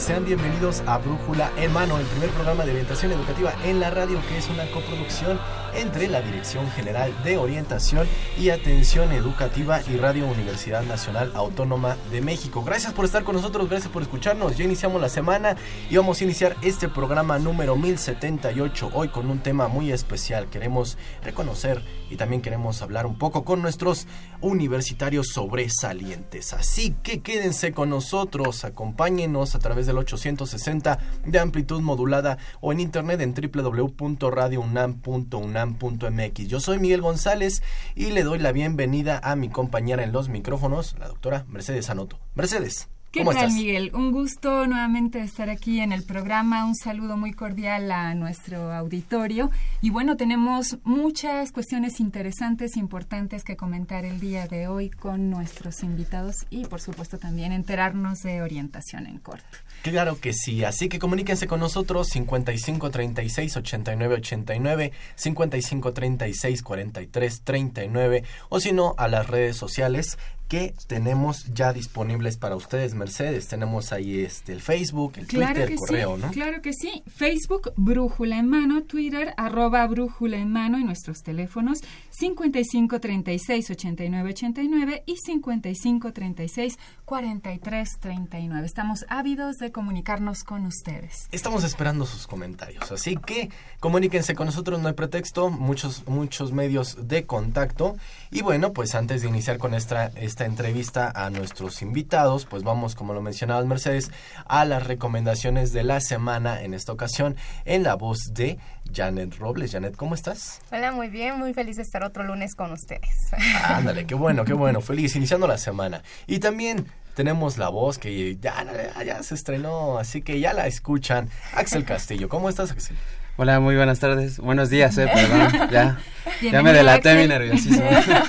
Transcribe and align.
Sean 0.00 0.24
bienvenidos 0.24 0.82
a 0.86 0.96
Brújula 0.96 1.52
en 1.58 1.74
Mano, 1.74 1.98
el 1.98 2.06
primer 2.06 2.30
programa 2.30 2.64
de 2.64 2.70
orientación 2.70 3.12
educativa 3.12 3.52
en 3.64 3.80
la 3.80 3.90
radio 3.90 4.18
que 4.28 4.38
es 4.38 4.48
una 4.48 4.64
coproducción 4.70 5.38
entre 5.74 6.08
la 6.08 6.20
Dirección 6.20 6.68
General 6.70 7.12
de 7.24 7.36
Orientación 7.36 8.06
y 8.38 8.50
Atención 8.50 9.12
Educativa 9.12 9.80
y 9.88 9.96
Radio 9.96 10.26
Universidad 10.26 10.82
Nacional 10.82 11.32
Autónoma 11.34 11.96
de 12.10 12.20
México. 12.20 12.62
Gracias 12.64 12.92
por 12.92 13.04
estar 13.04 13.24
con 13.24 13.36
nosotros, 13.36 13.68
gracias 13.68 13.92
por 13.92 14.02
escucharnos. 14.02 14.56
Ya 14.56 14.64
iniciamos 14.64 15.00
la 15.00 15.08
semana 15.08 15.56
y 15.88 15.96
vamos 15.96 16.20
a 16.20 16.24
iniciar 16.24 16.56
este 16.62 16.88
programa 16.88 17.38
número 17.38 17.76
1078 17.76 18.90
hoy 18.94 19.08
con 19.08 19.30
un 19.30 19.40
tema 19.40 19.68
muy 19.68 19.92
especial. 19.92 20.48
Queremos 20.50 20.98
reconocer 21.22 21.82
y 22.10 22.16
también 22.16 22.42
queremos 22.42 22.82
hablar 22.82 23.06
un 23.06 23.18
poco 23.18 23.44
con 23.44 23.62
nuestros 23.62 24.06
universitarios 24.40 25.28
sobresalientes. 25.28 26.52
Así 26.52 26.96
que 27.02 27.20
quédense 27.20 27.72
con 27.72 27.90
nosotros, 27.90 28.64
acompáñenos 28.64 29.54
a 29.54 29.58
través 29.58 29.86
del 29.86 29.98
860 29.98 30.98
de 31.24 31.38
amplitud 31.38 31.80
modulada 31.80 32.38
o 32.60 32.72
en 32.72 32.80
internet 32.80 33.20
en 33.20 33.34
www.radiounam.unam 33.34 35.59
mx 35.66 36.46
Yo 36.48 36.60
soy 36.60 36.78
Miguel 36.78 37.00
González 37.00 37.62
y 37.94 38.10
le 38.10 38.22
doy 38.22 38.38
la 38.38 38.52
bienvenida 38.52 39.20
a 39.22 39.36
mi 39.36 39.48
compañera 39.48 40.02
en 40.02 40.12
los 40.12 40.28
micrófonos, 40.28 40.96
la 40.98 41.08
doctora 41.08 41.44
Mercedes 41.48 41.90
Anoto. 41.90 42.18
Mercedes. 42.34 42.88
¿Qué 43.12 43.24
tal, 43.24 43.50
Miguel? 43.50 43.90
Un 43.92 44.12
gusto 44.12 44.68
nuevamente 44.68 45.18
estar 45.18 45.50
aquí 45.50 45.80
en 45.80 45.90
el 45.90 46.04
programa. 46.04 46.64
Un 46.64 46.76
saludo 46.76 47.16
muy 47.16 47.32
cordial 47.32 47.90
a 47.90 48.14
nuestro 48.14 48.72
auditorio. 48.72 49.50
Y 49.82 49.90
bueno, 49.90 50.16
tenemos 50.16 50.78
muchas 50.84 51.50
cuestiones 51.50 51.98
interesantes, 51.98 52.76
importantes 52.76 53.42
que 53.42 53.56
comentar 53.56 54.04
el 54.04 54.20
día 54.20 54.46
de 54.46 54.68
hoy 54.68 54.90
con 54.90 55.28
nuestros 55.28 55.82
invitados 55.82 56.46
y, 56.50 56.66
por 56.66 56.80
supuesto, 56.80 57.18
también 57.18 57.50
enterarnos 57.50 58.20
de 58.20 58.42
orientación 58.42 59.08
en 59.08 59.18
corto. 59.18 59.58
Claro 59.82 60.20
que 60.20 60.32
sí, 60.32 60.64
así 60.64 60.88
que 60.88 60.98
comuníquense 60.98 61.46
con 61.46 61.60
nosotros 61.60 62.08
55 62.08 62.90
36 62.90 63.56
89 63.56 64.14
89, 64.16 64.92
55 65.14 65.92
36 65.92 66.62
43 66.62 67.42
39 67.42 68.24
o 68.48 68.60
si 68.60 68.72
no 68.72 68.94
a 68.98 69.08
las 69.08 69.26
redes 69.26 69.56
sociales 69.56 70.18
que 70.50 70.74
tenemos 70.88 71.44
ya 71.54 71.72
disponibles 71.72 72.36
para 72.36 72.56
ustedes, 72.56 72.94
Mercedes. 72.94 73.46
Tenemos 73.46 73.92
ahí 73.92 74.24
este 74.24 74.52
el 74.52 74.60
Facebook, 74.60 75.12
el 75.16 75.28
Twitter, 75.28 75.70
el 75.70 75.76
correo, 75.76 76.16
¿no? 76.16 76.28
Claro 76.32 76.60
que 76.60 76.72
sí. 76.72 77.04
Facebook, 77.06 77.72
Brújula 77.76 78.36
en 78.36 78.48
Mano, 78.48 78.82
Twitter, 78.82 79.32
arroba 79.36 79.86
Brújula 79.86 80.38
en 80.38 80.50
Mano 80.50 80.76
y 80.80 80.82
nuestros 80.82 81.22
teléfonos 81.22 81.78
55 82.10 82.98
36 82.98 83.70
89 83.70 84.30
89 84.30 85.02
y 85.06 85.16
55 85.18 86.12
36 86.12 86.78
43 87.04 87.88
39. 88.00 88.66
Estamos 88.66 89.06
ávidos 89.08 89.58
de 89.58 89.69
comunicarnos 89.70 90.44
con 90.44 90.66
ustedes. 90.66 91.28
Estamos 91.32 91.64
esperando 91.64 92.06
sus 92.06 92.26
comentarios, 92.26 92.90
así 92.92 93.16
que 93.16 93.50
comuníquense 93.80 94.34
con 94.34 94.46
nosotros, 94.46 94.80
no 94.80 94.88
hay 94.88 94.94
pretexto, 94.94 95.50
muchos, 95.50 96.06
muchos 96.06 96.52
medios 96.52 97.08
de 97.08 97.24
contacto. 97.24 97.96
Y 98.30 98.42
bueno, 98.42 98.72
pues 98.72 98.94
antes 98.94 99.22
de 99.22 99.28
iniciar 99.28 99.58
con 99.58 99.74
esta, 99.74 100.06
esta 100.08 100.44
entrevista 100.44 101.10
a 101.14 101.30
nuestros 101.30 101.82
invitados, 101.82 102.46
pues 102.46 102.62
vamos, 102.62 102.94
como 102.94 103.14
lo 103.14 103.22
mencionaba 103.22 103.64
Mercedes, 103.70 104.10
a 104.46 104.64
las 104.64 104.86
recomendaciones 104.86 105.72
de 105.72 105.84
la 105.84 106.00
semana 106.00 106.62
en 106.62 106.74
esta 106.74 106.92
ocasión 106.92 107.36
en 107.64 107.82
la 107.82 107.94
voz 107.94 108.32
de 108.32 108.58
Janet 108.92 109.36
Robles. 109.36 109.72
Janet, 109.72 109.96
¿cómo 109.96 110.14
estás? 110.14 110.60
Hola, 110.70 110.92
muy 110.92 111.08
bien, 111.08 111.38
muy 111.38 111.54
feliz 111.54 111.76
de 111.76 111.82
estar 111.82 112.02
otro 112.02 112.24
lunes 112.24 112.54
con 112.54 112.72
ustedes. 112.72 113.32
Ándale, 113.64 114.06
qué 114.06 114.14
bueno, 114.14 114.44
qué 114.44 114.52
bueno, 114.52 114.80
feliz, 114.80 115.16
iniciando 115.16 115.46
la 115.46 115.58
semana. 115.58 116.02
Y 116.26 116.40
también 116.40 116.86
tenemos 117.14 117.58
la 117.58 117.68
voz 117.68 117.98
que 117.98 118.36
ya, 118.36 118.66
ya 119.04 119.22
se 119.22 119.34
estrenó, 119.34 119.98
así 119.98 120.22
que 120.22 120.40
ya 120.40 120.52
la 120.52 120.66
escuchan. 120.66 121.28
Axel 121.54 121.84
Castillo, 121.84 122.28
¿cómo 122.28 122.48
estás, 122.48 122.70
Axel? 122.70 122.96
Hola, 123.36 123.58
muy 123.58 123.74
buenas 123.74 124.00
tardes. 124.00 124.38
Buenos 124.38 124.68
días, 124.68 124.98
eh, 124.98 125.08
perdón. 125.12 125.70
Ya, 125.70 125.98
ya 126.42 126.62
me 126.62 126.72
delaté 126.72 127.14
mi 127.14 127.26
nerviosismo. 127.26 127.88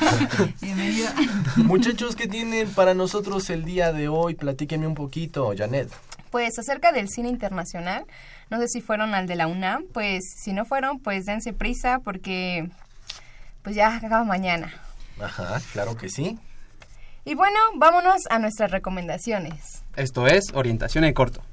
Bienvenido. 0.62 1.10
Muchachos, 1.58 2.16
¿qué 2.16 2.28
tienen 2.28 2.70
para 2.70 2.94
nosotros 2.94 3.50
el 3.50 3.66
día 3.66 3.92
de 3.92 4.08
hoy? 4.08 4.36
Platíquenme 4.36 4.88
un 4.88 4.96
poquito, 4.96 5.54
Janet. 5.58 5.90
Pues 6.30 6.58
acerca 6.58 6.94
del 6.94 7.10
cine 7.10 7.28
internacional, 7.28 8.06
no 8.50 8.60
sé 8.60 8.70
si 8.70 8.80
fueron 8.80 9.14
al 9.14 9.28
de 9.28 9.36
la 9.36 9.48
UNAM, 9.48 9.84
pues 9.94 10.24
si 10.42 10.54
no 10.54 10.64
fueron, 10.64 11.00
pues 11.00 11.26
dense 11.26 11.52
prisa 11.52 12.00
porque 12.00 12.70
pues 13.64 13.76
ya 13.76 13.98
acaba 13.98 14.24
mañana. 14.24 14.74
Ajá, 15.20 15.62
claro 15.74 15.98
que 15.98 16.08
sí. 16.08 16.40
Y 17.24 17.36
bueno, 17.36 17.60
vámonos 17.76 18.24
a 18.30 18.40
nuestras 18.40 18.72
recomendaciones. 18.72 19.84
Esto 19.96 20.28
es 20.28 20.52
Orientación 20.54 21.04
en 21.04 21.14
Corto. 21.14 21.44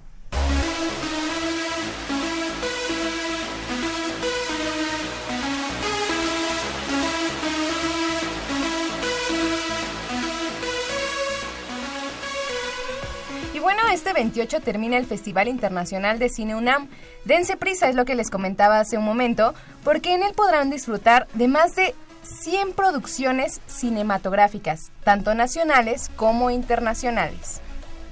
bueno, 13.69 13.87
este 13.93 14.15
28 14.15 14.61
termina 14.61 14.97
el 14.97 15.05
Festival 15.05 15.47
Internacional 15.47 16.19
de 16.19 16.31
Cine 16.31 16.55
UNAM. 16.55 16.89
Dense 17.27 17.59
prisa, 17.59 17.91
es 17.91 17.95
lo 17.95 18.07
que 18.07 18.15
les 18.15 18.31
comentaba 18.31 18.81
hace 18.81 18.97
un 18.97 19.05
momento, 19.05 19.53
porque 19.85 20.15
en 20.15 20.23
él 20.23 20.33
podrán 20.35 20.71
disfrutar 20.71 21.29
de 21.35 21.49
más 21.49 21.77
de 21.77 21.95
100 22.23 22.73
producciones 22.73 23.61
cinematográficas, 23.67 24.91
tanto 25.05 25.35
nacionales 25.35 26.11
como 26.17 26.51
internacionales. 26.51 27.61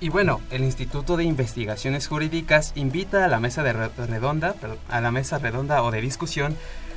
Y 0.00 0.10
bueno, 0.10 0.40
el 0.50 0.62
Instituto 0.62 1.16
de 1.16 1.24
Investigaciones 1.24 2.06
Jurídicas 2.06 2.72
invita 2.74 3.24
a 3.24 3.28
la 3.28 3.40
mesa 3.40 3.62
de 3.62 3.72
redonda, 3.72 4.54
a 4.88 5.00
la 5.00 5.10
mesa 5.10 5.38
redonda 5.38 5.82
o 5.82 5.90
de 5.90 6.00
discusión 6.00 6.56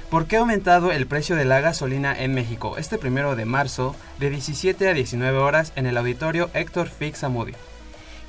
¿Por 0.10 0.26
qué 0.26 0.38
ha 0.38 0.40
aumentado 0.40 0.92
el 0.92 1.06
precio 1.06 1.36
de 1.36 1.46
la 1.46 1.62
gasolina 1.62 2.20
en 2.20 2.34
México 2.34 2.78
este 2.80 2.98
primero 2.98 3.36
de 3.36 3.46
marzo 3.46 3.96
de 4.18 4.32
17 4.32 4.90
a 4.90 4.96
19 4.96 5.38
horas 5.38 5.72
en 5.76 5.86
el 5.86 5.98
auditorio 5.98 6.50
Héctor 6.56 6.90
Fix 6.90 7.24
Amudi? 7.24 7.54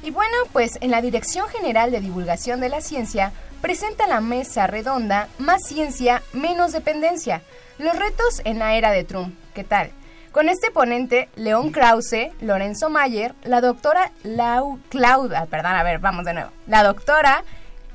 Y 0.03 0.11
bueno, 0.11 0.37
pues 0.53 0.77
en 0.83 0.91
la 0.91 1.01
Dirección 1.01 1.49
General 1.49 1.91
de 1.91 2.03
Divulgación 2.03 2.61
de 2.61 2.69
la 2.69 2.83
Ciencia 2.83 3.33
presenta 3.63 4.07
la 4.07 4.21
mesa 4.21 4.67
redonda 4.67 5.29
Más 5.39 5.63
ciencia, 5.63 6.23
menos 6.35 6.73
dependencia. 6.73 7.41
Los 7.81 7.97
retos 7.97 8.43
en 8.45 8.59
la 8.59 8.75
era 8.75 8.91
de 8.91 9.05
Trump. 9.05 9.35
¿Qué 9.55 9.65
tal? 9.65 9.91
Con 10.33 10.51
este 10.51 10.71
ponente, 10.71 11.31
León 11.35 11.73
Krause, 11.73 12.31
Lorenzo 12.43 12.91
Mayer, 12.91 13.35
la 13.43 13.63
doctora 13.63 14.13
Lau 14.23 14.79
Claudia, 14.91 15.47
perdón, 15.47 15.73
a 15.73 15.83
ver, 15.83 15.99
vamos 15.99 16.27
de 16.27 16.35
nuevo. 16.35 16.51
La 16.67 16.83
doctora 16.85 17.43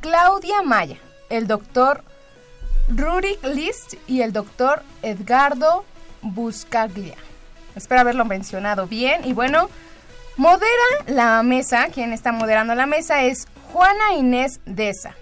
Claudia 0.02 0.64
Maya, 0.64 0.98
el 1.30 1.46
doctor 1.46 2.04
Rurik 2.88 3.44
List 3.44 3.94
y 4.08 4.22
el 4.22 4.34
doctor 4.34 4.82
Edgardo 5.04 5.86
Buscaglia. 6.24 7.18
Espero 7.76 8.02
haberlo 8.02 8.26
mencionado 8.26 8.88
bien. 8.88 9.24
Y 9.24 9.34
bueno, 9.34 9.70
Modera 10.36 10.66
la 11.06 11.44
mesa, 11.44 11.90
quien 11.94 12.12
está 12.12 12.32
moderando 12.32 12.74
la 12.74 12.88
mesa 12.88 13.22
es 13.22 13.48
Juana 13.72 14.16
Inés 14.18 14.62
Deza. 14.66 15.14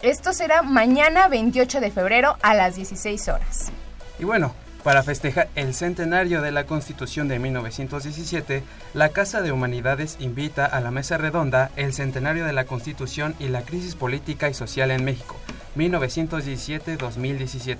Esto 0.00 0.32
será 0.32 0.62
mañana 0.62 1.28
28 1.28 1.80
de 1.80 1.90
febrero 1.90 2.38
a 2.40 2.54
las 2.54 2.76
16 2.76 3.28
horas. 3.28 3.72
Y 4.18 4.24
bueno, 4.24 4.54
Para 4.86 5.02
festejar 5.02 5.48
el 5.56 5.74
centenario 5.74 6.40
de 6.42 6.52
la 6.52 6.64
Constitución 6.64 7.26
de 7.26 7.40
1917, 7.40 8.62
la 8.94 9.08
Casa 9.08 9.42
de 9.42 9.50
Humanidades 9.50 10.16
invita 10.20 10.64
a 10.64 10.80
la 10.80 10.92
mesa 10.92 11.18
redonda 11.18 11.72
El 11.74 11.92
centenario 11.92 12.44
de 12.44 12.52
la 12.52 12.66
Constitución 12.66 13.34
y 13.40 13.48
la 13.48 13.62
crisis 13.62 13.96
política 13.96 14.48
y 14.48 14.54
social 14.54 14.92
en 14.92 15.04
México, 15.04 15.34
1917-2017, 15.76 17.78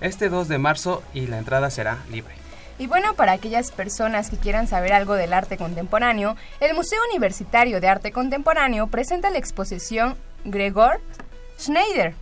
este 0.00 0.28
2 0.28 0.48
de 0.48 0.58
marzo 0.58 1.04
y 1.14 1.28
la 1.28 1.38
entrada 1.38 1.70
será 1.70 1.98
libre. 2.10 2.34
Y 2.80 2.88
bueno, 2.88 3.14
para 3.14 3.30
aquellas 3.30 3.70
personas 3.70 4.28
que 4.28 4.36
quieran 4.36 4.66
saber 4.66 4.92
algo 4.92 5.14
del 5.14 5.34
arte 5.34 5.58
contemporáneo, 5.58 6.34
el 6.58 6.74
Museo 6.74 6.98
Universitario 7.12 7.80
de 7.80 7.86
Arte 7.86 8.10
Contemporáneo 8.10 8.88
presenta 8.88 9.30
la 9.30 9.38
exposición 9.38 10.16
Gregor 10.44 11.00
Schneider, 11.56 12.16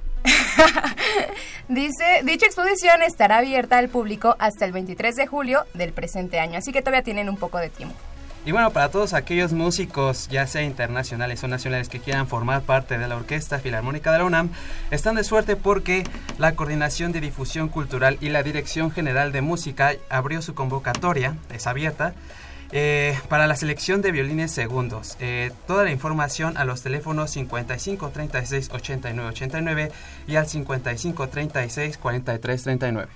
Dice, 1.68 2.22
dicha 2.24 2.46
exposición 2.46 3.02
estará 3.02 3.38
abierta 3.38 3.78
al 3.78 3.88
público 3.88 4.36
hasta 4.38 4.64
el 4.64 4.72
23 4.72 5.16
de 5.16 5.26
julio 5.26 5.64
del 5.74 5.92
presente 5.92 6.38
año, 6.38 6.58
así 6.58 6.72
que 6.72 6.80
todavía 6.80 7.02
tienen 7.02 7.28
un 7.28 7.36
poco 7.36 7.58
de 7.58 7.70
tiempo. 7.70 7.96
Y 8.44 8.52
bueno, 8.52 8.70
para 8.70 8.90
todos 8.90 9.12
aquellos 9.12 9.52
músicos, 9.52 10.28
ya 10.28 10.46
sea 10.46 10.62
internacionales 10.62 11.42
o 11.42 11.48
nacionales, 11.48 11.88
que 11.88 11.98
quieran 11.98 12.28
formar 12.28 12.62
parte 12.62 12.96
de 12.96 13.08
la 13.08 13.16
Orquesta 13.16 13.58
Filarmónica 13.58 14.12
de 14.12 14.18
la 14.18 14.24
UNAM, 14.24 14.50
están 14.92 15.16
de 15.16 15.24
suerte 15.24 15.56
porque 15.56 16.04
la 16.38 16.54
Coordinación 16.54 17.10
de 17.10 17.20
Difusión 17.20 17.68
Cultural 17.68 18.18
y 18.20 18.28
la 18.28 18.44
Dirección 18.44 18.92
General 18.92 19.32
de 19.32 19.40
Música 19.40 19.94
abrió 20.08 20.42
su 20.42 20.54
convocatoria, 20.54 21.36
es 21.52 21.66
abierta, 21.66 22.14
eh, 22.72 23.18
para 23.28 23.46
la 23.46 23.56
selección 23.56 24.02
de 24.02 24.12
violines 24.12 24.50
segundos. 24.50 25.16
Eh, 25.20 25.52
toda 25.66 25.84
la 25.84 25.90
información 25.90 26.56
a 26.56 26.64
los 26.64 26.82
teléfonos 26.82 27.30
55 27.30 28.10
36 28.10 28.70
89 28.72 29.28
89 29.28 29.92
y 30.26 30.36
al 30.36 30.46
55 30.46 31.28
36 31.28 31.98
43 31.98 32.62
39. 32.62 33.12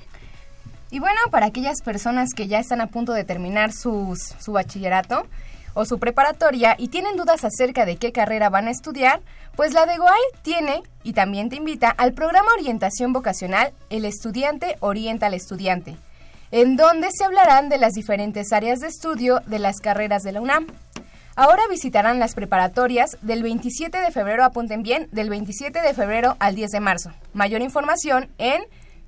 Y 0.93 0.99
bueno, 0.99 1.21
para 1.31 1.47
aquellas 1.47 1.83
personas 1.83 2.31
que 2.35 2.49
ya 2.49 2.59
están 2.59 2.81
a 2.81 2.89
punto 2.89 3.13
de 3.13 3.25
terminar 3.25 3.73
su 3.73 4.17
bachillerato 4.49 5.27
o 5.75 5.85
su 5.85 5.99
preparatoria 5.99 6.75
y 6.79 6.89
tienen 6.89 7.17
dudas 7.17 7.45
acerca 7.45 7.85
de 7.87 7.97
qué 7.97 8.13
carrera 8.13 8.51
van 8.51 8.67
a 8.67 8.71
estudiar, 8.71 9.21
pues 9.57 9.73
la 9.73 9.87
de 9.87 9.99
Guay 9.99 10.21
tiene 10.43 10.83
y 11.03 11.13
también 11.13 11.49
te 11.49 11.57
invita 11.57 11.91
al 11.91 12.13
programa 12.13 12.53
Orientación 12.59 13.13
Vocacional 13.13 13.73
El 13.89 14.05
Estudiante 14.05 14.77
Orienta 14.81 15.27
al 15.27 15.35
Estudiante 15.35 15.97
en 16.51 16.77
donde 16.77 17.11
se 17.13 17.25
hablarán 17.25 17.69
de 17.69 17.79
las 17.79 17.93
diferentes 17.93 18.53
áreas 18.53 18.81
de 18.81 18.89
estudio 18.89 19.41
de 19.47 19.59
las 19.59 19.81
carreras 19.81 20.23
de 20.23 20.33
la 20.33 20.41
UNAM. 20.41 20.67
Ahora 21.37 21.63
visitarán 21.71 22.19
las 22.19 22.35
preparatorias 22.35 23.17
del 23.23 23.43
27 23.43 23.99
de 23.99 24.11
febrero, 24.11 24.45
apunten 24.45 24.83
bien, 24.83 25.09
del 25.13 25.31
27 25.31 25.81
de 25.81 25.95
febrero 25.95 26.37
al 26.39 26.55
10 26.55 26.71
de 26.71 26.81
marzo. 26.81 27.11
Mayor 27.33 27.63
información 27.63 28.29
en 28.39 28.63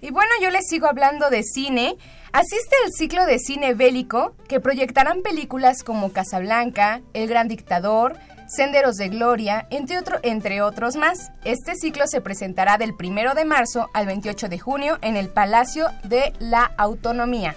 Y 0.00 0.12
bueno, 0.12 0.30
yo 0.40 0.50
les 0.50 0.68
sigo 0.68 0.86
hablando 0.86 1.30
de 1.30 1.42
cine. 1.42 1.96
Asiste 2.32 2.76
al 2.84 2.92
ciclo 2.92 3.26
de 3.26 3.40
cine 3.40 3.74
bélico 3.74 4.36
que 4.46 4.60
proyectarán 4.60 5.22
películas 5.22 5.82
como 5.82 6.12
Casablanca, 6.12 7.00
El 7.12 7.26
Gran 7.26 7.48
Dictador, 7.48 8.16
Senderos 8.46 8.96
de 8.96 9.08
Gloria, 9.08 9.66
entre, 9.70 10.62
otros 10.62 10.96
más. 10.96 11.32
Este 11.44 11.74
ciclo 11.74 12.06
se 12.06 12.20
presentará 12.20 12.76
del 12.76 12.92
1 12.92 13.34
de 13.34 13.44
marzo 13.44 13.88
al 13.94 14.06
28 14.06 14.48
de 14.48 14.58
junio 14.58 14.98
en 15.00 15.16
el 15.16 15.28
Palacio 15.28 15.88
de 16.04 16.32
la 16.38 16.70
Autonomía. 16.76 17.54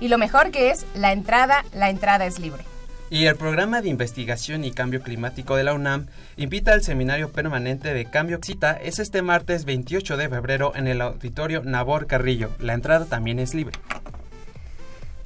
Y 0.00 0.08
lo 0.08 0.18
mejor 0.18 0.50
que 0.50 0.70
es, 0.70 0.86
la 0.94 1.12
entrada, 1.12 1.64
la 1.74 1.90
entrada 1.90 2.26
es 2.26 2.38
libre. 2.38 2.64
Y 3.10 3.26
el 3.26 3.34
programa 3.34 3.82
de 3.82 3.88
investigación 3.88 4.64
y 4.64 4.70
cambio 4.70 5.02
climático 5.02 5.56
de 5.56 5.64
la 5.64 5.74
UNAM 5.74 6.06
invita 6.36 6.72
al 6.72 6.82
seminario 6.82 7.32
permanente 7.32 7.92
de 7.92 8.04
cambio 8.04 8.38
cita 8.40 8.72
es 8.72 9.00
este 9.00 9.20
martes 9.20 9.64
28 9.64 10.16
de 10.16 10.28
febrero 10.28 10.72
en 10.76 10.86
el 10.86 11.00
auditorio 11.00 11.62
Nabor 11.64 12.06
Carrillo. 12.06 12.50
La 12.60 12.74
entrada 12.74 13.06
también 13.06 13.40
es 13.40 13.52
libre. 13.52 13.76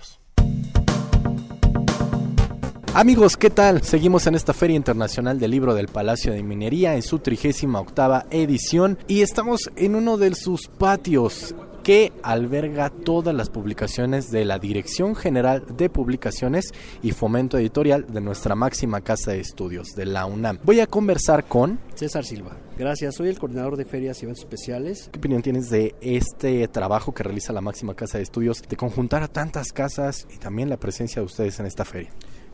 Amigos, 2.93 3.37
¿qué 3.37 3.49
tal? 3.49 3.83
Seguimos 3.83 4.27
en 4.27 4.35
esta 4.35 4.53
Feria 4.53 4.75
Internacional 4.75 5.39
del 5.39 5.51
Libro 5.51 5.73
del 5.73 5.87
Palacio 5.87 6.33
de 6.33 6.43
Minería 6.43 6.93
en 6.93 7.01
su 7.01 7.19
trigésima 7.19 7.79
octava 7.79 8.25
edición 8.31 8.97
y 9.07 9.21
estamos 9.21 9.71
en 9.77 9.95
uno 9.95 10.17
de 10.17 10.35
sus 10.35 10.67
patios 10.67 11.55
que 11.91 12.13
alberga 12.23 12.89
todas 12.89 13.35
las 13.35 13.49
publicaciones 13.49 14.31
de 14.31 14.45
la 14.45 14.59
Dirección 14.59 15.13
General 15.13 15.61
de 15.75 15.89
Publicaciones 15.89 16.71
y 17.03 17.11
Fomento 17.11 17.57
Editorial 17.57 18.05
de 18.07 18.21
nuestra 18.21 18.55
máxima 18.55 19.01
casa 19.01 19.31
de 19.31 19.41
estudios, 19.41 19.89
de 19.89 20.05
la 20.05 20.25
UNAM. 20.25 20.59
Voy 20.63 20.79
a 20.79 20.87
conversar 20.87 21.43
con 21.49 21.79
César 21.95 22.23
Silva. 22.23 22.55
Gracias, 22.77 23.15
soy 23.15 23.27
el 23.27 23.37
coordinador 23.37 23.75
de 23.75 23.83
ferias 23.83 24.21
y 24.21 24.23
eventos 24.23 24.45
especiales. 24.45 25.09
¿Qué 25.11 25.19
opinión 25.19 25.41
tienes 25.41 25.69
de 25.69 25.93
este 25.99 26.65
trabajo 26.69 27.13
que 27.13 27.23
realiza 27.23 27.51
la 27.51 27.59
máxima 27.59 27.93
casa 27.93 28.19
de 28.19 28.23
estudios 28.23 28.61
de 28.61 28.77
conjuntar 28.77 29.21
a 29.21 29.27
tantas 29.27 29.73
casas 29.73 30.25
y 30.33 30.37
también 30.37 30.69
la 30.69 30.77
presencia 30.77 31.21
de 31.21 31.25
ustedes 31.25 31.59
en 31.59 31.65
esta 31.65 31.83
feria? 31.83 32.11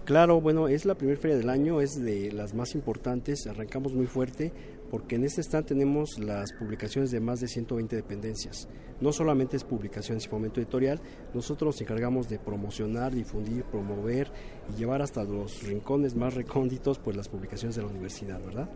Claro, 0.08 0.42
bueno, 0.42 0.68
es 0.70 0.86
la 0.86 0.96
primera 0.96 1.20
feria 1.20 1.38
del 1.38 1.50
año, 1.50 1.82
es 1.82 2.02
de 2.02 2.32
las 2.32 2.54
más 2.56 2.74
importantes, 2.74 3.46
arrancamos 3.46 3.94
muy 3.94 4.08
fuerte 4.08 4.54
porque 4.90 5.16
en 5.16 5.24
este 5.24 5.42
stand 5.42 5.66
tenemos 5.66 6.18
las 6.20 6.54
publicaciones 6.54 7.12
de 7.12 7.20
más 7.20 7.40
de 7.40 7.48
120 7.48 7.96
dependencias. 7.96 8.68
No 9.00 9.12
solamente 9.12 9.58
es 9.58 9.64
publicaciones 9.64 10.26
y 10.26 10.28
fomento 10.28 10.60
editorial, 10.60 11.00
nosotros 11.34 11.76
nos 11.76 11.82
encargamos 11.82 12.30
de 12.30 12.40
promocionar, 12.40 13.14
difundir, 13.14 13.64
promover 13.64 14.32
y 14.74 14.80
llevar 14.80 15.02
hasta 15.02 15.24
los 15.24 15.64
rincones 15.64 16.16
más 16.16 16.34
recónditos 16.34 17.00
pues 17.00 17.16
las 17.16 17.30
publicaciones 17.30 17.76
de 17.76 17.84
la 17.84 17.90
universidad, 17.90 18.44
¿verdad? 18.44 18.70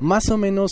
Más 0.00 0.28
o 0.30 0.36
menos 0.36 0.70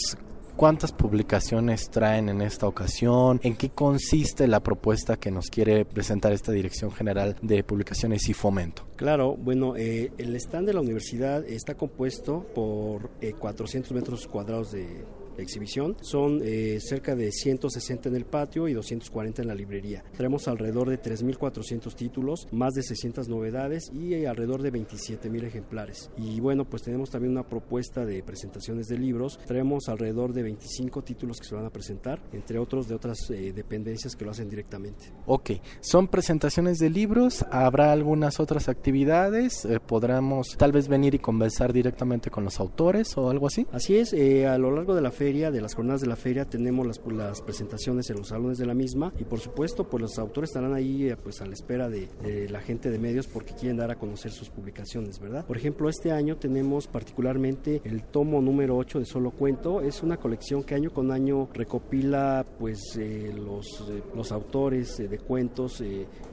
¿Cuántas 0.56 0.92
publicaciones 0.92 1.90
traen 1.90 2.28
en 2.28 2.42
esta 2.42 2.66
ocasión? 2.66 3.40
¿En 3.42 3.56
qué 3.56 3.71
consiste 3.71 4.47
la 4.47 4.61
propuesta 4.61 5.16
que 5.16 5.30
nos 5.30 5.49
quiere 5.49 5.85
presentar 5.85 6.32
esta 6.32 6.52
Dirección 6.52 6.92
General 6.92 7.37
de 7.42 7.64
Publicaciones 7.64 8.28
y 8.28 8.35
Fomento? 8.35 8.87
Claro, 8.97 9.35
bueno, 9.37 9.76
eh, 9.76 10.12
el 10.18 10.37
stand 10.37 10.66
de 10.66 10.75
la 10.75 10.80
universidad 10.80 11.44
está 11.44 11.75
compuesto 11.75 12.47
por 12.54 13.11
400 13.38 13.90
eh, 13.90 13.94
metros 13.94 14.26
cuadrados 14.26 14.73
de 14.73 15.04
exhibición. 15.44 15.96
Son 16.00 16.40
eh, 16.42 16.78
cerca 16.80 17.14
de 17.14 17.30
160 17.32 18.08
en 18.08 18.16
el 18.16 18.25
patio 18.25 18.68
y 18.68 18.72
240 18.72 19.42
en 19.42 19.49
la 19.49 19.54
librería. 19.54 20.04
Tenemos 20.16 20.49
alrededor 20.49 20.88
de 20.88 21.00
3.400 21.00 21.94
títulos, 21.94 22.49
más 22.52 22.75
de 22.75 22.82
600 22.82 23.28
novedades 23.28 23.90
y 23.92 24.25
alrededor 24.25 24.62
de 24.62 24.72
27.000 24.72 25.44
ejemplares. 25.44 26.11
Y 26.16 26.40
bueno, 26.40 26.64
pues 26.64 26.82
tenemos 26.82 27.11
también 27.11 27.32
una 27.32 27.49
propuesta 27.49 28.04
de 28.04 28.22
presentaciones 28.22 28.87
de 28.88 28.99
libros. 28.99 29.38
Tenemos 29.46 29.88
alrededor 29.88 30.32
de 30.32 30.42
25 30.42 31.02
títulos 31.02 31.38
que 31.38 31.46
se 31.46 31.54
van 31.54 31.64
a 31.64 31.70
presentar, 31.70 32.20
entre 32.32 32.58
otros 32.58 32.88
de 32.88 32.94
otras 32.94 33.18
eh, 33.30 33.52
dependencias 33.52 34.16
que 34.16 34.25
lo 34.25 34.30
hacen 34.30 34.49
directamente. 34.49 35.12
Ok, 35.26 35.52
son 35.80 36.08
presentaciones 36.08 36.78
de 36.78 36.90
libros, 36.90 37.44
habrá 37.50 37.92
algunas 37.92 38.40
otras 38.40 38.68
actividades, 38.68 39.64
eh, 39.64 39.80
podremos 39.80 40.56
tal 40.56 40.72
vez 40.72 40.88
venir 40.88 41.14
y 41.14 41.18
conversar 41.18 41.72
directamente 41.72 42.30
con 42.30 42.44
los 42.44 42.61
autores 42.61 43.16
o 43.16 43.30
algo 43.30 43.46
así. 43.46 43.66
Así 43.72 43.96
es, 43.96 44.12
a 44.12 44.58
lo 44.58 44.70
largo 44.70 44.94
de 44.94 45.02
la 45.02 45.11
feria, 45.11 45.31
de 45.32 45.62
las 45.62 45.74
jornadas 45.74 46.02
de 46.02 46.08
la 46.08 46.16
feria, 46.16 46.44
tenemos 46.44 46.86
las, 46.86 47.00
las 47.10 47.40
presentaciones 47.40 48.10
en 48.10 48.18
los 48.18 48.28
salones 48.28 48.58
de 48.58 48.66
la 48.66 48.74
misma 48.74 49.14
y 49.18 49.24
por 49.24 49.40
supuesto 49.40 49.88
pues 49.88 50.02
los 50.02 50.18
autores 50.18 50.50
estarán 50.50 50.74
ahí 50.74 51.08
eh, 51.08 51.16
pues 51.16 51.40
a 51.40 51.46
la 51.46 51.54
espera 51.54 51.88
de, 51.88 52.08
la 52.50 52.60
gente 52.60 52.90
de 52.90 52.98
medios 52.98 53.26
porque 53.26 53.54
quieren 53.54 53.78
dar 53.78 53.90
a 53.90 53.96
conocer 53.96 54.30
sus 54.30 54.50
publicaciones, 54.50 55.18
¿verdad? 55.18 55.46
Por 55.46 55.56
ejemplo, 55.56 55.88
este 55.88 56.12
año 56.12 56.36
tenemos 56.36 56.86
particularmente 56.86 57.80
el 57.84 58.04
tomo 58.04 58.42
número 58.42 58.76
8 58.76 58.98
de 58.98 59.06
Solo 59.06 59.30
Cuento, 59.30 59.80
es 59.80 60.02
una 60.02 60.18
colección 60.18 60.64
que 60.64 60.74
año 60.74 60.92
con 60.92 61.10
año 61.10 61.48
recopila 61.54 62.44
pues 62.58 62.78
eh, 62.98 63.32
los, 63.34 63.66
eh, 63.88 64.02
los 64.14 64.32
autores 64.32 64.98
de 64.98 65.18
cuentos 65.18 65.82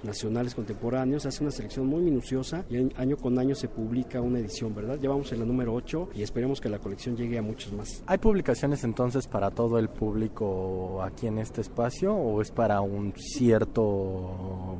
nacionales 0.04 0.56
contemporáneos, 0.56 1.26
hace 1.26 1.42
una 1.42 1.52
selección 1.52 1.88
muy 1.88 2.02
minuciosa 2.02 2.66
y 2.70 2.78
año 2.96 3.16
con 3.16 3.40
año 3.40 3.56
se 3.56 3.70
publica 3.70 4.20
una 4.20 4.40
edición, 4.40 4.76
¿verdad? 4.76 5.00
Ya 5.02 5.08
vamos 5.08 5.32
en 5.32 5.40
la 5.40 5.46
número 5.46 5.74
8 5.74 6.10
y 6.16 6.22
esperemos 6.22 6.60
que 6.60 6.68
la 6.68 6.80
colección 6.80 7.16
llegue 7.16 7.38
a 7.38 7.42
muchos 7.42 7.72
más. 7.72 8.04
Hay 8.08 8.18
publicaciones 8.18 8.79
entonces 8.84 9.28
para 9.28 9.52
todo 9.52 9.78
el 9.78 9.90
público 9.90 11.02
aquí 11.04 11.28
en 11.28 11.40
este 11.40 11.62
espacio 11.62 12.14
o 12.14 12.42
es 12.42 12.52
para 12.52 12.82
un 12.82 13.14
cierto 13.16 14.78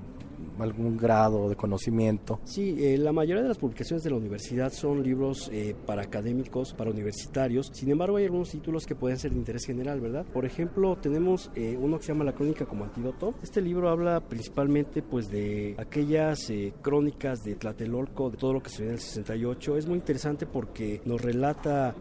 algún 0.62 0.98
grado 0.98 1.50
de 1.50 1.56
conocimiento. 1.56 2.40
Sí, 2.44 2.76
eh, 2.80 2.98
la 2.98 3.12
mayoría 3.12 3.44
de 3.44 3.50
las 3.50 3.58
publicaciones 3.58 4.04
de 4.04 4.10
la 4.10 4.18
universidad 4.18 4.72
son 4.72 5.04
libros 5.04 5.50
eh, 5.54 5.76
para 5.86 6.04
académicos, 6.04 6.74
para 6.74 6.92
universitarios. 6.92 7.70
Sin 7.74 7.92
embargo, 7.92 8.18
hay 8.18 8.26
algunos 8.26 8.50
títulos 8.50 8.86
que 8.86 8.96
pueden 8.96 9.18
ser 9.18 9.32
de 9.32 9.38
interés 9.38 9.66
general, 9.66 10.00
¿verdad? 10.00 10.26
Por 10.26 10.46
ejemplo, 10.46 10.98
tenemos 10.98 11.52
eh, 11.56 11.78
uno 11.80 11.98
que 11.98 12.04
se 12.04 12.14
llama 12.14 12.24
La 12.24 12.34
Crónica 12.34 12.66
como 12.66 12.84
Antídoto. 12.84 13.34
Este 13.42 13.62
libro 13.62 13.90
habla 13.90 14.22
principalmente 14.22 15.02
pues 15.02 15.30
de 15.30 15.76
aquellas 15.78 16.52
crónicas 16.82 17.44
de 17.44 17.56
Tlatelolco, 17.56 18.30
de 18.30 18.38
todo 18.38 18.54
lo 18.54 18.62
que 18.62 18.70
se 18.70 18.84
en 18.84 18.92
el 18.92 19.00
68. 19.00 19.78
Es 19.78 19.88
muy 19.88 19.98
interesante 19.98 20.46
porque 20.46 21.02
nos 21.06 21.22
relata 21.22 21.96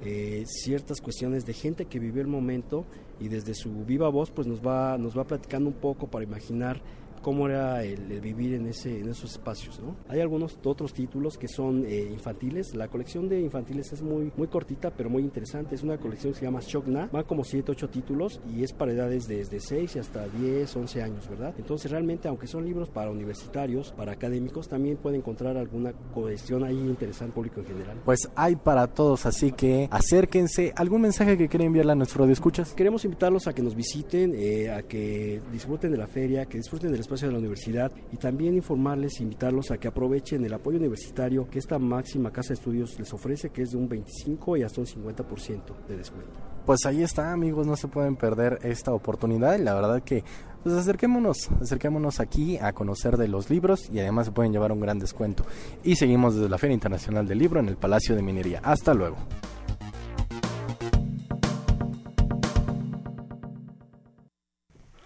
ciertas 0.45 1.01
cuestiones 1.01 1.45
de 1.45 1.53
gente 1.53 1.87
que 1.87 1.99
vivió 1.99 2.23
el 2.23 2.29
momento 2.29 2.85
y 3.21 3.29
desde 3.29 3.55
su 3.55 3.85
viva 3.85 4.09
voz 4.09 4.31
pues 4.31 4.47
nos 4.47 4.61
va, 4.61 4.97
nos 4.99 5.17
va 5.17 5.25
platicando 5.25 5.69
un 5.69 5.77
poco 5.77 6.07
para 6.07 6.25
imaginar 6.25 6.81
cómo 7.21 7.49
era 7.49 7.85
el, 7.85 8.21
vivir 8.21 8.55
en, 8.55 8.67
ese, 8.67 9.01
en 9.01 9.09
esos 9.09 9.33
espacios. 9.33 9.81
¿no? 9.81 9.97
Hay 10.09 10.21
algunos 10.21 10.59
otros 10.65 10.93
títulos 10.93 11.39
que 11.39 11.49
son 11.49 11.85
eh, 11.87 12.09
infantiles. 12.11 12.75
La 12.75 12.89
colección 12.89 13.29
de 13.29 13.41
infantiles 13.41 13.93
es 13.93 14.03
muy, 14.03 14.33
muy 14.37 14.49
cortita, 14.49 14.91
pero 14.91 15.11
muy 15.11 15.23
interesante. 15.23 15.75
Es 15.75 15.83
una 15.83 15.99
colección 15.99 16.33
que 16.33 16.41
se 16.41 16.45
llama 16.45 16.61
Shokna. 16.61 17.09
Va 17.15 17.25
como 17.25 17.45
7, 17.45 17.73
8 17.73 17.89
títulos 17.89 18.41
y 18.55 18.65
es 18.65 18.73
para 18.73 18.93
edades 18.93 19.29
desde 19.29 19.61
6 19.61 19.97
hasta 19.97 20.29
10, 20.29 20.77
11 20.77 21.03
años, 21.03 21.29
¿verdad? 21.29 21.55
Entonces, 21.59 21.91
realmente, 21.91 22.29
aunque 22.29 22.47
son 22.47 22.65
libros 22.65 22.89
para 22.89 23.11
universitarios, 23.11 23.93
para 23.93 24.13
académicos, 24.13 24.69
también 24.69 24.97
puede 24.97 25.17
encontrar 25.17 25.57
alguna 25.57 25.93
cohesión 26.15 26.65
ahí 26.65 26.79
interesante 26.79 27.29
público 27.33 27.61
en 27.61 27.67
general. 27.67 27.97
Pues 28.05 28.29
hay 28.35 28.57
para 28.57 28.87
todos, 28.89 29.27
así 29.27 29.53
que 29.53 29.89
acérquense. 29.91 30.73
¿Algún 30.77 31.03
mensaje 31.03 31.37
que 31.37 31.49
quieren 31.49 31.69
enviarle 31.69 31.93
a 31.93 31.95
nuestro 31.95 32.21
radio 32.21 32.33
escuchas? 32.33 32.73
Queremos 32.75 33.05
invitarlos 33.05 33.47
a 33.47 33.53
que 33.53 33.63
nos 33.63 33.75
visiten, 33.75 34.35
eh, 34.35 34.71
a 34.71 34.83
que 34.83 35.41
disfruten 35.53 35.91
de 35.91 35.99
la 35.99 36.07
feria, 36.07 36.47
que 36.47 36.59
disfruten 36.59 36.91
del 36.91 37.01
espacio 37.09 37.29
de 37.29 37.33
la 37.33 37.39
universidad 37.39 37.91
y 38.13 38.19
también 38.19 38.55
informarles, 38.55 39.21
invitarlos 39.21 39.71
a 39.71 39.79
que 39.79 39.89
aprovechen 39.89 40.45
el 40.45 40.53
apoyo 40.53 40.77
universitario 40.77 41.49
que 41.49 41.59
esta 41.59 41.79
máxima 41.79 42.31
casa 42.31 42.49
de 42.49 42.55
estudios 42.55 42.99
les 42.99 43.11
ofrece, 43.15 43.49
que 43.49 43.63
es 43.63 43.71
de 43.71 43.79
un 43.79 43.89
25 43.89 44.59
y 44.59 44.63
hasta 44.63 44.83
un 44.83 44.87
50% 44.87 45.87
de 45.89 45.97
descuento. 45.97 46.39
Pues 46.67 46.85
ahí 46.85 47.03
está, 47.03 47.33
amigos, 47.33 47.67
no 47.67 47.77
se 47.77 47.89
pueden 47.89 48.17
perder 48.17 48.59
esta 48.63 48.93
oportunidad 48.93 49.59
y 49.59 49.63
la 49.63 49.75
verdad 49.75 50.03
que 50.03 50.23
pues 50.63 50.75
acerquémonos, 50.75 51.49
acerquémonos 51.63 52.21
aquí 52.21 52.59
a 52.59 52.75
conocer 52.75 53.17
de 53.17 53.29
los 53.29 53.49
libros 53.49 53.89
y 53.91 54.01
además 54.01 54.27
se 54.27 54.33
pueden 54.33 54.53
llevar 54.53 54.71
un 54.73 54.81
gran 54.81 54.99
descuento. 54.99 55.45
Y 55.83 55.97
seguimos 55.97 56.35
desde 56.35 56.51
la 56.51 56.59
Feria 56.59 56.75
Internacional 56.75 57.27
del 57.27 57.39
Libro 57.39 57.59
en 57.61 57.69
el 57.69 57.79
Palacio 57.79 58.15
de 58.15 58.23
Minería. 58.23 58.61
Hasta 58.63 58.93
luego. 58.93 59.17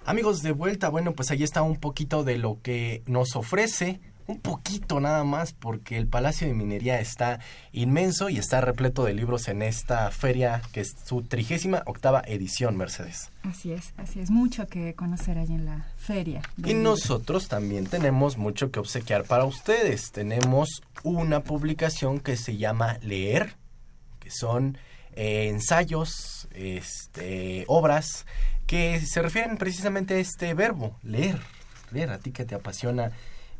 Amigos 0.04 0.42
de 0.42 0.50
vuelta, 0.50 0.88
bueno, 0.88 1.12
pues 1.12 1.30
ahí 1.30 1.44
está 1.44 1.62
un 1.62 1.76
poquito 1.76 2.24
de 2.24 2.36
lo 2.36 2.60
que 2.60 3.04
nos 3.06 3.36
ofrece, 3.36 4.00
un 4.26 4.40
poquito 4.40 4.98
nada 4.98 5.22
más, 5.22 5.52
porque 5.52 5.96
el 5.96 6.08
Palacio 6.08 6.48
de 6.48 6.54
Minería 6.54 7.00
está 7.00 7.38
inmenso 7.70 8.28
y 8.28 8.38
está 8.38 8.60
repleto 8.60 9.04
de 9.04 9.14
libros 9.14 9.46
en 9.46 9.62
esta 9.62 10.10
feria, 10.10 10.60
que 10.72 10.80
es 10.80 10.96
su 11.04 11.22
trigésima 11.22 11.84
octava 11.86 12.20
edición, 12.26 12.76
Mercedes. 12.76 13.30
Así 13.44 13.72
es, 13.72 13.94
así 13.96 14.18
es, 14.18 14.30
mucho 14.30 14.66
que 14.66 14.94
conocer 14.94 15.38
ahí 15.38 15.52
en 15.52 15.66
la 15.66 15.86
feria. 15.96 16.42
Y 16.64 16.74
nosotros 16.74 17.46
también 17.46 17.86
tenemos 17.86 18.36
mucho 18.36 18.72
que 18.72 18.80
obsequiar 18.80 19.22
para 19.22 19.44
ustedes. 19.44 20.10
Tenemos 20.10 20.82
una 21.04 21.44
publicación 21.44 22.18
que 22.18 22.36
se 22.36 22.56
llama 22.56 22.98
Leer, 23.02 23.54
que 24.18 24.30
son 24.32 24.78
eh, 25.14 25.48
ensayos, 25.48 26.48
este, 26.54 27.64
obras 27.68 28.26
que 28.72 29.02
se 29.04 29.20
refieren 29.20 29.58
precisamente 29.58 30.14
a 30.14 30.16
este 30.16 30.54
verbo, 30.54 30.96
leer. 31.02 31.38
Leer, 31.90 32.08
a 32.08 32.18
ti 32.18 32.32
que 32.32 32.46
te 32.46 32.54
apasiona 32.54 33.12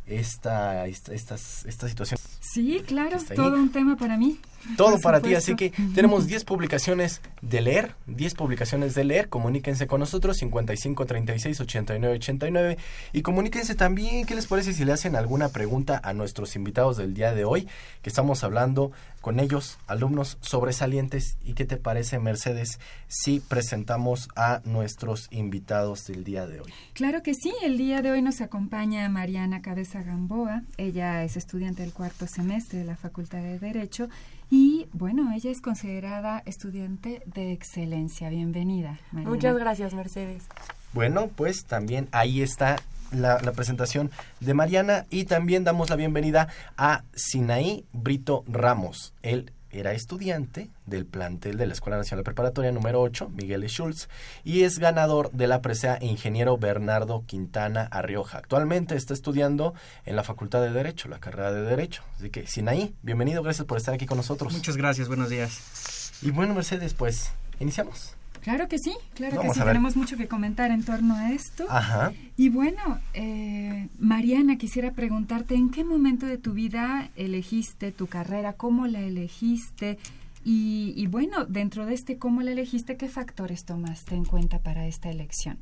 esta, 0.07 0.87
esta, 0.87 1.13
estas, 1.13 1.67
esta 1.67 1.87
situación. 1.87 2.19
Sí, 2.41 2.83
claro, 2.87 3.19
todo 3.37 3.57
un 3.57 3.71
tema 3.71 3.97
para 3.97 4.17
mí. 4.17 4.41
Todo 4.77 5.01
para 5.01 5.21
ti, 5.21 5.35
así 5.35 5.57
que 5.57 5.71
tenemos 5.95 6.27
10 6.27 6.45
publicaciones 6.45 7.21
de 7.41 7.61
leer, 7.61 7.95
10 8.07 8.35
publicaciones 8.35 8.95
de 8.95 9.05
leer, 9.05 9.29
comuníquense 9.29 9.87
con 9.87 10.01
nosotros 10.01 10.37
55 10.39 11.07
36 11.07 11.61
89 11.61 12.15
89 12.17 12.79
y 13.13 13.23
comuníquense 13.23 13.75
también 13.75 14.27
qué 14.27 14.35
les 14.35 14.47
parece 14.47 14.73
si 14.73 14.85
le 14.85 14.93
hacen 14.93 15.17
alguna 15.17 15.49
pregunta 15.49 16.01
a 16.03 16.13
nuestros 16.13 16.57
invitados 16.57 16.97
del 16.97 17.15
día 17.15 17.35
de 17.35 17.45
hoy, 17.45 17.69
que 18.03 18.11
estamos 18.11 18.45
hablando 18.45 18.93
con 19.21 19.41
ellos, 19.41 19.79
alumnos 19.87 20.37
sobresalientes. 20.43 21.39
Y 21.43 21.55
qué 21.55 21.65
te 21.65 21.79
parece 21.79 22.19
Mercedes 22.19 22.79
si 23.09 23.41
presentamos 23.41 24.29
a 24.37 24.61
nuestros 24.65 25.29
invitados 25.31 26.07
del 26.07 26.25
día 26.25 26.47
de 26.47 26.61
hoy. 26.61 26.73
Claro 26.93 27.23
que 27.23 27.35
sí, 27.35 27.53
el 27.63 27.79
día 27.79 28.03
de 28.03 28.11
hoy 28.11 28.21
nos 28.21 28.41
acompaña 28.41 29.09
Mariana 29.09 29.63
Cabeza 29.63 30.03
Gamboa, 30.03 30.63
ella 30.77 31.25
es 31.25 31.37
estudiante 31.37 31.83
del 31.83 31.93
cuarto 31.93 32.27
semestre 32.27 32.81
de 32.81 32.85
la 32.85 32.97
Facultad 32.97 33.39
de 33.39 33.59
Derecho 33.59 34.09
y 34.53 34.87
bueno, 34.93 35.33
ella 35.33 35.51
es 35.51 35.63
considerada 35.63 36.43
estudiante 36.45 37.23
de 37.25 37.53
excelencia. 37.53 38.29
Bienvenida. 38.29 39.01
Muchas 39.11 39.57
gracias, 39.57 39.95
Mercedes. 39.95 40.45
Bueno, 40.93 41.29
pues 41.35 41.65
también 41.65 42.07
ahí 42.13 42.43
está 42.43 42.77
la, 43.13 43.39
presentación 43.53 44.11
de 44.41 44.53
Mariana 44.53 45.07
y 45.09 45.25
también 45.25 45.65
damos 45.65 45.89
la 45.89 45.97
bienvenida 45.97 46.49
a 46.77 47.03
Sinaí 47.15 47.87
Brito 47.95 48.45
Ramos. 48.47 49.15
Él 49.23 49.53
era 49.73 49.93
estudiante 49.93 50.71
del 50.87 51.07
plantel 51.07 51.57
de 51.57 51.67
la 51.67 51.73
Escuela 51.73 51.97
Nacional 51.97 52.25
Preparatoria 52.25 52.71
número 52.73 53.01
8, 53.01 53.31
Miguel 53.31 53.67
Schultz, 53.69 54.09
y 54.45 54.63
es 54.63 54.79
ganador 54.79 55.31
de 55.33 55.47
la 55.47 55.63
presea 55.63 55.99
Ingeniero 56.01 56.59
Bernardo 56.59 57.25
Quintana 57.27 57.89
Arrioja. 57.91 58.39
Actualmente 58.39 58.95
está 58.95 59.15
estudiando 59.15 59.75
en 60.05 60.17
la 60.17 60.25
Facultad 60.25 60.63
de 60.63 60.71
Derecho, 60.71 61.09
la 61.09 61.19
carrera 61.19 61.53
de 61.53 61.63
Derecho. 61.63 62.03
Así 62.17 62.31
que, 62.31 62.47
Sinaí, 62.47 62.95
bienvenido, 63.03 63.43
gracias 63.43 63.67
por 63.67 63.79
estar 63.79 63.95
aquí 63.95 64.07
con 64.07 64.19
nosotros. 64.19 64.53
Muchas 64.53 64.77
gracias, 64.77 65.09
buenos 65.09 65.31
días. 65.31 66.13
Y 66.23 66.31
bueno, 66.31 66.55
Mercedes, 66.55 66.95
pues, 66.95 67.33
iniciamos. 67.59 68.15
Claro 68.43 68.67
que 68.67 68.77
sí, 68.79 68.93
claro 69.15 69.41
que 69.41 69.51
sí. 69.51 69.61
Tenemos 69.61 69.97
mucho 69.97 70.17
que 70.17 70.27
comentar 70.27 70.73
en 70.73 70.85
torno 70.85 71.15
a 71.15 71.31
esto. 71.31 71.65
Ajá. 71.69 72.13
Y 72.37 72.49
bueno, 72.49 72.99
eh, 73.15 73.89
Mariana, 73.99 74.57
quisiera 74.57 74.91
preguntarte, 74.91 75.55
¿en 75.55 75.71
qué 75.71 75.85
momento 75.85 76.27
de 76.27 76.39
tu 76.39 76.53
vida 76.53 77.09
elegiste 77.15 77.93
tu 77.93 78.09
carrera? 78.09 78.55
¿Cómo 78.55 78.89
la 78.89 79.01
elegiste? 79.01 79.99
Y, 80.45 80.93
y 80.97 81.07
bueno, 81.07 81.45
dentro 81.45 81.87
de 81.87 81.95
este 81.95 82.19
cómo 82.19 82.43
la 82.43 82.51
elegiste, 82.51 82.97
¿qué 82.97 83.09
factores 83.09 83.65
tomaste 83.65 84.17
en 84.17 84.25
cuenta 84.25 84.59
para 84.59 84.87
esta 84.87 85.09
elección? 85.09 85.59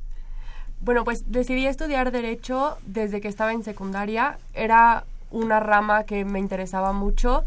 Bueno, 0.80 1.04
pues 1.04 1.30
decidí 1.30 1.66
estudiar 1.66 2.10
Derecho 2.10 2.78
desde 2.86 3.20
que 3.20 3.28
estaba 3.28 3.52
en 3.52 3.62
secundaria. 3.62 4.38
Era 4.54 5.04
una 5.30 5.60
rama 5.60 6.04
que 6.04 6.24
me 6.24 6.38
interesaba 6.38 6.94
mucho, 6.94 7.44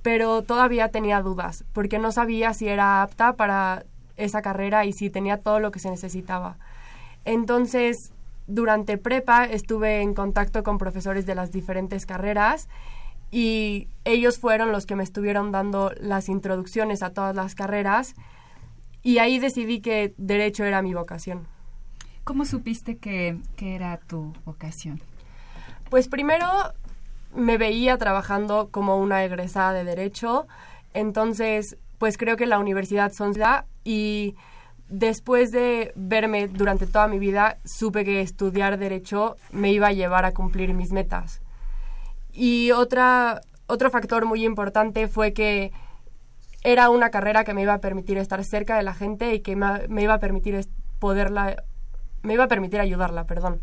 pero 0.00 0.40
todavía 0.40 0.88
tenía 0.88 1.20
dudas, 1.20 1.64
porque 1.74 1.98
no 1.98 2.10
sabía 2.10 2.54
si 2.54 2.68
era 2.68 3.02
apta 3.02 3.34
para 3.34 3.84
esa 4.16 4.42
carrera 4.42 4.84
y 4.84 4.92
si 4.92 5.10
tenía 5.10 5.38
todo 5.38 5.60
lo 5.60 5.70
que 5.70 5.78
se 5.78 5.90
necesitaba. 5.90 6.56
Entonces, 7.24 8.12
durante 8.46 8.98
prepa 8.98 9.44
estuve 9.44 10.00
en 10.00 10.14
contacto 10.14 10.62
con 10.62 10.78
profesores 10.78 11.26
de 11.26 11.34
las 11.34 11.52
diferentes 11.52 12.06
carreras 12.06 12.68
y 13.30 13.88
ellos 14.04 14.38
fueron 14.38 14.72
los 14.72 14.86
que 14.86 14.96
me 14.96 15.04
estuvieron 15.04 15.52
dando 15.52 15.92
las 16.00 16.28
introducciones 16.28 17.02
a 17.02 17.10
todas 17.10 17.34
las 17.34 17.54
carreras 17.54 18.14
y 19.02 19.18
ahí 19.18 19.38
decidí 19.38 19.80
que 19.80 20.14
derecho 20.16 20.64
era 20.64 20.82
mi 20.82 20.94
vocación. 20.94 21.46
¿Cómo 22.24 22.44
supiste 22.44 22.98
que, 22.98 23.38
que 23.56 23.74
era 23.74 23.96
tu 23.98 24.32
vocación? 24.44 25.00
Pues 25.90 26.08
primero 26.08 26.46
me 27.34 27.58
veía 27.58 27.98
trabajando 27.98 28.68
como 28.70 28.98
una 28.98 29.24
egresada 29.24 29.72
de 29.72 29.84
derecho, 29.84 30.46
entonces 30.94 31.76
pues 32.02 32.18
creo 32.18 32.36
que 32.36 32.46
la 32.46 32.58
universidad 32.58 33.12
son 33.12 33.32
y 33.84 34.34
después 34.88 35.52
de 35.52 35.92
verme 35.94 36.48
durante 36.48 36.88
toda 36.88 37.06
mi 37.06 37.20
vida 37.20 37.58
supe 37.64 38.04
que 38.04 38.20
estudiar 38.20 38.76
derecho 38.76 39.36
me 39.52 39.70
iba 39.70 39.86
a 39.86 39.92
llevar 39.92 40.24
a 40.24 40.32
cumplir 40.32 40.74
mis 40.74 40.90
metas. 40.90 41.42
Y 42.32 42.72
otra, 42.72 43.42
otro 43.68 43.88
factor 43.88 44.24
muy 44.26 44.44
importante 44.44 45.06
fue 45.06 45.32
que 45.32 45.70
era 46.64 46.90
una 46.90 47.10
carrera 47.10 47.44
que 47.44 47.54
me 47.54 47.62
iba 47.62 47.74
a 47.74 47.80
permitir 47.80 48.18
estar 48.18 48.42
cerca 48.42 48.76
de 48.76 48.82
la 48.82 48.94
gente 48.94 49.36
y 49.36 49.38
que 49.38 49.54
me, 49.54 49.86
me 49.86 50.02
iba 50.02 50.14
a 50.14 50.18
permitir 50.18 50.66
poderla 50.98 51.54
me 52.22 52.34
iba 52.34 52.42
a 52.42 52.48
permitir 52.48 52.80
ayudarla, 52.80 53.28
perdón. 53.28 53.60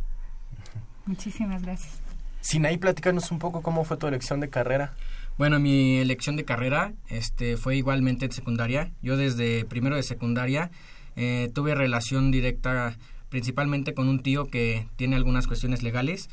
Muchísimas 1.05 1.61
gracias. 1.61 1.99
Sinaí, 2.39 2.77
platícanos 2.77 3.31
un 3.31 3.39
poco 3.39 3.61
cómo 3.61 3.83
fue 3.83 3.97
tu 3.97 4.07
elección 4.07 4.39
de 4.39 4.49
carrera. 4.49 4.93
Bueno, 5.39 5.57
mi 5.57 5.95
elección 5.95 6.35
de 6.35 6.43
carrera 6.43 6.91
este, 7.07 7.55
fue 7.55 7.77
igualmente 7.77 8.25
en 8.25 8.33
secundaria. 8.33 8.91
Yo 9.01 9.15
desde 9.15 9.63
primero 9.63 9.95
de 9.95 10.03
secundaria 10.03 10.69
eh, 11.15 11.49
tuve 11.53 11.75
relación 11.75 12.29
directa 12.29 12.97
principalmente 13.29 13.93
con 13.93 14.09
un 14.09 14.19
tío 14.19 14.47
que 14.47 14.85
tiene 14.97 15.15
algunas 15.15 15.47
cuestiones 15.47 15.81
legales. 15.81 16.29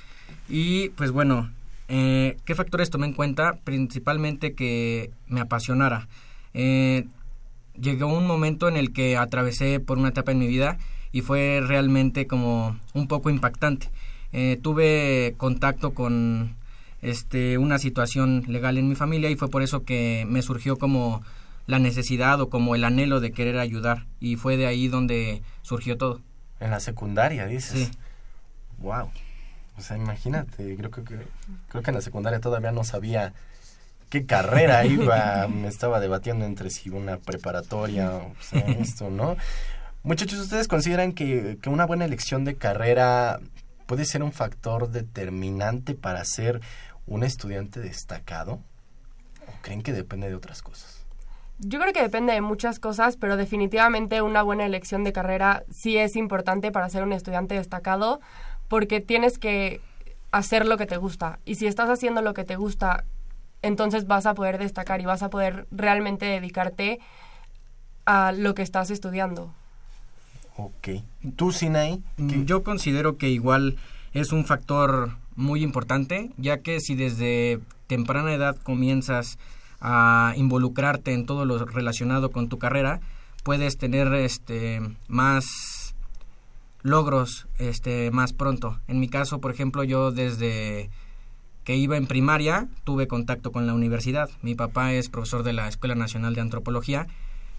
Y 0.49 0.89
pues 0.97 1.13
bueno, 1.13 1.53
eh, 1.87 2.37
¿qué 2.45 2.57
factores 2.57 2.91
tomé 2.91 3.07
en 3.07 3.13
cuenta? 3.13 3.61
Principalmente 3.63 4.55
que 4.55 5.13
me 5.29 5.41
apasionara. 5.41 6.09
Eh, 6.53 7.05
llegó 7.81 8.09
un 8.09 8.27
momento 8.27 8.67
en 8.67 8.77
el 8.77 8.93
que 8.93 9.17
atravesé 9.17 9.79
por 9.79 9.99
una 9.99 10.09
etapa 10.09 10.33
en 10.33 10.41
mi 10.41 10.49
vida 10.49 10.79
y 11.13 11.21
fue 11.21 11.63
realmente 11.65 12.27
como 12.27 12.77
un 12.93 13.07
poco 13.07 13.31
impactante. 13.31 13.89
Eh, 14.33 14.59
tuve 14.61 15.35
contacto 15.37 15.95
con 15.95 16.57
este, 17.07 17.57
una 17.57 17.79
situación 17.79 18.43
legal 18.49 18.79
en 18.79 18.89
mi 18.89 18.97
familia 18.97 19.31
y 19.31 19.37
fue 19.37 19.49
por 19.49 19.63
eso 19.63 19.85
que 19.85 20.27
me 20.29 20.43
surgió 20.43 20.77
como 20.77 21.23
la 21.67 21.79
necesidad 21.79 22.41
o 22.41 22.49
como 22.49 22.75
el 22.75 22.83
anhelo 22.83 23.21
de 23.21 23.31
querer 23.31 23.59
ayudar 23.59 24.07
y 24.19 24.35
fue 24.35 24.57
de 24.57 24.67
ahí 24.67 24.89
donde 24.89 25.43
surgió 25.63 25.97
todo. 25.97 26.21
En 26.59 26.71
la 26.71 26.81
secundaria, 26.81 27.47
dices. 27.47 27.89
Sí. 27.89 27.91
Wow. 28.79 29.11
O 29.79 29.81
sea, 29.81 29.97
imagínate, 29.97 30.77
creo 30.77 30.91
que, 30.91 31.03
creo 31.03 31.83
que 31.83 31.91
en 31.91 31.95
la 31.95 32.01
secundaria 32.01 32.41
todavía 32.41 32.73
no 32.73 32.83
sabía 32.83 33.35
qué 34.11 34.27
carrera 34.27 34.85
iba, 34.85 35.47
me 35.49 35.69
estaba 35.69 36.01
debatiendo 36.01 36.45
entre 36.45 36.71
si 36.71 36.91
una 36.91 37.19
preparatoria 37.19 38.17
o 38.17 38.35
esto, 38.81 39.11
¿no? 39.11 39.37
Muchachos, 40.03 40.41
¿ustedes 40.41 40.67
consideran 40.67 41.13
que, 41.13 41.59
que, 41.63 41.69
una 41.69 41.85
buena 41.85 42.05
elección 42.05 42.45
de 42.45 42.57
carrera 42.57 43.39
puede 43.87 44.05
ser 44.05 44.23
un 44.23 44.33
factor 44.33 44.91
determinante 44.91 45.95
para 45.95 46.25
ser 46.25 46.61
un 47.07 47.23
estudiante 47.23 47.81
destacado? 47.81 48.61
¿O 49.47 49.63
creen 49.63 49.83
que 49.83 49.93
depende 49.93 50.29
de 50.29 50.35
otras 50.35 50.63
cosas? 50.63 51.05
Yo 51.59 51.81
creo 51.81 51.93
que 51.93 52.03
depende 52.03 52.35
de 52.35 52.43
muchas 52.43 52.79
cosas, 52.79 53.17
pero 53.17 53.37
definitivamente 53.37 54.21
una 54.21 54.43
buena 54.43 54.67
elección 54.67 55.05
de 55.05 55.13
carrera 55.13 55.65
sí 55.71 55.97
es 55.97 56.15
importante 56.17 56.71
para 56.71 56.89
ser 56.91 57.03
un 57.03 57.13
estudiante 57.13 57.54
destacado, 57.54 58.21
porque 58.69 59.00
tienes 59.00 59.39
que 59.39 59.80
hacer 60.33 60.67
lo 60.67 60.76
que 60.76 60.87
te 60.87 60.99
gusta. 60.99 61.39
Y 61.47 61.54
si 61.54 61.67
estás 61.67 61.89
haciendo 61.89 62.21
lo 62.21 62.35
que 62.35 62.45
te 62.45 62.57
gusta, 62.57 63.04
entonces 63.63 64.07
vas 64.07 64.26
a 64.26 64.35
poder 64.35 64.59
destacar 64.59 65.00
y 65.00 65.07
vas 65.07 65.23
a 65.23 65.30
poder 65.30 65.67
realmente 65.71 66.26
dedicarte 66.26 67.00
a 68.04 68.33
lo 68.33 68.54
que 68.54 68.63
estás 68.63 68.91
estudiando. 68.91 69.52
Ok. 70.59 70.89
¿Tú, 71.37 71.52
Sinai? 71.52 72.02
Mm, 72.17 72.45
yo 72.45 72.63
considero 72.63 73.17
que 73.17 73.28
igual 73.28 73.76
es 74.13 74.33
un 74.33 74.45
factor 74.45 75.13
muy 75.37 75.63
importante, 75.63 76.31
ya 76.37 76.59
que 76.59 76.81
si 76.81 76.95
desde 76.95 77.61
temprana 77.87 78.35
edad 78.35 78.57
comienzas 78.57 79.39
a 79.81 80.33
involucrarte 80.37 81.13
en 81.13 81.27
todo 81.27 81.45
lo 81.45 81.65
relacionado 81.65 82.31
con 82.31 82.49
tu 82.49 82.59
carrera, 82.59 83.01
puedes 83.45 83.77
tener 83.77 84.13
este 84.15 84.81
más 85.09 85.95
logros 86.83 87.47
este 87.59 88.11
más 88.11 88.33
pronto. 88.33 88.81
En 88.89 88.99
mi 88.99 89.09
caso, 89.09 89.41
por 89.41 89.53
ejemplo, 89.53 89.85
yo 89.85 90.11
desde 90.11 90.91
que 91.65 91.77
iba 91.77 91.97
en 91.97 92.07
primaria 92.07 92.69
tuve 92.85 93.09
contacto 93.09 93.53
con 93.53 93.67
la 93.67 93.75
universidad. 93.75 94.31
Mi 94.43 94.55
papá 94.55 94.93
es 94.93 95.09
profesor 95.09 95.43
de 95.43 95.53
la 95.53 95.69
Escuela 95.69 95.95
Nacional 95.95 96.35
de 96.35 96.41
Antropología 96.41 97.07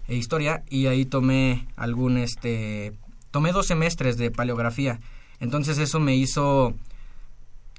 e 0.08 0.16
historia 0.16 0.64
y 0.68 0.86
ahí 0.86 1.04
tomé 1.04 1.68
algún 1.76 2.16
este 2.16 2.94
tomé 3.30 3.52
dos 3.52 3.66
semestres 3.66 4.16
de 4.16 4.30
paleografía 4.30 5.00
entonces 5.38 5.76
eso 5.78 6.00
me 6.00 6.16
hizo 6.16 6.74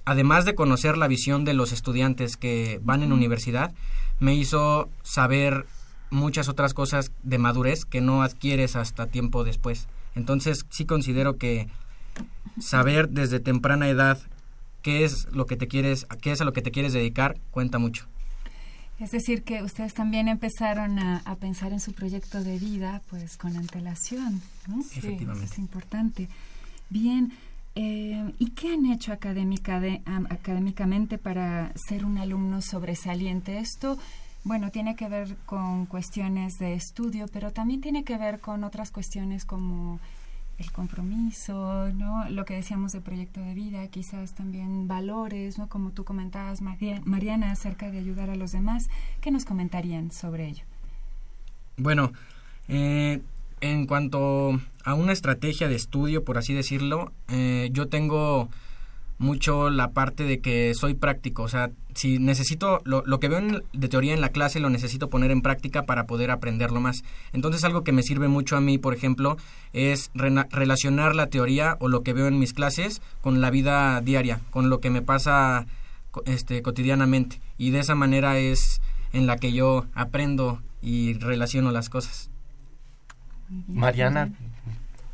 además 0.09 0.43
de 0.43 0.55
conocer 0.55 0.97
la 0.97 1.07
visión 1.07 1.45
de 1.45 1.53
los 1.53 1.71
estudiantes 1.71 2.35
que 2.35 2.79
van 2.83 3.03
en 3.03 3.13
universidad 3.13 3.71
me 4.19 4.33
hizo 4.33 4.89
saber 5.03 5.67
muchas 6.09 6.49
otras 6.49 6.73
cosas 6.73 7.11
de 7.21 7.37
madurez 7.37 7.85
que 7.85 8.01
no 8.01 8.23
adquieres 8.23 8.75
hasta 8.75 9.05
tiempo 9.05 9.43
después 9.43 9.87
entonces 10.15 10.65
sí 10.71 10.85
considero 10.85 11.37
que 11.37 11.67
saber 12.59 13.09
desde 13.09 13.39
temprana 13.39 13.87
edad 13.87 14.17
qué 14.81 15.03
es 15.03 15.27
lo 15.31 15.45
que 15.45 15.57
te 15.57 15.67
quieres 15.67 16.07
qué 16.23 16.31
es 16.31 16.41
a 16.41 16.45
lo 16.45 16.53
que 16.53 16.63
te 16.63 16.71
quieres 16.71 16.93
dedicar 16.93 17.37
cuenta 17.51 17.77
mucho 17.77 18.07
es 18.99 19.11
decir, 19.11 19.43
que 19.43 19.63
ustedes 19.63 19.93
también 19.93 20.27
empezaron 20.27 20.99
a, 20.99 21.37
pensar 21.39 21.71
en 21.71 21.79
su 21.79 21.93
proyecto 21.93 22.43
de 22.43 22.59
vida, 22.59 23.01
pues 23.09 23.37
con 23.37 23.55
antelación, 23.55 24.41
¿no? 24.67 24.81
Efectivamente. 24.81 25.45
es 25.45 25.57
importante. 25.57 26.27
Bien, 26.89 27.31
eh, 27.81 28.33
¿y 28.39 28.49
qué 28.49 28.73
han 28.73 28.85
hecho 28.87 29.13
académica 29.13 29.81
académicamente 30.29 31.17
para 31.17 31.71
ser 31.75 32.03
un 32.03 32.17
alumno 32.17 32.61
sobresaliente? 32.61 33.57
Esto, 33.59 33.97
bueno, 34.43 34.69
tiene 34.69 34.97
que 34.97 35.07
ver 35.07 35.37
con 35.45 35.85
cuestiones 35.85 36.59
de 36.59 36.73
estudio, 36.73 37.27
pero 37.31 37.51
también 37.51 37.79
tiene 37.79 38.03
que 38.03 38.17
ver 38.17 38.41
con 38.41 38.65
otras 38.65 38.91
cuestiones 38.91 39.45
como 39.45 40.01
el 40.57 40.69
compromiso, 40.73 41.89
¿no? 41.93 42.29
Lo 42.29 42.43
que 42.43 42.55
decíamos 42.55 42.91
de 42.91 42.99
proyecto 42.99 43.39
de 43.39 43.53
vida, 43.53 43.87
quizás 43.87 44.33
también 44.33 44.89
valores, 44.89 45.57
¿no? 45.57 45.69
Como 45.69 45.91
tú 45.91 46.03
comentabas, 46.03 46.59
Mariana, 46.61 47.53
acerca 47.53 47.89
de 47.89 47.99
ayudar 47.99 48.29
a 48.29 48.35
los 48.35 48.51
demás. 48.51 48.89
¿Qué 49.21 49.31
nos 49.31 49.45
comentarían 49.45 50.11
sobre 50.11 50.49
ello? 50.49 50.65
Bueno, 51.77 52.11
eh, 52.67 53.21
en 53.61 53.87
cuanto 53.87 54.59
a 54.89 54.95
una 54.95 55.13
estrategia 55.13 55.67
de 55.67 55.75
estudio, 55.75 56.23
por 56.23 56.39
así 56.39 56.55
decirlo, 56.55 57.11
eh, 57.27 57.69
yo 57.71 57.87
tengo 57.89 58.49
mucho 59.19 59.69
la 59.69 59.91
parte 59.91 60.23
de 60.23 60.39
que 60.39 60.73
soy 60.73 60.95
práctico, 60.95 61.43
o 61.43 61.47
sea, 61.47 61.69
si 61.93 62.17
necesito, 62.17 62.81
lo, 62.85 63.03
lo 63.05 63.19
que 63.19 63.27
veo 63.27 63.61
de 63.71 63.87
teoría 63.87 64.15
en 64.15 64.21
la 64.21 64.29
clase 64.29 64.59
lo 64.59 64.71
necesito 64.71 65.09
poner 65.09 65.29
en 65.29 65.43
práctica 65.43 65.83
para 65.83 66.07
poder 66.07 66.31
aprenderlo 66.31 66.79
más. 66.79 67.03
Entonces 67.33 67.63
algo 67.63 67.83
que 67.83 67.91
me 67.91 68.01
sirve 68.01 68.29
mucho 68.29 68.57
a 68.57 68.61
mí, 68.61 68.79
por 68.79 68.95
ejemplo, 68.95 69.37
es 69.73 70.09
relacionar 70.13 71.13
la 71.13 71.27
teoría 71.27 71.77
o 71.79 71.87
lo 71.87 72.01
que 72.01 72.13
veo 72.13 72.27
en 72.27 72.39
mis 72.39 72.53
clases 72.53 73.01
con 73.21 73.41
la 73.41 73.51
vida 73.51 74.01
diaria, 74.01 74.39
con 74.49 74.71
lo 74.71 74.79
que 74.79 74.89
me 74.89 75.03
pasa 75.03 75.67
este, 76.25 76.63
cotidianamente. 76.63 77.39
Y 77.59 77.69
de 77.69 77.79
esa 77.79 77.93
manera 77.93 78.39
es 78.39 78.81
en 79.13 79.27
la 79.27 79.37
que 79.37 79.51
yo 79.51 79.85
aprendo 79.93 80.63
y 80.81 81.13
relaciono 81.13 81.71
las 81.71 81.89
cosas. 81.89 82.31
Mariana. 83.67 84.31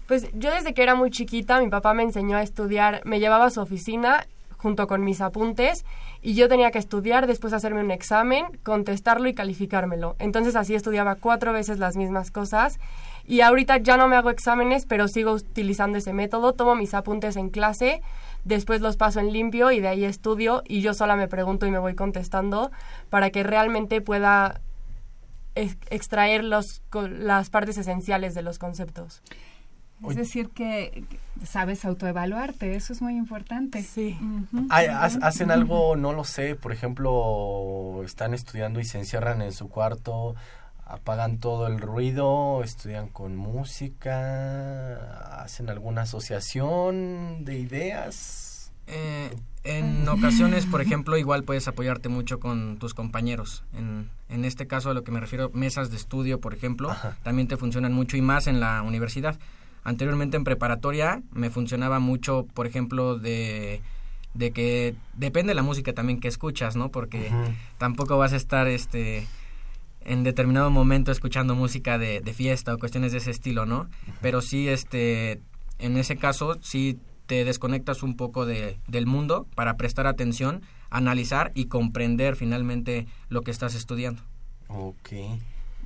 Pues 0.08 0.30
yo 0.34 0.52
desde 0.52 0.74
que 0.74 0.84
era 0.84 0.96
muy 0.96 1.10
chiquita, 1.10 1.60
mi 1.60 1.70
papá 1.70 1.94
me 1.94 2.04
enseñó 2.04 2.38
a 2.38 2.44
estudiar, 2.44 3.02
me 3.06 3.20
llevaba 3.20 3.46
a 3.46 3.50
su 3.50 3.62
oficina 3.62 4.28
junto 4.66 4.88
con 4.88 5.04
mis 5.04 5.22
apuntes 5.22 5.86
y 6.22 6.34
yo 6.34 6.50
tenía 6.50 6.72
que 6.72 6.80
estudiar, 6.80 7.28
después 7.28 7.54
hacerme 7.54 7.82
un 7.82 7.92
examen, 7.92 8.46
contestarlo 8.64 9.28
y 9.28 9.34
calificármelo. 9.34 10.16
Entonces 10.18 10.56
así 10.56 10.74
estudiaba 10.74 11.16
cuatro 11.16 11.54
veces 11.54 11.78
las 11.78 11.96
mismas 11.96 12.32
cosas 12.32 12.80
y 13.28 13.42
ahorita 13.42 13.78
ya 13.78 13.98
no 13.98 14.08
me 14.08 14.16
hago 14.16 14.30
exámenes, 14.30 14.86
pero 14.86 15.08
sigo 15.08 15.34
utilizando 15.34 15.98
ese 15.98 16.14
método, 16.14 16.54
tomo 16.54 16.76
mis 16.76 16.94
apuntes 16.94 17.36
en 17.36 17.50
clase, 17.50 18.02
después 18.44 18.82
los 18.82 18.98
paso 18.98 19.20
en 19.20 19.34
limpio 19.34 19.72
y 19.72 19.80
de 19.82 19.88
ahí 19.88 20.04
estudio 20.04 20.64
y 20.68 20.82
yo 20.82 20.94
sola 20.94 21.16
me 21.16 21.28
pregunto 21.28 21.66
y 21.68 21.72
me 21.72 21.80
voy 21.80 21.96
contestando 21.96 22.72
para 23.10 23.30
que 23.30 23.44
realmente 23.44 24.02
pueda 24.02 24.62
extraer 25.56 26.44
los, 26.44 26.82
las 26.92 27.50
partes 27.50 27.78
esenciales 27.78 28.34
de 28.34 28.42
los 28.42 28.60
conceptos. 28.60 29.22
Es 30.08 30.16
decir, 30.16 30.50
que 30.50 31.04
sabes 31.46 31.86
autoevaluarte, 31.86 32.76
eso 32.76 32.94
es 32.94 33.02
muy 33.02 33.16
importante. 33.16 33.82
Sí. 33.82 34.18
¿Hacen 34.70 35.52
algo, 35.52 35.96
no 35.96 36.14
lo 36.14 36.24
sé, 36.24 36.56
por 36.56 36.72
ejemplo, 36.72 38.02
están 38.04 38.34
estudiando 38.34 38.80
y 38.80 38.86
se 38.86 39.00
encierran 39.00 39.42
en 39.42 39.52
su 39.52 39.70
cuarto, 39.70 40.36
apagan 40.86 41.40
todo 41.40 41.68
el 41.68 41.80
ruido, 41.80 42.62
estudian 42.64 43.08
con 43.08 43.36
música, 43.36 44.12
hacen 45.42 45.70
alguna 45.70 46.04
asociación 46.04 47.46
de 47.46 47.58
ideas? 47.58 48.72
Eh, 48.88 49.36
en 49.64 50.08
ocasiones, 50.08 50.68
por 50.68 50.82
ejemplo, 50.82 51.18
igual 51.18 51.44
puedes 51.44 51.68
apoyarte 51.68 52.08
mucho 52.10 52.40
con 52.40 52.78
tus 52.78 52.94
compañeros. 52.94 53.64
En, 53.74 54.10
en 54.30 54.46
este 54.46 54.68
caso, 54.68 54.92
a 54.92 54.94
lo 54.94 55.04
que 55.04 55.12
me 55.12 55.20
refiero, 55.20 55.50
mesas 55.54 55.90
de 55.90 55.98
estudio, 55.98 56.40
por 56.40 56.54
ejemplo, 56.54 56.96
también 57.24 57.48
te 57.48 57.58
funcionan 57.58 57.94
mucho 57.94 58.16
y 58.16 58.22
más 58.22 58.46
en 58.46 58.60
la 58.60 58.84
universidad. 58.84 59.40
Anteriormente 59.86 60.36
en 60.36 60.44
preparatoria 60.44 61.22
me 61.32 61.50
funcionaba 61.50 62.00
mucho, 62.00 62.48
por 62.54 62.68
ejemplo, 62.68 63.18
de, 63.18 63.82
de 64.34 64.52
que 64.52 64.96
depende 65.14 65.52
de 65.52 65.56
la 65.56 65.62
música 65.62 65.94
también 65.94 66.20
que 66.20 66.28
escuchas, 66.28 66.76
¿no? 66.76 66.90
Porque 66.90 67.32
tampoco 67.78 68.18
vas 68.18 68.34
a 68.34 68.36
estar 68.36 68.68
este 68.68 69.28
en 70.02 70.24
determinado 70.24 70.70
momento 70.70 71.12
escuchando 71.12 71.56
música 71.56 71.98
de, 71.98 72.20
de 72.20 72.34
fiesta 72.34 72.74
o 72.74 72.78
cuestiones 72.78 73.12
de 73.12 73.20
ese 73.20 73.32
estilo, 73.32 73.66
¿no? 73.66 73.88
Pero 74.22 74.42
sí, 74.42 74.68
este, 74.68 75.40
en 75.80 75.98
ese 75.98 76.18
caso, 76.18 76.58
sí 76.62 77.00
te 77.26 77.44
desconectas 77.46 78.04
un 78.04 78.16
poco 78.16 78.46
de, 78.46 78.80
del 78.88 79.06
mundo 79.06 79.48
para 79.56 79.78
prestar 79.78 80.08
atención, 80.08 80.62
analizar 80.90 81.52
y 81.56 81.66
comprender 81.66 82.36
finalmente 82.36 83.08
lo 83.30 83.42
que 83.42 83.52
estás 83.52 83.76
estudiando. 83.76 84.22
Ok. 84.68 85.12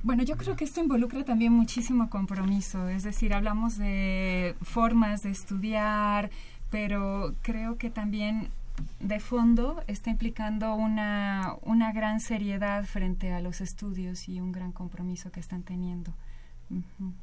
Bueno, 0.02 0.22
yo 0.22 0.36
creo 0.36 0.56
que 0.56 0.64
esto 0.64 0.80
involucra 0.80 1.24
también 1.24 1.52
muchísimo 1.52 2.08
compromiso, 2.08 2.88
es 2.88 3.02
decir, 3.02 3.34
hablamos 3.34 3.76
de 3.76 4.54
formas 4.62 5.22
de 5.22 5.30
estudiar, 5.30 6.30
pero 6.70 7.34
creo 7.42 7.76
que 7.76 7.90
también 7.90 8.50
de 8.98 9.20
fondo 9.20 9.82
está 9.86 10.08
implicando 10.08 10.74
una, 10.74 11.54
una 11.62 11.92
gran 11.92 12.20
seriedad 12.20 12.84
frente 12.84 13.32
a 13.32 13.40
los 13.40 13.60
estudios 13.60 14.28
y 14.28 14.40
un 14.40 14.52
gran 14.52 14.72
compromiso 14.72 15.30
que 15.30 15.40
están 15.40 15.62
teniendo. 15.62 16.12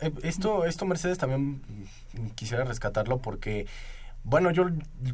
Eh, 0.02 0.14
esto, 0.24 0.66
esto 0.66 0.86
Mercedes 0.86 1.18
también 1.18 1.62
quisiera 2.36 2.64
rescatarlo 2.66 3.20
porque 3.20 3.66
bueno, 4.28 4.52
yo, 4.52 4.66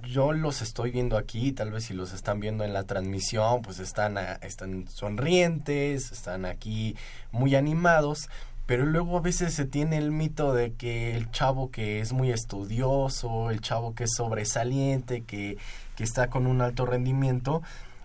yo 0.07 0.31
los 0.33 0.63
estoy 0.63 0.89
viendo 0.89 1.17
aquí, 1.17 1.51
tal 1.51 1.69
vez 1.69 1.83
si 1.83 1.93
los 1.93 2.13
están 2.13 2.39
viendo 2.39 2.63
en 2.63 2.73
la 2.73 2.85
transmisión, 2.85 3.61
pues 3.61 3.77
están, 3.77 4.17
están 4.41 4.87
sonrientes, 4.87 6.11
están 6.11 6.45
aquí 6.45 6.95
muy 7.31 7.53
animados, 7.53 8.27
pero 8.65 8.87
luego 8.87 9.19
a 9.19 9.21
veces 9.21 9.53
se 9.53 9.65
tiene 9.65 9.99
el 9.99 10.09
mito 10.09 10.55
de 10.55 10.73
que 10.73 11.15
el 11.15 11.29
chavo 11.29 11.69
que 11.69 11.99
es 11.99 12.11
muy 12.11 12.31
estudioso, 12.31 13.51
el 13.51 13.61
chavo 13.61 13.93
que 13.93 14.05
es 14.05 14.15
sobresaliente, 14.17 15.21
que, 15.21 15.59
que 15.95 16.03
está 16.03 16.31
con 16.31 16.47
un 16.47 16.61
alto 16.61 16.87
rendimiento, 16.87 17.61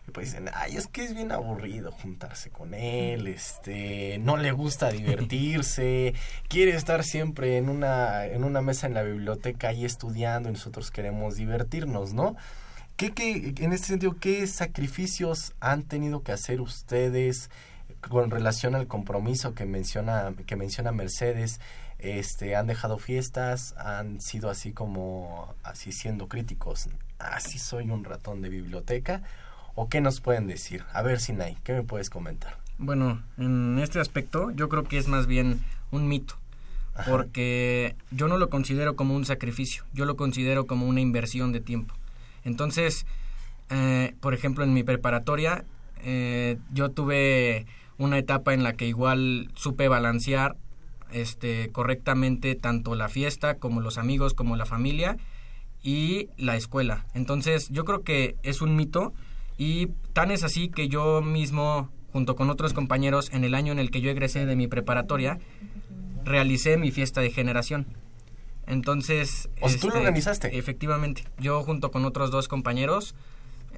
pues 0.08 0.32
dicen, 0.32 0.50
ay, 0.54 0.76
es 0.76 0.86
que 0.86 1.04
es 1.04 1.14
bien 1.14 1.32
aburrido 1.32 1.92
juntarse 1.92 2.50
con 2.50 2.74
él, 2.74 3.26
este, 3.26 4.18
no 4.18 4.36
le 4.36 4.52
gusta 4.52 4.90
divertirse, 4.90 6.14
quiere 6.48 6.74
estar 6.74 7.04
siempre 7.04 7.56
en 7.56 7.68
una, 7.68 8.26
en 8.26 8.44
una 8.44 8.60
mesa 8.60 8.86
en 8.86 8.94
la 8.94 9.02
biblioteca 9.02 9.68
ahí 9.68 9.84
estudiando 9.84 10.48
y 10.48 10.52
nosotros 10.52 10.90
queremos 10.90 11.36
divertirnos, 11.36 12.12
¿no? 12.12 12.36
¿Qué, 12.96 13.12
qué, 13.12 13.54
en 13.58 13.72
este 13.72 13.88
sentido, 13.88 14.16
qué 14.18 14.46
sacrificios 14.46 15.54
han 15.60 15.84
tenido 15.84 16.22
que 16.22 16.32
hacer 16.32 16.60
ustedes 16.60 17.48
con 18.00 18.30
relación 18.30 18.74
al 18.74 18.88
compromiso 18.88 19.54
que 19.54 19.66
menciona, 19.66 20.34
que 20.46 20.56
menciona 20.56 20.90
Mercedes? 20.90 21.60
Este, 21.98 22.54
han 22.54 22.68
dejado 22.68 22.98
fiestas, 22.98 23.74
han 23.76 24.20
sido 24.20 24.50
así 24.50 24.72
como, 24.72 25.54
así 25.64 25.90
siendo 25.90 26.28
críticos, 26.28 26.88
así 27.18 27.58
soy 27.58 27.90
un 27.90 28.04
ratón 28.04 28.40
de 28.40 28.48
biblioteca, 28.48 29.22
¿O 29.80 29.88
qué 29.88 30.00
nos 30.00 30.20
pueden 30.20 30.48
decir? 30.48 30.82
A 30.92 31.02
ver, 31.02 31.20
Sinai, 31.20 31.56
¿qué 31.62 31.72
me 31.72 31.84
puedes 31.84 32.10
comentar? 32.10 32.58
Bueno, 32.78 33.22
en 33.38 33.78
este 33.78 34.00
aspecto 34.00 34.50
yo 34.50 34.68
creo 34.68 34.82
que 34.82 34.98
es 34.98 35.06
más 35.06 35.28
bien 35.28 35.60
un 35.92 36.08
mito. 36.08 36.34
Porque 37.08 37.94
yo 38.10 38.26
no 38.26 38.38
lo 38.38 38.50
considero 38.50 38.96
como 38.96 39.14
un 39.14 39.24
sacrificio, 39.24 39.84
yo 39.92 40.04
lo 40.04 40.16
considero 40.16 40.66
como 40.66 40.88
una 40.88 41.00
inversión 41.00 41.52
de 41.52 41.60
tiempo. 41.60 41.94
Entonces, 42.42 43.06
eh, 43.70 44.16
por 44.18 44.34
ejemplo, 44.34 44.64
en 44.64 44.74
mi 44.74 44.82
preparatoria, 44.82 45.64
eh, 46.02 46.58
yo 46.72 46.90
tuve 46.90 47.64
una 47.98 48.18
etapa 48.18 48.54
en 48.54 48.64
la 48.64 48.72
que 48.72 48.88
igual 48.88 49.48
supe 49.54 49.86
balancear 49.86 50.56
este, 51.12 51.70
correctamente 51.70 52.56
tanto 52.56 52.96
la 52.96 53.08
fiesta 53.08 53.54
como 53.54 53.80
los 53.80 53.96
amigos, 53.96 54.34
como 54.34 54.56
la 54.56 54.66
familia 54.66 55.18
y 55.84 56.30
la 56.36 56.56
escuela. 56.56 57.06
Entonces, 57.14 57.68
yo 57.68 57.84
creo 57.84 58.02
que 58.02 58.34
es 58.42 58.60
un 58.60 58.74
mito 58.74 59.14
y 59.58 59.88
tan 60.12 60.30
es 60.30 60.44
así 60.44 60.68
que 60.68 60.88
yo 60.88 61.20
mismo, 61.20 61.90
junto 62.12 62.36
con 62.36 62.48
otros 62.48 62.72
compañeros, 62.72 63.30
en 63.32 63.44
el 63.44 63.54
año 63.54 63.72
en 63.72 63.80
el 63.80 63.90
que 63.90 64.00
yo 64.00 64.10
egresé 64.10 64.46
de 64.46 64.56
mi 64.56 64.68
preparatoria, 64.68 65.38
realicé 66.24 66.76
mi 66.76 66.92
fiesta 66.92 67.20
de 67.20 67.30
generación. 67.30 67.86
Entonces... 68.66 69.48
¿O 69.60 69.66
tú 69.68 69.88
lo 69.88 69.94
este, 69.94 69.98
organizaste? 69.98 70.58
Efectivamente. 70.58 71.24
Yo 71.38 71.62
junto 71.64 71.90
con 71.90 72.04
otros 72.04 72.30
dos 72.30 72.46
compañeros 72.46 73.16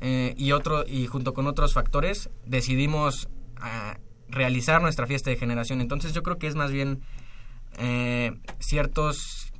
eh, 0.01 0.35
y, 0.37 0.53
otro, 0.53 0.85
y 0.87 1.07
junto 1.07 1.33
con 1.33 1.47
otros 1.47 1.73
factores 1.73 2.29
decidimos 2.45 3.29
ah, 3.57 3.97
realizar 4.29 4.83
nuestra 4.83 5.07
fiesta 5.07 5.31
de 5.31 5.37
generación. 5.37 5.81
Entonces 5.81 6.12
yo 6.12 6.23
creo 6.23 6.38
que 6.38 6.47
es 6.47 6.57
más 6.57 6.73
bien 6.73 7.01
eh, 7.79 8.33
ciertos 8.59 9.53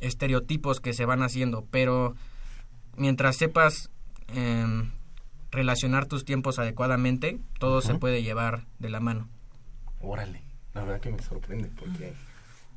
estereotipos 0.00 0.80
que 0.80 0.92
se 0.92 1.04
van 1.04 1.22
haciendo, 1.22 1.66
pero 1.70 2.14
mientras 2.96 3.36
sepas 3.36 3.90
em, 4.28 4.92
relacionar 5.50 6.06
tus 6.06 6.24
tiempos 6.24 6.58
adecuadamente, 6.58 7.38
todo 7.58 7.80
se 7.80 7.94
puede 7.94 8.22
llevar 8.22 8.66
de 8.78 8.90
la 8.90 9.00
mano. 9.00 9.28
Órale, 10.00 10.42
la 10.74 10.84
verdad 10.84 11.00
que 11.00 11.10
me 11.10 11.22
sorprende 11.22 11.70
porque 11.78 12.12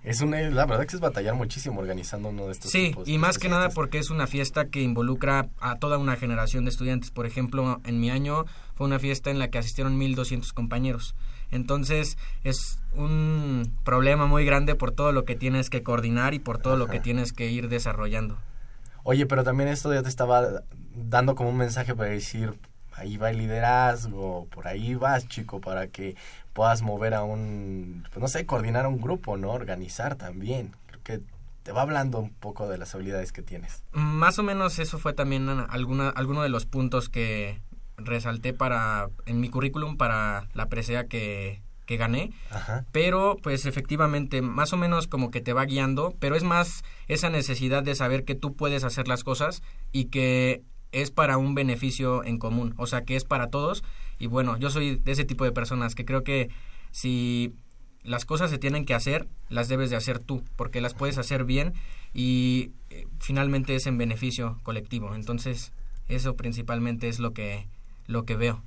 es 0.03 0.21
una, 0.21 0.41
la 0.41 0.65
verdad 0.65 0.87
que 0.87 0.95
es 0.95 1.01
batallar 1.01 1.35
muchísimo 1.35 1.81
organizando 1.81 2.29
uno 2.29 2.45
de 2.45 2.53
estos 2.53 2.71
Sí, 2.71 2.95
y 3.05 3.17
más 3.17 3.37
que 3.37 3.49
nada 3.49 3.69
porque 3.69 3.97
es 3.97 4.09
una 4.09 4.27
fiesta 4.27 4.69
que 4.69 4.81
involucra 4.81 5.49
a 5.59 5.75
toda 5.75 5.97
una 5.97 6.15
generación 6.15 6.63
de 6.63 6.71
estudiantes. 6.71 7.11
Por 7.11 7.25
ejemplo, 7.25 7.81
en 7.83 7.99
mi 7.99 8.09
año 8.09 8.45
fue 8.75 8.87
una 8.87 8.99
fiesta 8.99 9.29
en 9.29 9.39
la 9.39 9.49
que 9.49 9.57
asistieron 9.57 9.97
1200 9.97 10.53
compañeros. 10.53 11.15
Entonces, 11.51 12.17
es 12.43 12.79
un 12.93 13.73
problema 13.83 14.25
muy 14.25 14.45
grande 14.45 14.75
por 14.75 14.91
todo 14.91 15.11
lo 15.11 15.25
que 15.25 15.35
tienes 15.35 15.69
que 15.69 15.83
coordinar 15.83 16.33
y 16.33 16.39
por 16.39 16.59
todo 16.59 16.77
lo 16.77 16.87
que 16.87 16.99
tienes 17.01 17.33
que 17.33 17.51
ir 17.51 17.67
desarrollando. 17.67 18.37
Oye, 19.03 19.25
pero 19.25 19.43
también 19.43 19.69
esto 19.69 19.93
ya 19.93 20.03
te 20.03 20.09
estaba 20.09 20.63
dando 20.95 21.35
como 21.35 21.49
un 21.49 21.57
mensaje 21.57 21.95
para 21.95 22.09
decir, 22.09 22.59
ahí 22.93 23.17
va 23.17 23.29
el 23.29 23.37
liderazgo, 23.37 24.47
por 24.51 24.67
ahí 24.67 24.95
vas, 24.95 25.27
chico, 25.27 25.61
para 25.61 25.87
que 25.87 26.15
puedas 26.53 26.81
mover 26.81 27.13
a 27.13 27.23
un, 27.23 28.03
pues 28.09 28.21
no 28.21 28.27
sé, 28.27 28.45
coordinar 28.45 28.85
a 28.85 28.89
un 28.89 28.99
grupo, 28.99 29.37
¿no? 29.37 29.51
Organizar 29.51 30.15
también. 30.15 30.75
Creo 30.87 31.03
que 31.03 31.21
te 31.63 31.71
va 31.71 31.81
hablando 31.83 32.19
un 32.19 32.31
poco 32.31 32.67
de 32.67 32.77
las 32.77 32.93
habilidades 32.95 33.31
que 33.31 33.41
tienes. 33.41 33.83
Más 33.91 34.39
o 34.39 34.43
menos 34.43 34.79
eso 34.79 34.97
fue 34.99 35.13
también 35.13 35.47
alguna, 35.49 36.09
alguno 36.09 36.41
de 36.43 36.49
los 36.49 36.65
puntos 36.65 37.09
que 37.09 37.61
resalté 37.97 38.53
para 38.53 39.09
en 39.25 39.39
mi 39.39 39.49
currículum 39.49 39.97
para 39.97 40.47
la 40.53 40.67
presea 40.67 41.07
que, 41.07 41.61
que 41.89 41.97
gané. 41.97 42.31
Pero 42.91 43.37
pues 43.41 43.65
efectivamente, 43.65 44.43
más 44.43 44.73
o 44.73 44.77
menos 44.77 45.07
como 45.07 45.31
que 45.31 45.41
te 45.41 45.53
va 45.53 45.65
guiando, 45.65 46.13
pero 46.19 46.35
es 46.35 46.43
más 46.43 46.83
esa 47.07 47.31
necesidad 47.31 47.81
de 47.81 47.95
saber 47.95 48.25
que 48.25 48.35
tú 48.35 48.53
puedes 48.55 48.83
hacer 48.83 49.07
las 49.07 49.23
cosas 49.23 49.63
y 49.91 50.05
que 50.05 50.61
es 50.91 51.09
para 51.09 51.39
un 51.39 51.55
beneficio 51.55 52.23
en 52.23 52.37
común, 52.37 52.75
o 52.77 52.85
sea 52.85 53.05
que 53.05 53.15
es 53.15 53.23
para 53.23 53.49
todos 53.49 53.83
y 54.19 54.27
bueno, 54.27 54.55
yo 54.57 54.69
soy 54.69 54.97
de 54.97 55.11
ese 55.11 55.25
tipo 55.25 55.45
de 55.45 55.51
personas 55.51 55.95
que 55.95 56.05
creo 56.05 56.23
que 56.23 56.51
si 56.91 57.55
las 58.03 58.23
cosas 58.23 58.51
se 58.51 58.59
tienen 58.59 58.85
que 58.85 58.93
hacer, 58.93 59.27
las 59.49 59.67
debes 59.67 59.89
de 59.89 59.95
hacer 59.95 60.19
tú, 60.19 60.43
porque 60.57 60.81
las 60.81 60.93
puedes 60.93 61.17
hacer 61.17 61.43
bien 61.43 61.73
y 62.13 62.69
eh, 62.91 63.07
finalmente 63.19 63.73
es 63.73 63.87
en 63.87 63.97
beneficio 63.97 64.59
colectivo. 64.61 65.15
Entonces, 65.15 65.73
eso 66.07 66.35
principalmente 66.35 67.07
es 67.07 67.17
lo 67.17 67.33
que 67.33 67.67
lo 68.05 68.25
que 68.25 68.35
veo. 68.35 68.61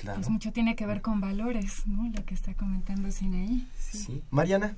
Claro. 0.00 0.16
Pues 0.16 0.30
mucho 0.30 0.50
tiene 0.50 0.76
que 0.76 0.86
ver 0.86 1.02
con 1.02 1.20
valores, 1.20 1.86
¿no? 1.86 2.10
Lo 2.14 2.24
que 2.24 2.32
está 2.32 2.54
comentando 2.54 3.10
Sinaí. 3.10 3.66
Sí. 3.78 3.98
sí. 3.98 4.22
Mariana, 4.30 4.74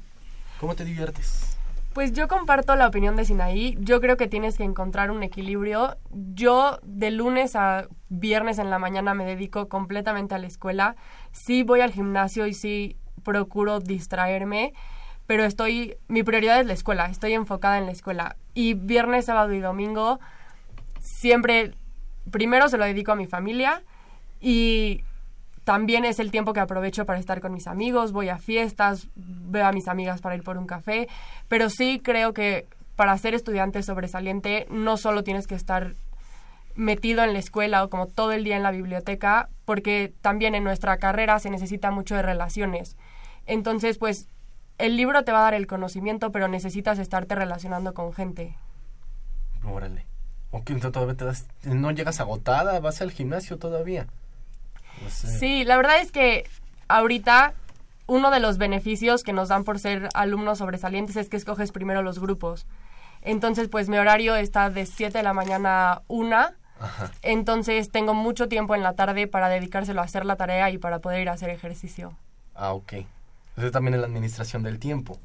¿cómo 0.59 0.75
te 0.75 0.85
diviertes? 0.85 1.57
Pues 1.93 2.13
yo 2.13 2.27
comparto 2.27 2.75
la 2.75 2.89
opinión 2.89 3.15
de 3.15 3.25
Sinaí. 3.25 3.77
Yo 3.79 4.01
creo 4.01 4.17
que 4.17 4.27
tienes 4.27 4.57
que 4.57 4.65
encontrar 4.65 5.13
un 5.13 5.23
equilibrio. 5.23 5.97
Yo 6.35 6.81
de 6.83 7.13
lunes 7.13 7.55
a 7.55 7.87
viernes 8.09 8.59
en 8.59 8.69
la 8.69 8.81
mañana 8.81 9.15
me 9.15 9.25
dedico 9.25 9.69
completamente 9.69 10.35
a 10.35 10.39
la 10.39 10.49
escuela. 10.49 10.97
Sí 11.31 11.63
voy 11.63 11.83
al 11.83 11.93
gimnasio 11.93 12.49
y 12.49 12.55
sí 12.55 12.97
procuro 13.23 13.79
distraerme, 13.79 14.73
pero 15.29 15.45
estoy 15.45 15.95
mi 16.09 16.25
prioridad 16.25 16.61
es 16.61 16.67
la 16.67 16.73
escuela, 16.73 17.07
estoy 17.07 17.35
enfocada 17.35 17.79
en 17.79 17.87
la 17.87 17.93
escuela. 17.93 18.37
Y 18.55 18.75
viernes, 18.75 19.27
sábado 19.27 19.53
y 19.53 19.61
domingo 19.61 20.19
siempre 21.01 21.75
primero 22.31 22.69
se 22.69 22.79
lo 22.79 22.85
dedico 22.85 23.13
a 23.13 23.17
mi 23.17 23.27
familia 23.27 23.83
y 24.41 25.05
también 25.65 26.05
es 26.05 26.19
el 26.19 26.31
tiempo 26.31 26.53
que 26.53 26.61
aprovecho 26.61 27.07
para 27.07 27.19
estar 27.19 27.41
con 27.41 27.53
mis 27.53 27.67
amigos, 27.67 28.13
voy 28.13 28.29
a 28.29 28.39
fiestas, 28.39 29.09
veo 29.15 29.67
a 29.67 29.73
mis 29.73 29.89
amigas 29.89 30.21
para 30.21 30.35
ir 30.35 30.43
por 30.43 30.59
un 30.59 30.67
café, 30.67 31.09
pero 31.49 31.71
sí 31.71 32.01
creo 32.03 32.33
que 32.33 32.67
para 32.97 33.17
ser 33.19 33.35
estudiante 33.35 33.83
sobresaliente 33.83 34.67
no 34.71 34.97
solo 34.97 35.25
tienes 35.25 35.47
que 35.47 35.55
estar 35.55 35.95
metido 36.75 37.23
en 37.23 37.33
la 37.33 37.39
escuela 37.39 37.85
o 37.85 37.91
como 37.91 38.07
todo 38.07 38.33
el 38.33 38.45
día 38.45 38.57
en 38.57 38.63
la 38.63 38.71
biblioteca, 38.71 39.49
porque 39.65 40.13
también 40.21 40.55
en 40.55 40.65
nuestra 40.65 40.97
carrera 40.97 41.39
se 41.39 41.51
necesita 41.51 41.91
mucho 41.91 42.15
de 42.15 42.23
relaciones. 42.23 42.97
Entonces, 43.47 43.99
pues 43.99 44.29
el 44.79 44.97
libro 44.97 45.25
te 45.25 45.33
va 45.33 45.41
a 45.41 45.43
dar 45.43 45.55
el 45.55 45.67
conocimiento, 45.67 46.33
pero 46.33 46.49
necesitas 46.49 46.99
estarte 46.99 47.35
relacionando 47.35 47.95
con 47.95 48.13
gente. 48.13 48.57
Órale. 49.65 50.07
¿O 50.51 50.65
que 50.65 50.75
todavía 50.75 51.15
te 51.15 51.25
das, 51.25 51.47
no 51.65 51.91
llegas 51.93 52.21
agotada? 52.21 52.79
¿Vas 52.81 53.01
al 53.01 53.11
gimnasio 53.11 53.59
todavía? 53.59 54.07
Sí, 55.09 55.65
la 55.65 55.77
verdad 55.77 56.01
es 56.01 56.13
que 56.13 56.49
ahorita 56.89 57.55
uno 58.07 58.31
de 58.31 58.41
los 58.41 58.59
beneficios 58.59 59.23
que 59.23 59.33
nos 59.33 59.49
dan 59.49 59.65
por 59.65 59.79
ser 59.79 60.09
alumnos 60.15 60.59
sobresalientes 60.59 61.17
es 61.17 61.29
que 61.29 61.37
escoges 61.37 61.73
primero 61.73 62.03
los 62.03 62.19
grupos. 62.19 62.67
Entonces, 63.23 63.69
pues 63.69 63.89
mi 63.89 63.97
horario 63.97 64.35
está 64.35 64.71
de 64.71 64.87
7 64.87 65.19
de 65.19 65.25
la 65.25 65.33
mañana 65.33 65.93
a 65.93 66.03
1. 66.09 66.37
Entonces 67.23 67.91
tengo 67.91 68.13
mucho 68.13 68.49
tiempo 68.49 68.75
en 68.75 68.83
la 68.83 68.95
tarde 68.95 69.29
para 69.29 69.49
dedicárselo 69.49 70.01
a 70.01 70.05
hacer 70.05 70.25
la 70.25 70.37
tarea 70.37 70.71
y 70.71 70.79
para 70.79 70.99
poder 70.99 71.23
ir 71.23 71.29
a 71.29 71.33
hacer 71.33 71.51
ejercicio. 71.51 72.17
Ah, 72.55 72.73
ok. 72.73 72.95
Entonces 73.51 73.73
también 73.73 73.95
es 73.95 74.01
la 74.01 74.07
administración 74.07 74.63
del 74.63 74.79
tiempo. 74.79 75.19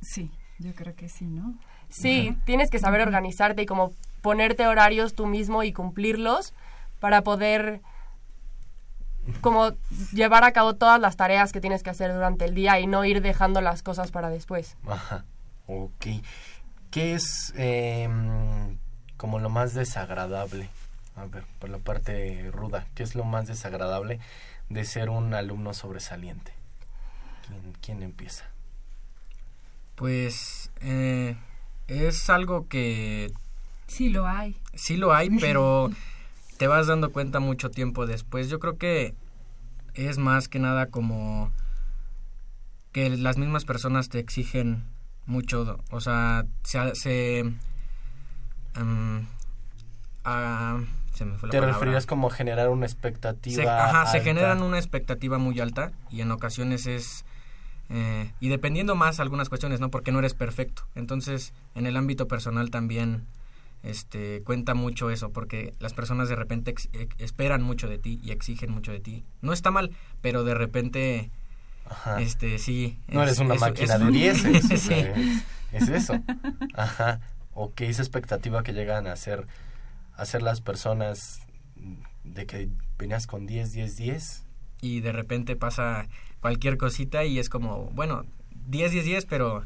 Sí, 0.00 0.30
yo 0.58 0.72
creo 0.74 0.94
que 0.94 1.08
sí, 1.08 1.24
¿no? 1.24 1.54
Sí, 1.88 2.36
tienes 2.46 2.70
que 2.70 2.78
saber 2.78 3.02
organizarte 3.02 3.62
y 3.62 3.66
como 3.66 3.92
ponerte 4.22 4.66
horarios 4.66 5.14
tú 5.14 5.26
mismo 5.26 5.62
y 5.62 5.72
cumplirlos 5.72 6.54
para 7.00 7.22
poder 7.22 7.82
como 9.40 9.72
llevar 10.12 10.44
a 10.44 10.52
cabo 10.52 10.74
todas 10.74 11.00
las 11.00 11.16
tareas 11.16 11.52
que 11.52 11.60
tienes 11.60 11.82
que 11.82 11.90
hacer 11.90 12.12
durante 12.12 12.44
el 12.44 12.54
día 12.54 12.80
y 12.80 12.86
no 12.86 13.04
ir 13.04 13.22
dejando 13.22 13.60
las 13.60 13.82
cosas 13.82 14.10
para 14.10 14.30
después. 14.30 14.76
Ajá, 14.86 15.24
ok. 15.66 16.06
¿Qué 16.90 17.14
es 17.14 17.52
em, 17.56 18.76
como 19.16 19.38
lo 19.38 19.48
más 19.48 19.74
desagradable? 19.74 20.68
A 21.16 21.26
ver, 21.26 21.44
por 21.58 21.70
la 21.70 21.78
parte 21.78 22.50
ruda, 22.52 22.86
¿qué 22.94 23.02
es 23.02 23.14
lo 23.14 23.24
más 23.24 23.46
desagradable 23.46 24.18
de 24.68 24.84
ser 24.84 25.10
un 25.10 25.34
alumno 25.34 25.74
sobresaliente? 25.74 26.52
¿Quién, 27.46 27.72
quién 27.80 28.02
empieza? 28.02 28.46
Pues 29.94 30.70
eh, 30.80 31.36
es 31.86 32.30
algo 32.30 32.66
que... 32.68 33.32
Sí 33.86 34.08
lo 34.08 34.26
hay. 34.26 34.56
Sí 34.74 34.96
lo 34.96 35.14
hay, 35.14 35.30
pero 35.38 35.90
te 36.56 36.66
vas 36.66 36.86
dando 36.86 37.12
cuenta 37.12 37.40
mucho 37.40 37.70
tiempo 37.70 38.06
después. 38.06 38.48
Yo 38.48 38.58
creo 38.58 38.76
que 38.76 39.14
es 39.94 40.18
más 40.18 40.48
que 40.48 40.58
nada 40.58 40.86
como 40.86 41.52
que 42.92 43.10
las 43.10 43.38
mismas 43.38 43.64
personas 43.64 44.08
te 44.08 44.18
exigen 44.18 44.84
mucho, 45.26 45.78
o 45.90 46.00
sea, 46.00 46.44
se... 46.62 46.94
se 46.94 47.52
ah, 50.24 50.80
se 51.14 51.24
me 51.26 51.36
fue 51.36 51.50
¿Te 51.50 51.60
referías 51.60 52.06
como 52.06 52.30
generar 52.30 52.70
una 52.70 52.86
expectativa? 52.86 53.62
Se, 53.62 53.68
ajá, 53.68 54.06
se 54.06 54.20
generan 54.20 54.62
una 54.62 54.78
expectativa 54.78 55.38
muy 55.38 55.60
alta 55.60 55.92
y 56.10 56.20
en 56.20 56.30
ocasiones 56.30 56.86
es... 56.86 57.24
Eh, 57.90 58.30
y 58.40 58.48
dependiendo 58.48 58.94
más 58.94 59.20
algunas 59.20 59.50
cuestiones, 59.50 59.80
¿no? 59.80 59.90
Porque 59.90 60.12
no 60.12 60.20
eres 60.20 60.32
perfecto. 60.32 60.84
Entonces, 60.94 61.52
en 61.74 61.86
el 61.86 61.98
ámbito 61.98 62.26
personal 62.26 62.70
también 62.70 63.26
este 63.82 64.42
cuenta 64.42 64.74
mucho 64.74 65.10
eso 65.10 65.30
porque 65.30 65.74
las 65.80 65.92
personas 65.92 66.28
de 66.28 66.36
repente 66.36 66.74
esperan 67.18 67.62
mucho 67.62 67.88
de 67.88 67.98
ti 67.98 68.20
y 68.22 68.30
exigen 68.30 68.70
mucho 68.70 68.92
de 68.92 69.00
ti. 69.00 69.24
No 69.40 69.52
está 69.52 69.70
mal 69.70 69.90
pero 70.20 70.44
de 70.44 70.54
repente 70.54 71.30
este 72.18 72.58
sí 72.58 72.98
no 73.08 73.22
eres 73.22 73.38
una 73.38 73.54
máquina 73.56 73.98
de 73.98 74.10
10 74.10 74.44
es, 74.44 74.70
es, 75.72 75.88
eso. 75.88 76.14
Ajá. 76.74 77.20
O 77.54 77.74
que 77.74 77.88
esa 77.88 78.02
expectativa 78.02 78.62
que 78.62 78.72
llegan 78.72 79.06
a 79.06 79.12
hacer 79.12 79.46
hacer 80.16 80.42
las 80.42 80.60
personas 80.60 81.40
de 82.24 82.46
que 82.46 82.68
venías 82.98 83.26
con 83.26 83.46
10 83.46 83.72
10 83.72 83.96
10 83.96 84.44
y 84.80 85.00
de 85.00 85.12
repente 85.12 85.56
pasa 85.56 86.06
cualquier 86.40 86.76
cosita 86.76 87.24
y 87.24 87.38
es 87.38 87.48
como 87.48 87.90
bueno 87.92 88.24
10 88.66 88.92
10 88.92 89.04
10 89.04 89.26
pero 89.26 89.64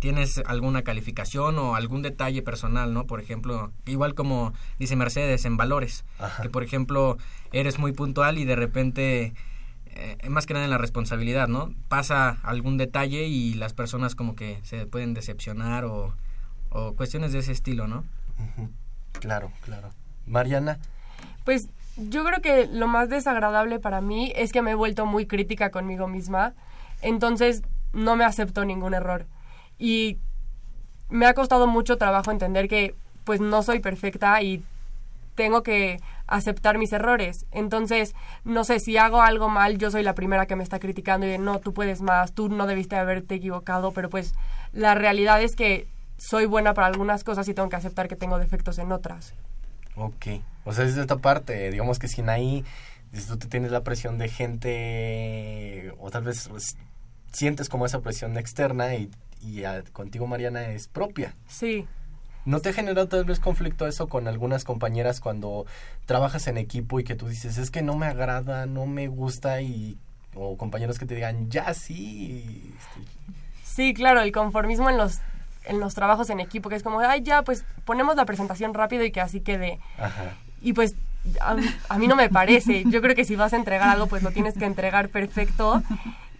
tienes 0.00 0.42
alguna 0.46 0.82
calificación 0.82 1.58
o 1.58 1.76
algún 1.76 2.02
detalle 2.02 2.42
personal, 2.42 2.92
¿no? 2.92 3.06
Por 3.06 3.20
ejemplo, 3.20 3.70
igual 3.86 4.14
como 4.14 4.52
dice 4.78 4.96
Mercedes 4.96 5.44
en 5.44 5.56
valores, 5.56 6.04
que 6.42 6.48
por 6.48 6.64
ejemplo 6.64 7.18
eres 7.52 7.78
muy 7.78 7.92
puntual 7.92 8.38
y 8.38 8.44
de 8.44 8.56
repente, 8.56 9.34
eh, 9.86 10.16
más 10.28 10.46
que 10.46 10.54
nada 10.54 10.64
en 10.64 10.70
la 10.70 10.78
responsabilidad, 10.78 11.48
¿no? 11.48 11.74
Pasa 11.88 12.38
algún 12.42 12.78
detalle 12.78 13.26
y 13.26 13.54
las 13.54 13.74
personas 13.74 14.14
como 14.14 14.34
que 14.34 14.58
se 14.62 14.86
pueden 14.86 15.12
decepcionar 15.12 15.84
o, 15.84 16.14
o 16.70 16.94
cuestiones 16.96 17.32
de 17.32 17.40
ese 17.40 17.52
estilo, 17.52 17.86
¿no? 17.86 18.04
Claro, 19.20 19.52
claro. 19.60 19.90
Mariana. 20.26 20.78
Pues 21.44 21.68
yo 21.98 22.24
creo 22.24 22.40
que 22.40 22.66
lo 22.72 22.88
más 22.88 23.10
desagradable 23.10 23.78
para 23.80 24.00
mí 24.00 24.32
es 24.34 24.50
que 24.50 24.62
me 24.62 24.70
he 24.70 24.74
vuelto 24.74 25.04
muy 25.04 25.26
crítica 25.26 25.70
conmigo 25.70 26.08
misma, 26.08 26.54
entonces 27.02 27.62
no 27.92 28.16
me 28.16 28.24
acepto 28.24 28.64
ningún 28.64 28.94
error 28.94 29.26
y 29.80 30.18
me 31.08 31.26
ha 31.26 31.34
costado 31.34 31.66
mucho 31.66 31.96
trabajo 31.96 32.30
entender 32.30 32.68
que 32.68 32.94
pues 33.24 33.40
no 33.40 33.62
soy 33.62 33.80
perfecta 33.80 34.40
y 34.42 34.62
tengo 35.34 35.62
que 35.62 35.98
aceptar 36.26 36.78
mis 36.78 36.92
errores. 36.92 37.46
Entonces, 37.50 38.14
no 38.44 38.62
sé, 38.62 38.78
si 38.78 38.98
hago 38.98 39.22
algo 39.22 39.48
mal, 39.48 39.78
yo 39.78 39.90
soy 39.90 40.02
la 40.02 40.14
primera 40.14 40.46
que 40.46 40.54
me 40.54 40.62
está 40.62 40.78
criticando 40.78 41.26
y 41.26 41.30
de, 41.30 41.38
no, 41.38 41.58
tú 41.58 41.72
puedes 41.72 42.02
más, 42.02 42.32
tú 42.32 42.48
no 42.48 42.66
debiste 42.66 42.96
haberte 42.96 43.36
equivocado, 43.36 43.92
pero 43.92 44.10
pues 44.10 44.34
la 44.72 44.94
realidad 44.94 45.42
es 45.42 45.56
que 45.56 45.88
soy 46.18 46.44
buena 46.44 46.74
para 46.74 46.86
algunas 46.86 47.24
cosas 47.24 47.48
y 47.48 47.54
tengo 47.54 47.70
que 47.70 47.76
aceptar 47.76 48.06
que 48.06 48.16
tengo 48.16 48.38
defectos 48.38 48.78
en 48.78 48.92
otras. 48.92 49.34
Ok, 49.96 50.26
o 50.64 50.72
sea, 50.72 50.84
desde 50.84 51.00
esta 51.00 51.16
parte, 51.16 51.70
digamos 51.70 51.98
que 51.98 52.06
sin 52.06 52.28
ahí, 52.28 52.64
si 53.12 53.26
tú 53.26 53.38
te 53.38 53.48
tienes 53.48 53.70
la 53.70 53.82
presión 53.82 54.18
de 54.18 54.28
gente, 54.28 55.92
o 55.98 56.10
tal 56.10 56.24
vez 56.24 56.48
pues, 56.48 56.76
sientes 57.32 57.68
como 57.68 57.86
esa 57.86 58.00
presión 58.00 58.36
externa 58.36 58.94
y 58.94 59.10
y 59.40 59.62
contigo 59.92 60.26
Mariana 60.26 60.68
es 60.68 60.88
propia. 60.88 61.34
Sí. 61.48 61.86
¿No 62.44 62.60
te 62.60 62.70
ha 62.70 62.72
generado 62.72 63.08
tal 63.08 63.24
vez 63.24 63.38
conflicto 63.38 63.86
eso 63.86 64.08
con 64.08 64.26
algunas 64.26 64.64
compañeras 64.64 65.20
cuando 65.20 65.66
trabajas 66.06 66.46
en 66.46 66.56
equipo 66.56 66.98
y 66.98 67.04
que 67.04 67.14
tú 67.14 67.28
dices, 67.28 67.58
es 67.58 67.70
que 67.70 67.82
no 67.82 67.96
me 67.96 68.06
agrada, 68.06 68.66
no 68.66 68.86
me 68.86 69.08
gusta 69.08 69.60
y 69.60 69.98
o 70.34 70.56
compañeros 70.56 70.98
que 70.98 71.06
te 71.06 71.14
digan, 71.14 71.50
ya 71.50 71.74
sí? 71.74 72.72
Sí, 73.64 73.94
claro, 73.94 74.20
el 74.20 74.32
conformismo 74.32 74.88
en 74.88 74.96
los 74.96 75.18
en 75.64 75.78
los 75.78 75.94
trabajos 75.94 76.30
en 76.30 76.40
equipo, 76.40 76.70
que 76.70 76.76
es 76.76 76.82
como, 76.82 77.00
ay, 77.00 77.22
ya, 77.22 77.42
pues 77.42 77.64
ponemos 77.84 78.16
la 78.16 78.24
presentación 78.24 78.72
rápido 78.72 79.04
y 79.04 79.12
que 79.12 79.20
así 79.20 79.40
quede. 79.40 79.78
Ajá. 79.98 80.34
Y 80.62 80.72
pues 80.72 80.94
a, 81.40 81.56
a, 81.88 81.98
mí 81.98 82.08
no 82.08 82.16
me 82.16 82.30
parece. 82.30 82.84
Yo 82.86 83.02
creo 83.02 83.14
que 83.14 83.24
si 83.24 83.36
vas 83.36 83.52
a 83.52 83.56
entregar 83.56 83.90
algo, 83.90 84.06
pues 84.06 84.22
lo 84.22 84.30
tienes 84.30 84.54
que 84.54 84.64
entregar 84.64 85.10
perfecto. 85.10 85.82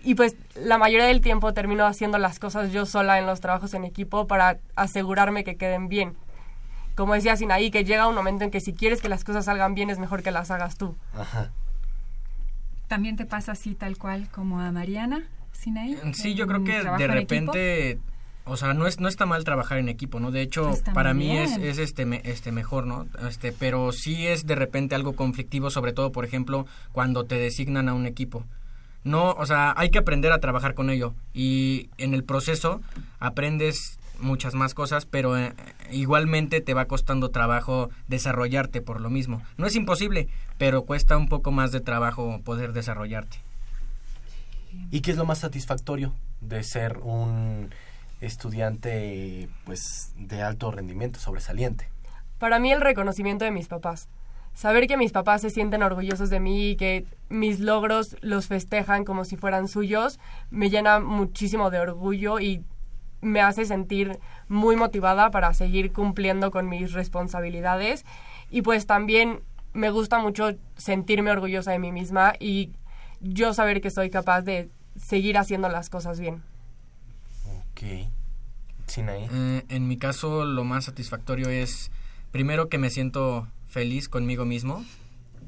Y 0.03 0.15
pues 0.15 0.37
la 0.55 0.79
mayoría 0.79 1.07
del 1.07 1.21
tiempo 1.21 1.53
termino 1.53 1.85
haciendo 1.85 2.19
las 2.19 2.39
cosas 2.39 2.73
yo 2.73 2.87
sola 2.87 3.19
en 3.19 3.27
los 3.27 3.41
trabajos 3.41 3.75
en 3.75 3.85
equipo 3.85 4.27
para 4.27 4.59
asegurarme 4.77 5.45
que 5.45 5.57
queden 5.57 5.89
bien. 5.89 6.15
Como 6.95 7.15
decía 7.15 7.37
Sinaí, 7.37 7.71
que 7.71 7.85
llega 7.85 8.09
un 8.09 8.15
momento 8.15 8.45
en 8.45 8.51
que 8.51 8.61
si 8.61 8.73
quieres 8.73 9.01
que 9.01 9.09
las 9.09 9.25
cosas 9.25 9.45
salgan 9.45 9.75
bien 9.75 9.91
es 9.91 9.99
mejor 9.99 10.23
que 10.23 10.31
las 10.31 10.51
hagas 10.51 10.77
tú. 10.77 10.97
Ajá. 11.15 11.51
¿También 12.89 13.17
te 13.17 13.27
pasa 13.27 13.53
así 13.53 13.75
tal 13.75 13.99
cual 13.99 14.29
como 14.31 14.61
a 14.61 14.73
Mariana, 14.73 15.29
Sinaí? 15.53 15.97
Sí, 16.13 16.35
yo 16.35 16.47
creo 16.47 16.65
que 16.65 16.83
de 16.83 17.07
repente... 17.07 17.99
O 18.47 18.57
sea, 18.57 18.75
no, 18.75 18.87
es, 18.89 18.99
no 18.99 19.07
está 19.07 19.27
mal 19.27 19.45
trabajar 19.45 19.79
en 19.79 19.89
equipo, 19.89 20.19
¿no? 20.19 20.33
De 20.33 20.41
hecho, 20.41 20.73
para 20.93 21.15
mí 21.15 21.37
es, 21.39 21.57
es, 21.59 21.79
este, 21.79 22.21
este 22.29 22.51
mejor, 22.51 22.85
¿no? 22.85 23.07
Este, 23.29 23.53
pero 23.53 23.93
sí 23.93 24.27
es 24.27 24.45
de 24.45 24.57
repente 24.57 24.97
algo 24.97 25.13
conflictivo, 25.13 25.71
sobre 25.71 25.93
todo, 25.93 26.11
por 26.11 26.25
ejemplo, 26.25 26.67
cuando 26.91 27.25
te 27.25 27.37
designan 27.37 27.89
a 27.89 27.95
un 27.95 28.07
equipo 28.07 28.45
no, 29.05 29.33
o 29.33 29.47
sea, 29.47 29.73
hay 29.77 29.91
que 29.91 29.99
aprender 29.99 30.33
a 30.33 30.41
trabajar 30.41 30.75
con 30.75 30.91
ello 30.91 31.15
y 31.33 31.89
en 31.99 32.15
el 32.15 32.25
proceso 32.25 32.81
aprendes 33.19 33.99
muchas 34.21 34.55
más 34.55 34.75
cosas, 34.75 35.07
pero 35.07 35.39
eh, 35.39 35.55
igualmente 35.91 36.61
te 36.61 36.75
va 36.75 36.85
costando 36.85 37.31
trabajo 37.31 37.91
desarrollarte 38.09 38.83
por 38.83 39.01
lo 39.01 39.11
mismo. 39.11 39.43
No 39.57 39.67
es 39.67 39.75
imposible, 39.75 40.29
pero 40.59 40.85
cuesta 40.85 41.17
un 41.17 41.29
poco 41.29 41.51
más 41.51 41.73
de 41.73 41.81
trabajo 41.81 42.41
poder 42.45 42.73
desarrollarte. 42.73 43.39
¿Y 44.91 45.01
qué 45.01 45.11
es 45.11 45.17
lo 45.17 45.25
más 45.25 45.39
satisfactorio 45.39 46.13
de 46.41 46.63
ser 46.63 46.99
un 46.99 47.71
estudiante 48.21 49.49
pues 49.65 50.13
de 50.17 50.43
alto 50.43 50.71
rendimiento, 50.71 51.19
sobresaliente? 51.19 51.89
Para 52.39 52.59
mí 52.59 52.73
el 52.73 52.81
reconocimiento 52.81 53.45
de 53.45 53.51
mis 53.51 53.69
papás. 53.69 54.09
Saber 54.55 54.87
que 54.87 54.97
mis 54.97 55.13
papás 55.13 55.41
se 55.41 55.51
sienten 55.51 55.83
orgullosos 55.83 56.29
de 56.29 56.41
mí 56.41 56.71
y 56.71 56.77
que 56.77 57.07
mis 57.29 57.61
logros 57.61 58.17
los 58.21 58.47
festejan 58.47 59.05
como 59.05 59.25
si 59.25 59.37
fueran 59.37 59.69
suyos, 59.69 60.19
me 60.51 60.69
llena 60.69 61.01
muchísimo 61.01 61.71
de 61.71 61.79
orgullo 61.79 62.41
y 62.41 62.63
me 63.23 63.41
hace 63.41 63.65
sentir 63.65 64.19
muy 64.49 64.77
motivada 64.77 65.31
para 65.31 65.55
seguir 65.55 65.93
cumpliendo 65.93 66.51
con 66.51 66.69
mis 66.69 66.93
responsabilidades. 66.93 68.05
Y 68.51 68.63
pues 68.63 68.87
también 68.87 69.41
me 69.73 69.91
gusta 69.91 70.19
mucho 70.19 70.51
sentirme 70.77 71.31
orgullosa 71.31 71.73
de 71.73 71.79
mí 71.79 71.93
misma 71.93 72.35
y 72.39 72.73
yo 73.21 73.55
saber 73.55 73.81
que 73.81 73.91
soy 73.91 74.11
capaz 74.11 74.43
de 74.43 74.71
seguir 74.97 75.39
haciendo 75.39 75.69
las 75.69 75.91
cosas 75.91 76.19
bien. 76.21 76.43
Ok. 77.47 78.09
Sinaí. 78.87 79.29
Eh, 79.31 79.65
en 79.69 79.87
mi 79.87 79.97
caso, 79.97 80.45
lo 80.45 80.65
más 80.65 80.87
satisfactorio 80.87 81.49
es, 81.49 81.93
primero, 82.33 82.69
que 82.69 82.79
me 82.79 82.91
siento 82.91 83.47
feliz 83.70 84.09
conmigo 84.09 84.44
mismo. 84.44 84.85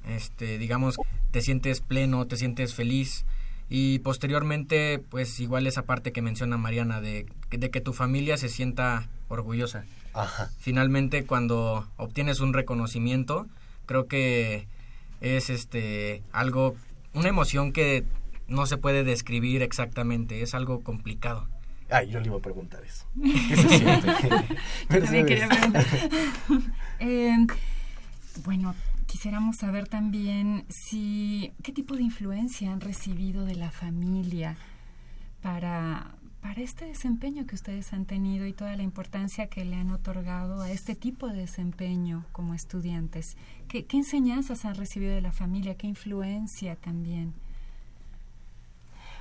Este, 0.08 0.58
digamos, 0.58 0.96
te 1.30 1.40
sientes 1.42 1.80
pleno, 1.80 2.26
te 2.26 2.36
sientes 2.36 2.74
feliz. 2.74 3.24
Y 3.68 4.00
posteriormente, 4.00 4.98
pues 5.10 5.40
igual 5.40 5.66
esa 5.66 5.82
parte 5.82 6.12
que 6.12 6.22
menciona 6.22 6.56
Mariana, 6.56 7.00
de, 7.00 7.26
de 7.50 7.70
que 7.70 7.80
tu 7.80 7.92
familia 7.92 8.36
se 8.36 8.48
sienta 8.48 9.08
orgullosa. 9.28 9.84
Ajá. 10.14 10.50
Finalmente, 10.58 11.24
cuando 11.24 11.88
obtienes 11.96 12.40
un 12.40 12.52
reconocimiento, 12.52 13.46
creo 13.86 14.06
que 14.06 14.66
es 15.20 15.50
este 15.50 16.22
algo, 16.32 16.76
una 17.14 17.28
emoción 17.28 17.72
que 17.72 18.04
no 18.46 18.66
se 18.66 18.76
puede 18.76 19.04
describir 19.04 19.62
exactamente, 19.62 20.42
es 20.42 20.54
algo 20.54 20.80
complicado. 20.80 21.48
Ay, 21.88 22.08
yo 22.08 22.20
le 22.20 22.26
iba 22.26 22.36
a 22.36 22.40
preguntar 22.40 22.82
eso. 22.84 23.06
¿Qué 23.22 23.56
se 23.56 23.68
siente? 23.68 24.12
También 24.88 25.26
quería 25.26 25.48
preguntar. 25.48 25.86
eh, 27.00 27.46
bueno, 28.44 28.74
quisiéramos 29.06 29.56
saber 29.56 29.88
también 29.88 30.64
si 30.68 31.52
qué 31.62 31.72
tipo 31.72 31.96
de 31.96 32.02
influencia 32.02 32.72
han 32.72 32.80
recibido 32.80 33.44
de 33.44 33.54
la 33.54 33.70
familia 33.70 34.56
para, 35.42 36.12
para 36.40 36.60
este 36.60 36.86
desempeño 36.86 37.46
que 37.46 37.54
ustedes 37.54 37.92
han 37.92 38.04
tenido 38.04 38.46
y 38.46 38.52
toda 38.52 38.76
la 38.76 38.82
importancia 38.82 39.46
que 39.46 39.64
le 39.64 39.76
han 39.76 39.90
otorgado 39.90 40.62
a 40.62 40.70
este 40.70 40.94
tipo 40.94 41.28
de 41.28 41.36
desempeño 41.36 42.24
como 42.32 42.54
estudiantes. 42.54 43.36
¿Qué, 43.68 43.84
qué 43.84 43.98
enseñanzas 43.98 44.64
han 44.64 44.74
recibido 44.74 45.14
de 45.14 45.20
la 45.20 45.32
familia? 45.32 45.76
¿Qué 45.76 45.86
influencia 45.86 46.76
también? 46.76 47.34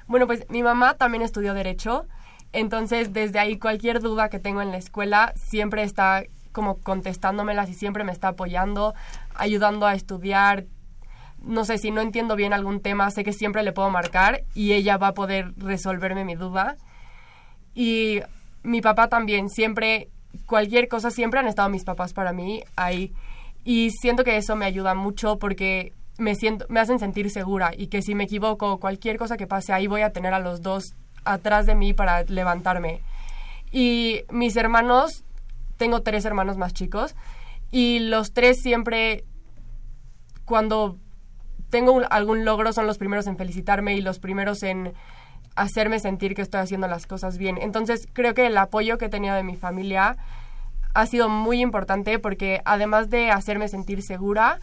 Bueno, 0.07 0.27
pues 0.27 0.45
mi 0.49 0.63
mamá 0.63 0.95
también 0.95 1.21
estudió 1.21 1.53
derecho, 1.53 2.05
entonces 2.53 3.13
desde 3.13 3.39
ahí 3.39 3.57
cualquier 3.57 4.01
duda 4.01 4.29
que 4.29 4.39
tengo 4.39 4.61
en 4.61 4.71
la 4.71 4.77
escuela 4.77 5.33
siempre 5.35 5.83
está 5.83 6.23
como 6.51 6.77
contestándomelas 6.77 7.69
y 7.69 7.73
siempre 7.73 8.03
me 8.03 8.11
está 8.11 8.29
apoyando, 8.29 8.93
ayudando 9.35 9.85
a 9.85 9.93
estudiar. 9.93 10.65
No 11.41 11.65
sé 11.65 11.77
si 11.77 11.91
no 11.91 12.01
entiendo 12.01 12.35
bien 12.35 12.53
algún 12.53 12.81
tema, 12.81 13.09
sé 13.11 13.23
que 13.23 13.33
siempre 13.33 13.63
le 13.63 13.71
puedo 13.71 13.89
marcar 13.89 14.43
y 14.53 14.73
ella 14.73 14.97
va 14.97 15.07
a 15.07 15.13
poder 15.13 15.53
resolverme 15.57 16.25
mi 16.25 16.35
duda. 16.35 16.77
Y 17.73 18.21
mi 18.63 18.81
papá 18.81 19.07
también, 19.07 19.49
siempre, 19.49 20.09
cualquier 20.45 20.87
cosa, 20.87 21.09
siempre 21.09 21.39
han 21.39 21.47
estado 21.47 21.69
mis 21.69 21.83
papás 21.83 22.13
para 22.13 22.33
mí 22.33 22.63
ahí. 22.75 23.11
Y 23.63 23.91
siento 23.91 24.23
que 24.23 24.37
eso 24.37 24.55
me 24.55 24.65
ayuda 24.65 24.93
mucho 24.93 25.37
porque 25.37 25.93
me, 26.17 26.35
siento, 26.35 26.65
me 26.69 26.79
hacen 26.79 26.99
sentir 26.99 27.29
segura 27.29 27.71
y 27.75 27.87
que 27.87 28.01
si 28.01 28.15
me 28.15 28.25
equivoco, 28.25 28.79
cualquier 28.79 29.17
cosa 29.17 29.37
que 29.37 29.47
pase, 29.47 29.73
ahí 29.73 29.87
voy 29.87 30.01
a 30.01 30.11
tener 30.11 30.33
a 30.33 30.39
los 30.39 30.61
dos 30.61 30.93
atrás 31.23 31.65
de 31.65 31.75
mí 31.75 31.93
para 31.93 32.23
levantarme. 32.23 33.01
Y 33.71 34.21
mis 34.29 34.55
hermanos, 34.55 35.23
tengo 35.81 36.03
tres 36.03 36.25
hermanos 36.25 36.57
más 36.57 36.75
chicos, 36.75 37.15
y 37.71 37.97
los 37.97 38.33
tres 38.33 38.61
siempre, 38.61 39.25
cuando 40.45 40.99
tengo 41.71 42.03
algún 42.11 42.45
logro, 42.45 42.71
son 42.71 42.85
los 42.85 42.99
primeros 42.99 43.25
en 43.25 43.35
felicitarme 43.35 43.95
y 43.95 44.01
los 44.01 44.19
primeros 44.19 44.61
en 44.61 44.93
hacerme 45.55 45.97
sentir 45.97 46.35
que 46.35 46.43
estoy 46.43 46.61
haciendo 46.61 46.87
las 46.87 47.07
cosas 47.07 47.39
bien. 47.39 47.57
Entonces 47.59 48.07
creo 48.13 48.35
que 48.35 48.45
el 48.45 48.59
apoyo 48.59 48.99
que 48.99 49.05
he 49.05 49.09
tenido 49.09 49.33
de 49.33 49.41
mi 49.41 49.55
familia 49.55 50.17
ha 50.93 51.07
sido 51.07 51.29
muy 51.29 51.61
importante 51.61 52.19
porque 52.19 52.61
además 52.63 53.09
de 53.09 53.31
hacerme 53.31 53.67
sentir 53.67 54.03
segura, 54.03 54.59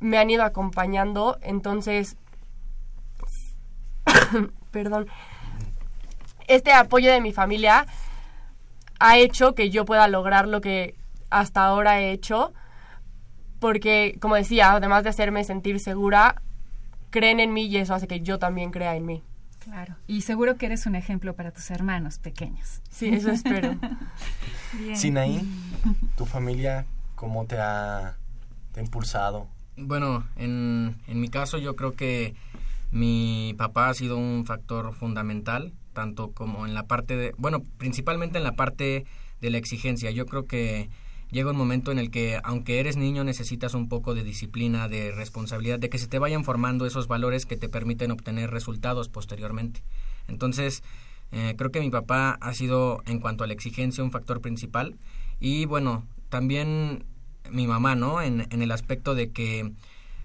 me 0.00 0.16
han 0.16 0.30
ido 0.30 0.42
acompañando, 0.42 1.36
entonces, 1.42 2.16
perdón, 4.70 5.06
este 6.48 6.72
apoyo 6.72 7.12
de 7.12 7.20
mi 7.20 7.32
familia 7.34 7.86
ha 9.02 9.18
hecho 9.18 9.54
que 9.54 9.68
yo 9.68 9.84
pueda 9.84 10.06
lograr 10.06 10.46
lo 10.46 10.60
que 10.60 10.94
hasta 11.28 11.64
ahora 11.64 12.00
he 12.00 12.12
hecho, 12.12 12.52
porque, 13.58 14.16
como 14.20 14.36
decía, 14.36 14.72
además 14.72 15.02
de 15.02 15.10
hacerme 15.10 15.42
sentir 15.42 15.80
segura, 15.80 16.40
creen 17.10 17.40
en 17.40 17.52
mí 17.52 17.66
y 17.66 17.78
eso 17.78 17.94
hace 17.94 18.06
que 18.06 18.20
yo 18.20 18.38
también 18.38 18.70
crea 18.70 18.94
en 18.94 19.04
mí. 19.04 19.22
Claro. 19.58 19.96
Y 20.06 20.22
seguro 20.22 20.56
que 20.56 20.66
eres 20.66 20.86
un 20.86 20.94
ejemplo 20.94 21.34
para 21.34 21.50
tus 21.50 21.70
hermanos 21.72 22.18
pequeños. 22.18 22.80
Sí, 22.90 23.08
eso 23.08 23.30
espero. 23.30 23.76
Bien. 24.78 24.96
Sinaí, 24.96 25.40
¿tu 26.16 26.24
familia 26.24 26.86
cómo 27.16 27.44
te 27.46 27.58
ha, 27.58 28.16
te 28.72 28.80
ha 28.80 28.82
impulsado? 28.84 29.48
Bueno, 29.76 30.24
en, 30.36 30.96
en 31.08 31.20
mi 31.20 31.28
caso 31.28 31.58
yo 31.58 31.74
creo 31.74 31.94
que 31.94 32.34
mi 32.92 33.54
papá 33.58 33.88
ha 33.88 33.94
sido 33.94 34.16
un 34.16 34.44
factor 34.46 34.94
fundamental, 34.94 35.72
tanto 35.92 36.30
como 36.32 36.66
en 36.66 36.74
la 36.74 36.86
parte 36.86 37.16
de, 37.16 37.34
bueno, 37.38 37.62
principalmente 37.78 38.38
en 38.38 38.44
la 38.44 38.56
parte 38.56 39.04
de 39.40 39.50
la 39.50 39.58
exigencia. 39.58 40.10
Yo 40.10 40.26
creo 40.26 40.46
que 40.46 40.88
llega 41.30 41.50
un 41.50 41.56
momento 41.56 41.90
en 41.90 41.98
el 41.98 42.10
que, 42.10 42.38
aunque 42.44 42.78
eres 42.78 42.96
niño, 42.96 43.24
necesitas 43.24 43.74
un 43.74 43.88
poco 43.88 44.14
de 44.14 44.22
disciplina, 44.22 44.88
de 44.88 45.12
responsabilidad, 45.12 45.78
de 45.78 45.90
que 45.90 45.98
se 45.98 46.06
te 46.06 46.18
vayan 46.18 46.44
formando 46.44 46.86
esos 46.86 47.08
valores 47.08 47.46
que 47.46 47.56
te 47.56 47.68
permiten 47.68 48.10
obtener 48.10 48.50
resultados 48.50 49.08
posteriormente. 49.08 49.82
Entonces, 50.28 50.82
eh, 51.32 51.54
creo 51.56 51.70
que 51.70 51.80
mi 51.80 51.90
papá 51.90 52.38
ha 52.40 52.54
sido, 52.54 53.02
en 53.06 53.18
cuanto 53.18 53.44
a 53.44 53.46
la 53.46 53.54
exigencia, 53.54 54.04
un 54.04 54.10
factor 54.10 54.40
principal. 54.40 54.96
Y 55.40 55.64
bueno, 55.64 56.04
también 56.28 57.04
mi 57.50 57.66
mamá, 57.66 57.94
¿no? 57.94 58.20
En, 58.22 58.46
en 58.50 58.62
el 58.62 58.70
aspecto 58.70 59.14
de 59.14 59.30
que 59.30 59.72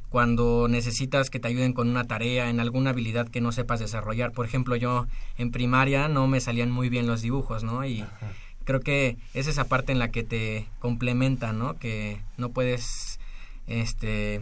cuando 0.09 0.67
necesitas 0.69 1.29
que 1.29 1.39
te 1.39 1.47
ayuden 1.47 1.73
con 1.73 1.89
una 1.89 2.05
tarea, 2.05 2.49
en 2.49 2.59
alguna 2.59 2.91
habilidad 2.91 3.27
que 3.27 3.41
no 3.41 3.51
sepas 3.51 3.79
desarrollar. 3.79 4.31
Por 4.31 4.45
ejemplo, 4.45 4.75
yo 4.75 5.07
en 5.37 5.51
primaria 5.51 6.07
no 6.07 6.27
me 6.27 6.39
salían 6.39 6.71
muy 6.71 6.89
bien 6.89 7.07
los 7.07 7.21
dibujos, 7.21 7.63
¿no? 7.63 7.85
Y 7.85 8.01
Ajá. 8.01 8.31
creo 8.63 8.79
que 8.79 9.17
es 9.33 9.47
esa 9.47 9.65
parte 9.65 9.91
en 9.91 9.99
la 9.99 10.09
que 10.09 10.23
te 10.23 10.67
complementa, 10.79 11.51
¿no? 11.51 11.77
Que 11.77 12.21
no 12.37 12.49
puedes, 12.49 13.19
este 13.67 14.41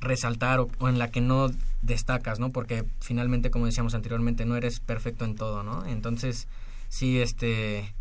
resaltar 0.00 0.60
o, 0.60 0.68
o, 0.78 0.88
en 0.88 0.98
la 0.98 1.10
que 1.10 1.20
no 1.20 1.50
destacas, 1.82 2.38
¿no? 2.38 2.50
Porque 2.50 2.84
finalmente, 3.00 3.50
como 3.50 3.66
decíamos 3.66 3.94
anteriormente, 3.94 4.44
no 4.44 4.56
eres 4.56 4.78
perfecto 4.80 5.24
en 5.24 5.34
todo, 5.34 5.62
¿no? 5.62 5.84
Entonces, 5.86 6.46
sí, 6.88 7.18
este, 7.18 7.92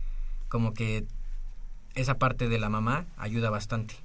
como 0.47 0.73
que 0.73 1.05
esa 1.95 2.15
parte 2.15 2.47
de 2.47 2.59
la 2.59 2.69
mamá 2.69 3.05
ayuda 3.17 3.49
bastante. 3.49 3.95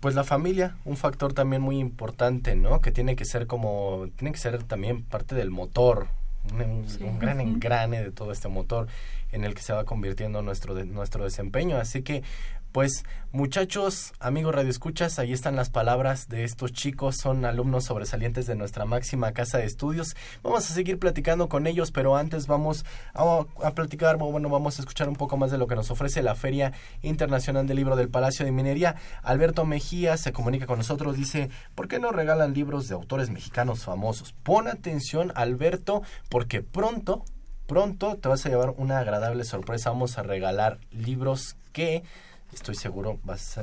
Pues 0.00 0.14
la 0.14 0.24
familia, 0.24 0.76
un 0.84 0.96
factor 0.96 1.32
también 1.32 1.60
muy 1.60 1.78
importante, 1.78 2.54
¿no? 2.54 2.80
Que 2.80 2.92
tiene 2.92 3.16
que 3.16 3.24
ser 3.24 3.46
como, 3.46 4.06
tiene 4.16 4.32
que 4.32 4.38
ser 4.38 4.62
también 4.62 5.02
parte 5.02 5.34
del 5.34 5.50
motor, 5.50 6.06
un, 6.52 6.88
sí. 6.88 7.02
un 7.02 7.18
gran 7.18 7.40
engrane 7.40 8.02
de 8.02 8.12
todo 8.12 8.30
este 8.30 8.48
motor 8.48 8.86
en 9.32 9.44
el 9.44 9.54
que 9.54 9.62
se 9.62 9.72
va 9.72 9.84
convirtiendo 9.84 10.40
nuestro, 10.42 10.74
de, 10.74 10.84
nuestro 10.84 11.24
desempeño. 11.24 11.76
Así 11.76 12.02
que, 12.02 12.22
pues, 12.72 13.04
muchachos, 13.32 14.12
amigos 14.20 14.54
radioescuchas, 14.54 15.18
ahí 15.18 15.32
están 15.32 15.56
las 15.56 15.70
palabras 15.70 16.28
de 16.28 16.44
estos 16.44 16.72
chicos, 16.72 17.16
son 17.16 17.44
alumnos 17.44 17.84
sobresalientes 17.84 18.46
de 18.46 18.56
nuestra 18.56 18.84
máxima 18.84 19.32
casa 19.32 19.58
de 19.58 19.64
estudios. 19.64 20.16
Vamos 20.42 20.70
a 20.70 20.74
seguir 20.74 20.98
platicando 20.98 21.48
con 21.48 21.66
ellos, 21.66 21.90
pero 21.90 22.16
antes 22.16 22.46
vamos 22.46 22.84
a, 23.14 23.44
a 23.62 23.74
platicar, 23.74 24.16
bueno, 24.16 24.48
vamos 24.48 24.78
a 24.78 24.82
escuchar 24.82 25.08
un 25.08 25.16
poco 25.16 25.36
más 25.36 25.50
de 25.50 25.58
lo 25.58 25.66
que 25.66 25.76
nos 25.76 25.90
ofrece 25.90 26.22
la 26.22 26.34
Feria 26.34 26.72
Internacional 27.02 27.66
del 27.66 27.76
Libro 27.76 27.96
del 27.96 28.08
Palacio 28.08 28.44
de 28.44 28.52
Minería. 28.52 28.96
Alberto 29.22 29.64
Mejía 29.64 30.16
se 30.16 30.32
comunica 30.32 30.66
con 30.66 30.78
nosotros, 30.78 31.16
dice, 31.16 31.50
¿por 31.74 31.88
qué 31.88 31.98
no 31.98 32.12
regalan 32.12 32.54
libros 32.54 32.88
de 32.88 32.94
autores 32.94 33.30
mexicanos 33.30 33.84
famosos? 33.84 34.34
Pon 34.42 34.68
atención, 34.68 35.32
Alberto, 35.34 36.02
porque 36.28 36.62
pronto 36.62 37.24
pronto 37.68 38.16
te 38.16 38.28
vas 38.28 38.44
a 38.46 38.48
llevar 38.48 38.70
una 38.78 38.98
agradable 38.98 39.44
sorpresa. 39.44 39.90
Vamos 39.90 40.16
a 40.16 40.22
regalar 40.22 40.78
libros 40.90 41.56
que 41.72 42.02
estoy 42.52 42.74
seguro 42.74 43.18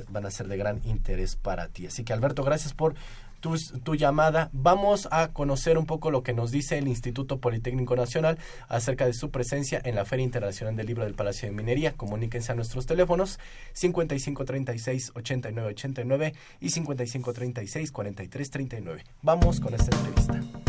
van 0.10 0.26
a 0.26 0.32
ser 0.32 0.48
de 0.48 0.58
gran 0.58 0.82
interés 0.86 1.36
para 1.36 1.68
ti. 1.68 1.86
Así 1.88 2.04
que 2.04 2.14
Alberto, 2.14 2.44
gracias 2.44 2.74
por 2.74 2.96
tu, 3.40 3.56
tu, 3.84 3.96
llamada. 3.96 4.50
Vamos 4.54 5.08
a 5.12 5.30
conocer 5.30 5.78
un 5.78 5.86
poco 5.86 6.10
lo 6.12 6.24
que 6.24 6.34
nos 6.34 6.52
dice 6.52 6.78
el 6.78 6.88
Instituto 6.88 7.40
Politécnico 7.40 7.96
Nacional 7.96 8.38
acerca 8.68 9.06
de 9.06 9.14
su 9.14 9.30
presencia 9.30 9.80
en 9.84 9.96
la 9.96 10.06
Feria 10.06 10.24
Internacional 10.24 10.76
del 10.76 10.88
Libro 10.88 11.04
del 11.04 11.14
Palacio 11.14 11.48
de 11.48 11.56
Minería. 11.56 11.94
Comuníquense 11.94 12.52
a 12.52 12.56
nuestros 12.56 12.86
teléfonos 12.86 13.40
5536-8989 13.76 16.34
y 16.60 16.68
5536-4339. 16.68 19.04
Vamos 19.22 19.60
con 19.60 19.76
esta 19.76 19.96
entrevista. 19.96 20.65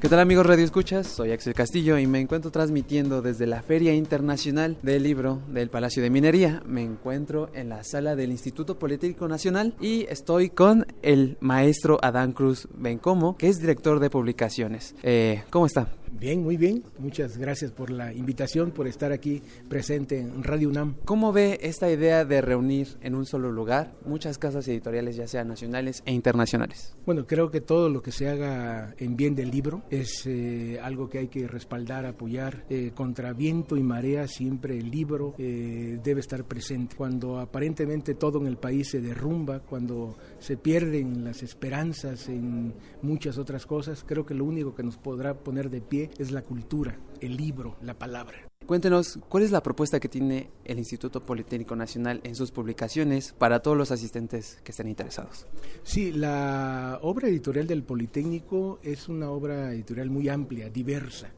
¿Qué 0.00 0.08
tal 0.08 0.20
amigos 0.20 0.46
Radio 0.46 0.64
Escuchas? 0.64 1.08
Soy 1.08 1.32
Axel 1.32 1.54
Castillo 1.54 1.98
y 1.98 2.06
me 2.06 2.20
encuentro 2.20 2.52
transmitiendo 2.52 3.20
desde 3.20 3.48
la 3.48 3.62
Feria 3.62 3.94
Internacional 3.94 4.76
del 4.80 5.02
Libro 5.02 5.40
del 5.48 5.70
Palacio 5.70 6.04
de 6.04 6.08
Minería. 6.08 6.62
Me 6.64 6.84
encuentro 6.84 7.50
en 7.52 7.68
la 7.68 7.82
sala 7.82 8.14
del 8.14 8.30
Instituto 8.30 8.78
Politécnico 8.78 9.26
Nacional 9.26 9.74
y 9.80 10.06
estoy 10.08 10.50
con 10.50 10.86
el 11.02 11.36
maestro 11.40 11.98
Adán 12.00 12.32
Cruz 12.32 12.68
Bencomo, 12.78 13.36
que 13.36 13.48
es 13.48 13.58
director 13.58 13.98
de 13.98 14.08
publicaciones. 14.08 14.94
Eh, 15.02 15.42
¿Cómo 15.50 15.66
está? 15.66 15.88
Bien, 16.12 16.42
muy 16.42 16.56
bien. 16.56 16.82
Muchas 16.98 17.36
gracias 17.36 17.70
por 17.72 17.90
la 17.90 18.12
invitación, 18.12 18.70
por 18.70 18.86
estar 18.88 19.12
aquí 19.12 19.42
presente 19.68 20.18
en 20.18 20.42
Radio 20.42 20.68
UNAM. 20.68 20.94
¿Cómo 21.04 21.32
ve 21.32 21.58
esta 21.62 21.90
idea 21.90 22.24
de 22.24 22.40
reunir 22.40 22.96
en 23.02 23.14
un 23.14 23.26
solo 23.26 23.52
lugar 23.52 23.94
muchas 24.04 24.38
casas 24.38 24.66
editoriales, 24.68 25.16
ya 25.16 25.26
sean 25.26 25.48
nacionales 25.48 26.02
e 26.06 26.12
internacionales? 26.12 26.94
Bueno, 27.06 27.26
creo 27.26 27.50
que 27.50 27.60
todo 27.60 27.88
lo 27.88 28.02
que 28.02 28.12
se 28.12 28.28
haga 28.28 28.94
en 28.98 29.16
bien 29.16 29.34
del 29.34 29.50
libro 29.50 29.82
es 29.90 30.26
eh, 30.26 30.78
algo 30.82 31.08
que 31.08 31.18
hay 31.18 31.28
que 31.28 31.46
respaldar, 31.46 32.06
apoyar. 32.06 32.64
Eh, 32.68 32.92
contra 32.94 33.32
viento 33.32 33.76
y 33.76 33.82
marea 33.82 34.26
siempre 34.28 34.78
el 34.78 34.90
libro 34.90 35.34
eh, 35.38 35.98
debe 36.02 36.20
estar 36.20 36.44
presente. 36.44 36.96
Cuando 36.96 37.38
aparentemente 37.38 38.14
todo 38.14 38.40
en 38.40 38.46
el 38.46 38.56
país 38.56 38.88
se 38.90 39.00
derrumba, 39.00 39.60
cuando 39.60 40.16
se 40.38 40.56
pierden 40.56 41.24
las 41.24 41.42
esperanzas 41.42 42.28
en 42.28 42.74
muchas 43.02 43.38
otras 43.38 43.66
cosas, 43.66 44.04
creo 44.06 44.24
que 44.24 44.34
lo 44.34 44.44
único 44.44 44.74
que 44.74 44.82
nos 44.82 44.96
podrá 44.96 45.34
poner 45.34 45.70
de 45.70 45.80
pie 45.80 45.97
es 46.18 46.30
la 46.30 46.42
cultura, 46.42 46.98
el 47.20 47.36
libro, 47.36 47.76
la 47.82 47.94
palabra. 47.94 48.48
Cuéntenos, 48.66 49.18
¿cuál 49.30 49.44
es 49.44 49.50
la 49.50 49.62
propuesta 49.62 49.98
que 49.98 50.10
tiene 50.10 50.50
el 50.64 50.78
Instituto 50.78 51.24
Politécnico 51.24 51.74
Nacional 51.74 52.20
en 52.22 52.34
sus 52.34 52.50
publicaciones 52.50 53.32
para 53.32 53.60
todos 53.60 53.78
los 53.78 53.90
asistentes 53.90 54.58
que 54.62 54.72
estén 54.72 54.88
interesados? 54.88 55.46
Sí, 55.84 56.12
la 56.12 56.98
obra 57.02 57.28
editorial 57.28 57.66
del 57.66 57.82
Politécnico 57.82 58.78
es 58.82 59.08
una 59.08 59.30
obra 59.30 59.72
editorial 59.72 60.10
muy 60.10 60.28
amplia, 60.28 60.68
diversa 60.68 61.30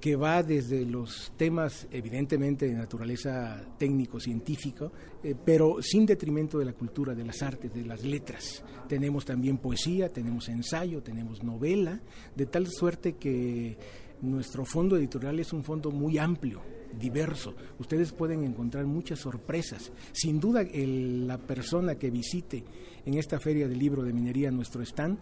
que 0.00 0.14
va 0.14 0.42
desde 0.42 0.84
los 0.84 1.32
temas 1.36 1.88
evidentemente 1.90 2.66
de 2.66 2.74
naturaleza 2.74 3.64
técnico-científico, 3.78 4.92
eh, 5.22 5.34
pero 5.44 5.82
sin 5.82 6.06
detrimento 6.06 6.58
de 6.58 6.64
la 6.64 6.72
cultura, 6.72 7.14
de 7.14 7.24
las 7.24 7.42
artes, 7.42 7.72
de 7.72 7.84
las 7.84 8.04
letras. 8.04 8.62
Tenemos 8.88 9.24
también 9.24 9.58
poesía, 9.58 10.08
tenemos 10.08 10.48
ensayo, 10.48 11.02
tenemos 11.02 11.42
novela, 11.42 12.00
de 12.36 12.46
tal 12.46 12.68
suerte 12.68 13.14
que 13.14 13.76
nuestro 14.22 14.64
fondo 14.64 14.96
editorial 14.96 15.40
es 15.40 15.52
un 15.52 15.64
fondo 15.64 15.90
muy 15.90 16.18
amplio, 16.18 16.62
diverso. 16.98 17.54
Ustedes 17.78 18.12
pueden 18.12 18.44
encontrar 18.44 18.86
muchas 18.86 19.18
sorpresas. 19.18 19.92
Sin 20.12 20.40
duda, 20.40 20.64
la 20.64 21.38
persona 21.38 21.96
que 21.96 22.10
visite 22.10 22.64
en 23.04 23.14
esta 23.14 23.40
feria 23.40 23.68
del 23.68 23.78
libro 23.78 24.02
de 24.02 24.12
minería 24.12 24.50
nuestro 24.50 24.82
stand 24.82 25.18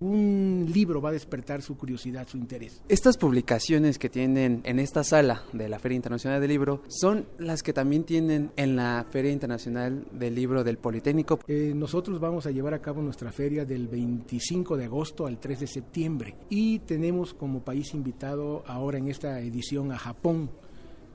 un 0.00 0.66
libro 0.72 1.00
va 1.00 1.10
a 1.10 1.12
despertar 1.12 1.62
su 1.62 1.76
curiosidad, 1.76 2.26
su 2.28 2.36
interés. 2.36 2.82
Estas 2.88 3.16
publicaciones 3.16 3.98
que 3.98 4.08
tienen 4.08 4.60
en 4.64 4.78
esta 4.78 5.04
sala 5.04 5.42
de 5.52 5.68
la 5.68 5.78
Feria 5.78 5.96
Internacional 5.96 6.40
del 6.40 6.50
Libro 6.50 6.82
son 6.88 7.26
las 7.38 7.62
que 7.62 7.72
también 7.72 8.04
tienen 8.04 8.50
en 8.56 8.76
la 8.76 9.06
Feria 9.10 9.32
Internacional 9.32 10.04
del 10.12 10.34
Libro 10.34 10.64
del 10.64 10.78
Politécnico. 10.78 11.40
Eh, 11.48 11.72
nosotros 11.74 12.20
vamos 12.20 12.46
a 12.46 12.50
llevar 12.50 12.74
a 12.74 12.80
cabo 12.80 13.02
nuestra 13.02 13.32
feria 13.32 13.64
del 13.64 13.88
25 13.88 14.76
de 14.76 14.84
agosto 14.84 15.26
al 15.26 15.38
3 15.38 15.60
de 15.60 15.66
septiembre 15.66 16.34
y 16.48 16.80
tenemos 16.80 17.34
como 17.34 17.60
país 17.60 17.94
invitado 17.94 18.62
ahora 18.66 18.98
en 18.98 19.08
esta 19.08 19.40
edición 19.40 19.92
a 19.92 19.98
Japón 19.98 20.50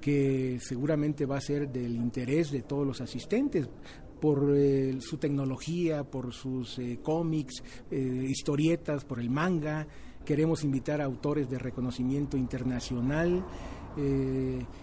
que 0.04 0.60
seguramente 0.60 1.26
va 1.26 1.38
a 1.38 1.42
ser 1.42 1.72
del 1.72 1.96
interés 1.96 2.52
de 2.52 2.62
todos 2.62 2.86
los 2.86 3.00
asistentes 3.00 3.70
por 4.24 4.54
eh, 4.56 4.96
su 5.02 5.18
tecnología, 5.18 6.06
por 6.06 6.32
sus 6.32 6.80
eh, 6.80 6.98
cómics, 7.04 7.62
eh, 7.92 7.98
historietas, 8.30 9.04
por 9.04 9.20
el 9.20 9.30
manga. 9.30 9.86
Queremos 10.24 10.64
invitar 10.64 11.02
a 11.02 11.04
autores 11.04 11.50
de 11.50 11.60
reconocimiento 11.60 12.38
internacional. 12.38 13.44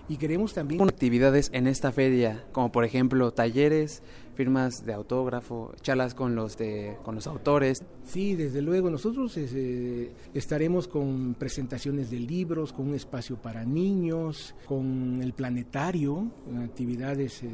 y 0.09 0.17
queremos 0.19 0.53
también 0.55 0.81
actividades 0.83 1.51
en 1.53 1.67
esta 1.67 1.91
feria, 1.91 2.45
como 2.53 2.71
por 2.71 2.85
ejemplo 2.85 3.33
talleres, 3.33 4.03
firmas 4.37 4.87
de 4.87 4.93
autógrafo, 4.93 5.73
charlas 5.83 6.15
con 6.15 6.37
los 6.37 6.57
de 6.57 6.97
con 7.03 7.15
los 7.17 7.27
autores. 7.27 7.83
Sí, 8.05 8.37
desde 8.37 8.63
luego 8.63 8.89
nosotros 8.89 9.37
estaremos 10.33 10.87
con 10.87 11.35
presentaciones 11.35 12.11
de 12.11 12.21
libros, 12.21 12.73
con 12.73 12.89
un 12.89 12.95
espacio 12.95 13.37
para 13.37 13.65
niños, 13.65 14.55
con 14.67 15.21
el 15.23 15.33
planetario, 15.33 16.31
actividades 16.65 17.43
eh, 17.43 17.49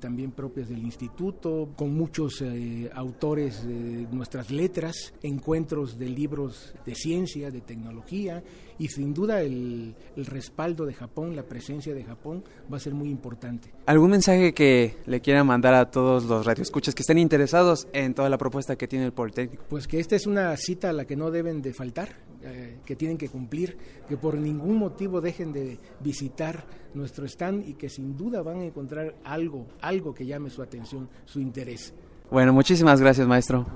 también 0.00 0.32
propias 0.32 0.68
del 0.68 0.82
instituto, 0.82 1.68
con 1.76 1.94
muchos 1.94 2.40
eh, 2.42 2.90
autores 2.94 3.66
de 3.66 4.06
nuestras 4.10 4.50
letras, 4.50 5.12
encuentros 5.22 5.98
de 5.98 6.08
libros 6.08 6.74
de 6.84 6.94
ciencia, 6.94 7.50
de 7.50 7.60
tecnología 7.60 8.42
y 8.78 8.88
sin 8.88 9.14
duda 9.14 9.40
el, 9.40 9.94
el, 10.16 10.26
respaldo 10.26 10.84
de 10.84 10.94
Japón, 10.94 11.34
la 11.34 11.42
presencia 11.44 11.94
de 11.94 12.04
Japón 12.04 12.44
va 12.72 12.76
a 12.76 12.80
ser 12.80 12.94
muy 12.94 13.08
importante. 13.08 13.72
¿Algún 13.86 14.10
mensaje 14.10 14.52
que 14.52 14.96
le 15.06 15.20
quiera 15.20 15.44
mandar 15.44 15.74
a 15.74 15.90
todos 15.90 16.24
los 16.24 16.44
radioescuchas 16.44 16.94
que 16.94 17.02
estén 17.02 17.18
interesados 17.18 17.88
en 17.92 18.14
toda 18.14 18.28
la 18.28 18.38
propuesta 18.38 18.76
que 18.76 18.86
tiene 18.88 19.06
el 19.06 19.12
Politécnico? 19.12 19.64
Pues 19.68 19.86
que 19.86 20.00
esta 20.00 20.16
es 20.16 20.26
una 20.26 20.54
cita 20.56 20.90
a 20.90 20.92
la 20.92 21.04
que 21.06 21.16
no 21.16 21.30
deben 21.30 21.62
de 21.62 21.72
faltar, 21.72 22.16
eh, 22.42 22.78
que 22.84 22.96
tienen 22.96 23.18
que 23.18 23.28
cumplir, 23.28 23.76
que 24.08 24.16
por 24.16 24.36
ningún 24.36 24.76
motivo 24.76 25.20
dejen 25.20 25.52
de 25.52 25.78
visitar 26.00 26.64
nuestro 26.94 27.26
stand 27.26 27.68
y 27.68 27.74
que 27.74 27.88
sin 27.88 28.16
duda 28.16 28.42
van 28.42 28.60
a 28.60 28.64
encontrar 28.64 29.14
algo, 29.24 29.66
algo 29.80 30.14
que 30.14 30.26
llame 30.26 30.50
su 30.50 30.62
atención, 30.62 31.08
su 31.24 31.40
interés. 31.40 31.94
Bueno, 32.30 32.52
muchísimas 32.52 33.00
gracias, 33.00 33.26
maestro. 33.26 33.66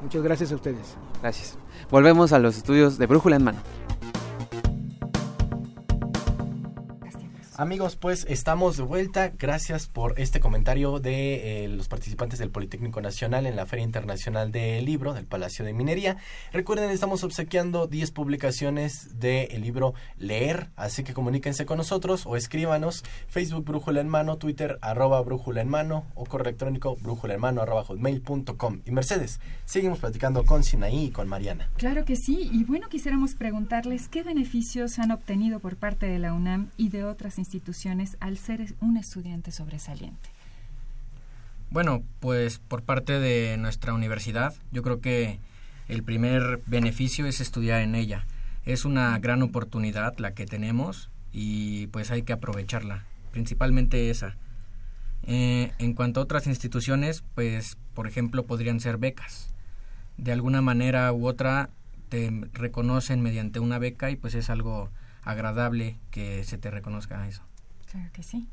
Muchas 0.00 0.22
gracias 0.22 0.52
a 0.52 0.54
ustedes. 0.54 0.96
Gracias. 1.20 1.58
Volvemos 1.90 2.32
a 2.32 2.38
los 2.38 2.56
estudios 2.56 2.96
de 2.98 3.06
Brújula 3.06 3.36
en 3.36 3.44
Mano. 3.44 3.58
Amigos, 7.60 7.94
pues 7.94 8.24
estamos 8.30 8.78
de 8.78 8.84
vuelta. 8.84 9.32
Gracias 9.38 9.86
por 9.86 10.18
este 10.18 10.40
comentario 10.40 10.98
de 10.98 11.64
eh, 11.64 11.68
los 11.68 11.88
participantes 11.88 12.38
del 12.38 12.48
Politécnico 12.48 13.02
Nacional 13.02 13.44
en 13.44 13.54
la 13.54 13.66
Feria 13.66 13.84
Internacional 13.84 14.50
del 14.50 14.86
Libro 14.86 15.12
del 15.12 15.26
Palacio 15.26 15.62
de 15.62 15.74
Minería. 15.74 16.16
Recuerden, 16.54 16.88
estamos 16.88 17.22
obsequiando 17.22 17.86
10 17.86 18.12
publicaciones 18.12 19.20
del 19.20 19.60
libro 19.60 19.92
Leer, 20.16 20.70
así 20.74 21.04
que 21.04 21.12
comuníquense 21.12 21.66
con 21.66 21.76
nosotros 21.76 22.24
o 22.24 22.34
escríbanos 22.34 23.04
Facebook 23.28 23.66
Brújula 23.66 24.00
en 24.00 24.08
Mano, 24.08 24.38
Twitter 24.38 24.78
arroba 24.80 25.20
Brújula 25.20 25.60
en 25.60 25.68
Mano 25.68 26.06
o 26.14 26.24
correo 26.24 26.48
electrónico 26.48 26.96
brújula 26.96 27.34
en 27.34 27.40
mano. 27.42 27.62
Y 28.86 28.90
Mercedes, 28.90 29.38
seguimos 29.66 29.98
platicando 29.98 30.46
con 30.46 30.64
Sinaí 30.64 31.04
y 31.04 31.10
con 31.10 31.28
Mariana. 31.28 31.68
Claro 31.76 32.06
que 32.06 32.16
sí, 32.16 32.48
y 32.50 32.64
bueno, 32.64 32.88
quisiéramos 32.88 33.34
preguntarles 33.34 34.08
qué 34.08 34.22
beneficios 34.22 34.98
han 34.98 35.10
obtenido 35.10 35.60
por 35.60 35.76
parte 35.76 36.06
de 36.06 36.18
la 36.18 36.32
UNAM 36.32 36.70
y 36.78 36.88
de 36.88 37.04
otras 37.04 37.36
instituciones 37.36 37.49
instituciones 37.50 38.16
al 38.20 38.38
ser 38.38 38.74
un 38.80 38.96
estudiante 38.96 39.50
sobresaliente? 39.50 40.28
Bueno, 41.70 42.04
pues 42.20 42.58
por 42.58 42.82
parte 42.82 43.18
de 43.18 43.56
nuestra 43.56 43.92
universidad, 43.92 44.54
yo 44.70 44.82
creo 44.82 45.00
que 45.00 45.40
el 45.88 46.04
primer 46.04 46.62
beneficio 46.66 47.26
es 47.26 47.40
estudiar 47.40 47.80
en 47.80 47.96
ella. 47.96 48.24
Es 48.64 48.84
una 48.84 49.18
gran 49.18 49.42
oportunidad 49.42 50.16
la 50.18 50.32
que 50.34 50.46
tenemos 50.46 51.10
y 51.32 51.88
pues 51.88 52.12
hay 52.12 52.22
que 52.22 52.32
aprovecharla, 52.32 53.04
principalmente 53.32 54.10
esa. 54.10 54.36
Eh, 55.24 55.72
en 55.78 55.94
cuanto 55.94 56.20
a 56.20 56.22
otras 56.22 56.46
instituciones, 56.46 57.24
pues 57.34 57.76
por 57.94 58.06
ejemplo 58.06 58.46
podrían 58.46 58.78
ser 58.78 58.98
becas. 58.98 59.52
De 60.18 60.30
alguna 60.30 60.62
manera 60.62 61.12
u 61.12 61.26
otra 61.26 61.70
te 62.08 62.30
reconocen 62.52 63.20
mediante 63.20 63.58
una 63.58 63.80
beca 63.80 64.10
y 64.10 64.16
pues 64.16 64.34
es 64.34 64.50
algo 64.50 64.90
agradable 65.22 65.98
que 66.10 66.44
se 66.44 66.58
te 66.58 66.70
reconozca 66.70 67.26
eso. 67.26 67.42
Claro 67.90 68.10
que 68.12 68.22
sí. 68.22 68.48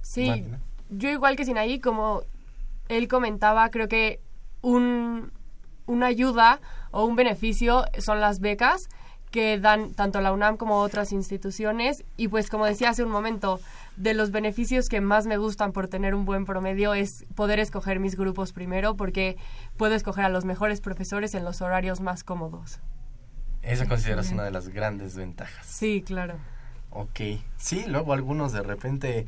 Sí, 0.00 0.44
yo 0.90 1.10
igual 1.10 1.36
que 1.36 1.44
Sinaí, 1.44 1.80
como 1.80 2.22
él 2.88 3.08
comentaba, 3.08 3.68
creo 3.70 3.88
que 3.88 4.20
un, 4.62 5.32
una 5.86 6.06
ayuda 6.06 6.60
o 6.90 7.04
un 7.04 7.16
beneficio 7.16 7.84
son 7.98 8.20
las 8.20 8.40
becas 8.40 8.88
que 9.30 9.58
dan 9.58 9.92
tanto 9.92 10.20
la 10.20 10.32
UNAM 10.32 10.56
como 10.56 10.80
otras 10.80 11.12
instituciones 11.12 12.04
y 12.16 12.28
pues 12.28 12.48
como 12.48 12.64
decía 12.64 12.90
hace 12.90 13.04
un 13.04 13.10
momento, 13.10 13.60
de 13.96 14.14
los 14.14 14.30
beneficios 14.30 14.88
que 14.88 15.00
más 15.00 15.26
me 15.26 15.36
gustan 15.36 15.72
por 15.72 15.88
tener 15.88 16.14
un 16.14 16.24
buen 16.24 16.44
promedio 16.44 16.94
es 16.94 17.26
poder 17.34 17.58
escoger 17.58 18.00
mis 18.00 18.16
grupos 18.16 18.52
primero 18.52 18.94
porque 18.96 19.36
puedo 19.76 19.94
escoger 19.94 20.24
a 20.24 20.28
los 20.28 20.44
mejores 20.44 20.80
profesores 20.80 21.34
en 21.34 21.44
los 21.44 21.60
horarios 21.60 22.00
más 22.00 22.24
cómodos. 22.24 22.80
Esa 23.62 23.86
consideras 23.86 24.30
una 24.30 24.44
de 24.44 24.50
las 24.50 24.68
grandes 24.68 25.16
ventajas. 25.16 25.66
Sí, 25.66 26.02
claro. 26.06 26.36
Ok, 26.90 27.20
sí, 27.56 27.84
luego 27.86 28.12
algunos 28.12 28.52
de 28.52 28.62
repente... 28.62 29.26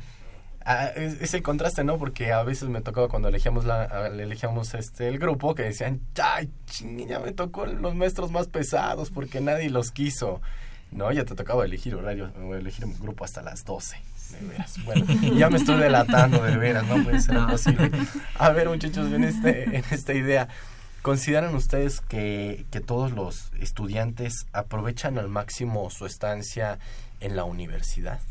Ah, 0.63 0.85
es, 0.95 1.33
el 1.33 1.41
contraste, 1.41 1.83
¿no? 1.83 1.97
Porque 1.97 2.31
a 2.33 2.43
veces 2.43 2.69
me 2.69 2.81
tocaba 2.81 3.07
cuando 3.07 3.29
elegíamos, 3.29 3.65
la, 3.65 4.05
elegíamos 4.07 4.75
este, 4.75 5.07
el 5.07 5.17
grupo 5.17 5.55
que 5.55 5.63
decían, 5.63 6.01
ay, 6.21 6.51
ya 7.07 7.19
me 7.19 7.31
tocó 7.31 7.65
los 7.65 7.95
maestros 7.95 8.29
más 8.29 8.47
pesados 8.47 9.09
porque 9.09 9.41
nadie 9.41 9.71
los 9.71 9.91
quiso. 9.91 10.39
No, 10.91 11.11
ya 11.11 11.23
te 11.23 11.35
tocaba 11.35 11.65
elegir 11.65 11.95
horario, 11.95 12.31
elegir 12.53 12.85
un 12.85 12.99
grupo 12.99 13.23
hasta 13.23 13.41
las 13.41 13.63
12. 13.65 13.97
De 14.31 14.47
veras. 14.47 14.85
Bueno, 14.85 15.05
ya 15.35 15.49
me 15.49 15.57
estoy 15.57 15.79
delatando, 15.79 16.43
de 16.43 16.57
veras, 16.57 16.85
no 16.85 17.01
puede 17.03 17.21
ser 17.21 17.37
posible. 17.49 17.89
A 18.35 18.49
ver, 18.49 18.69
muchachos, 18.69 19.11
en, 19.11 19.23
este, 19.23 19.63
en 19.77 19.83
esta 19.89 20.13
idea, 20.13 20.47
¿Consideran 21.01 21.55
ustedes 21.55 21.99
que, 21.99 22.65
que 22.69 22.79
todos 22.79 23.11
los 23.11 23.51
estudiantes 23.59 24.45
aprovechan 24.53 25.17
al 25.17 25.29
máximo 25.29 25.89
su 25.89 26.05
estancia 26.05 26.77
en 27.19 27.35
la 27.35 27.43
universidad? 27.43 28.21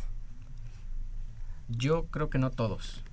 Yo 1.68 2.06
creo 2.06 2.30
que 2.30 2.38
no 2.38 2.50
todos. 2.50 3.04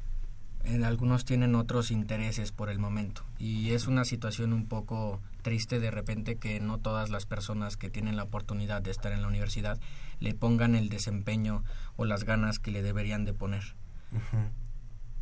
En 0.64 0.84
algunos 0.84 1.26
tienen 1.26 1.56
otros 1.56 1.90
intereses 1.90 2.52
por 2.52 2.70
el 2.70 2.78
momento 2.78 3.24
y 3.40 3.72
es 3.72 3.88
una 3.88 4.04
situación 4.04 4.54
un 4.54 4.68
poco 4.68 5.22
triste 5.42 5.80
de 5.80 5.92
repente 5.92 6.36
que 6.36 6.60
no 6.60 6.78
todas 6.78 7.10
las 7.10 7.26
personas 7.26 7.78
que 7.78 7.90
tienen 7.90 8.18
la 8.18 8.24
oportunidad 8.24 8.82
de 8.82 8.92
estar 8.92 9.12
en 9.14 9.22
la 9.22 9.28
universidad 9.28 9.80
le 10.20 10.34
pongan 10.34 10.76
el 10.76 10.90
desempeño 10.90 11.64
o 11.96 12.06
las 12.06 12.26
ganas 12.26 12.60
que 12.60 12.72
le 12.72 12.82
deberían 12.84 13.24
de 13.24 13.34
poner. 13.34 13.64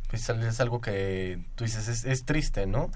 Pues 0.08 0.28
es 0.28 0.60
algo 0.60 0.80
que 0.80 1.44
tú 1.54 1.64
dices, 1.64 1.88
es, 1.88 2.04
es 2.04 2.24
triste, 2.24 2.66
¿no? 2.66 2.90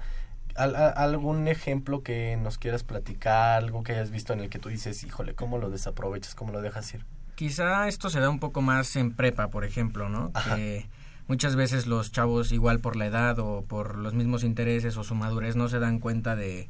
¿Algún 0.55 1.47
ejemplo 1.47 2.03
que 2.03 2.37
nos 2.37 2.57
quieras 2.57 2.83
platicar, 2.83 3.63
algo 3.63 3.83
que 3.83 3.93
hayas 3.93 4.11
visto 4.11 4.33
en 4.33 4.41
el 4.41 4.49
que 4.49 4.59
tú 4.59 4.69
dices, 4.69 5.03
híjole, 5.03 5.33
¿cómo 5.33 5.57
lo 5.57 5.69
desaprovechas, 5.69 6.35
cómo 6.35 6.51
lo 6.51 6.61
dejas 6.61 6.93
ir? 6.93 7.05
Quizá 7.35 7.87
esto 7.87 8.09
se 8.09 8.19
da 8.19 8.29
un 8.29 8.39
poco 8.39 8.61
más 8.61 8.95
en 8.95 9.13
prepa, 9.13 9.49
por 9.49 9.65
ejemplo, 9.65 10.09
¿no? 10.09 10.31
Que 10.33 10.87
muchas 11.27 11.55
veces 11.55 11.87
los 11.87 12.11
chavos, 12.11 12.51
igual 12.51 12.79
por 12.79 12.95
la 12.95 13.07
edad 13.07 13.39
o 13.39 13.63
por 13.63 13.97
los 13.97 14.13
mismos 14.13 14.43
intereses 14.43 14.97
o 14.97 15.03
su 15.03 15.15
madurez, 15.15 15.55
no 15.55 15.67
se 15.69 15.79
dan 15.79 15.99
cuenta 15.99 16.35
de, 16.35 16.69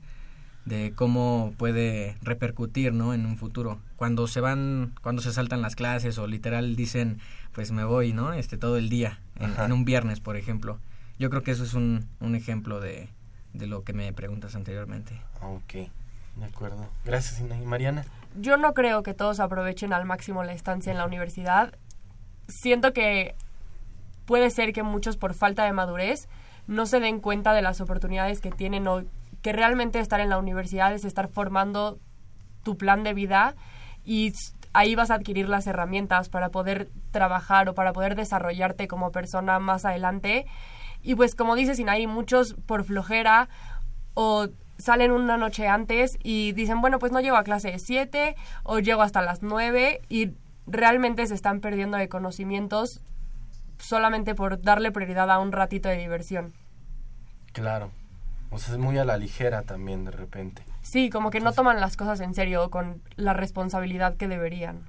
de 0.65 0.93
cómo 0.95 1.53
puede 1.57 2.15
repercutir, 2.21 2.93
¿no? 2.93 3.13
En 3.13 3.25
un 3.25 3.37
futuro. 3.37 3.79
Cuando 3.95 4.27
se 4.27 4.41
van, 4.41 4.93
cuando 5.01 5.21
se 5.21 5.33
saltan 5.33 5.61
las 5.61 5.75
clases 5.75 6.17
o 6.17 6.27
literal 6.27 6.75
dicen, 6.75 7.19
pues 7.51 7.71
me 7.71 7.83
voy, 7.83 8.13
¿no? 8.13 8.33
Este, 8.33 8.57
todo 8.57 8.77
el 8.77 8.89
día, 8.89 9.19
en, 9.39 9.71
un 9.71 9.85
viernes, 9.85 10.19
por 10.19 10.37
ejemplo. 10.37 10.79
Yo 11.19 11.29
creo 11.29 11.43
que 11.43 11.51
eso 11.51 11.63
es 11.63 11.73
un, 11.73 12.07
un 12.19 12.35
ejemplo 12.35 12.79
de, 12.79 13.09
de 13.53 13.67
lo 13.67 13.83
que 13.83 13.93
me 13.93 14.11
preguntas 14.13 14.55
anteriormente. 14.55 15.19
Ok, 15.41 15.73
de 16.35 16.45
acuerdo. 16.45 16.87
Gracias, 17.05 17.39
y 17.39 17.65
Mariana. 17.65 18.05
Yo 18.39 18.57
no 18.57 18.73
creo 18.73 19.03
que 19.03 19.13
todos 19.13 19.39
aprovechen 19.39 19.93
al 19.93 20.05
máximo 20.05 20.43
la 20.43 20.53
estancia 20.53 20.91
en 20.91 20.97
la 20.97 21.05
universidad. 21.05 21.73
Siento 22.47 22.93
que 22.93 23.35
puede 24.25 24.49
ser 24.49 24.73
que 24.73 24.83
muchos 24.83 25.17
por 25.17 25.33
falta 25.33 25.65
de 25.65 25.73
madurez 25.73 26.27
no 26.67 26.85
se 26.85 26.99
den 26.99 27.19
cuenta 27.19 27.53
de 27.53 27.61
las 27.61 27.81
oportunidades 27.81 28.39
que 28.39 28.51
tienen 28.51 28.87
o 28.87 29.03
que 29.41 29.51
realmente 29.51 29.99
estar 29.99 30.19
en 30.19 30.29
la 30.29 30.37
universidad 30.37 30.93
es 30.93 31.03
estar 31.03 31.27
formando 31.27 31.99
tu 32.63 32.77
plan 32.77 33.03
de 33.03 33.13
vida 33.13 33.55
y 34.05 34.33
ahí 34.73 34.95
vas 34.95 35.11
a 35.11 35.15
adquirir 35.15 35.49
las 35.49 35.67
herramientas 35.67 36.29
para 36.29 36.49
poder 36.49 36.89
trabajar 37.11 37.67
o 37.69 37.75
para 37.75 37.93
poder 37.93 38.15
desarrollarte 38.15 38.87
como 38.87 39.11
persona 39.11 39.59
más 39.59 39.85
adelante. 39.85 40.45
Y 41.03 41.15
pues 41.15 41.35
como 41.35 41.55
dices, 41.55 41.79
hay 41.87 42.07
muchos 42.07 42.55
por 42.65 42.83
flojera 42.83 43.49
o 44.13 44.47
salen 44.77 45.11
una 45.11 45.37
noche 45.37 45.67
antes 45.67 46.17
y 46.23 46.53
dicen, 46.53 46.81
bueno, 46.81 46.99
pues 46.99 47.11
no 47.11 47.21
llego 47.21 47.37
a 47.37 47.43
clase 47.43 47.71
de 47.71 47.79
7 47.79 48.35
o 48.63 48.79
llego 48.79 49.01
hasta 49.01 49.21
las 49.21 49.43
9 49.43 50.01
y 50.09 50.31
realmente 50.67 51.25
se 51.27 51.35
están 51.35 51.59
perdiendo 51.59 51.97
de 51.97 52.09
conocimientos 52.09 53.01
solamente 53.77 54.35
por 54.35 54.61
darle 54.61 54.91
prioridad 54.91 55.29
a 55.31 55.39
un 55.39 55.51
ratito 55.51 55.89
de 55.89 55.97
diversión. 55.97 56.53
Claro. 57.53 57.91
O 58.49 58.57
sea, 58.57 58.73
es 58.73 58.79
muy 58.79 58.97
a 58.97 59.05
la 59.05 59.17
ligera 59.17 59.63
también 59.63 60.03
de 60.03 60.11
repente. 60.11 60.63
Sí, 60.81 61.09
como 61.09 61.29
que 61.29 61.39
no 61.39 61.53
toman 61.53 61.79
las 61.79 61.95
cosas 61.95 62.19
en 62.19 62.33
serio 62.33 62.69
con 62.69 63.01
la 63.15 63.33
responsabilidad 63.33 64.17
que 64.17 64.27
deberían. 64.27 64.81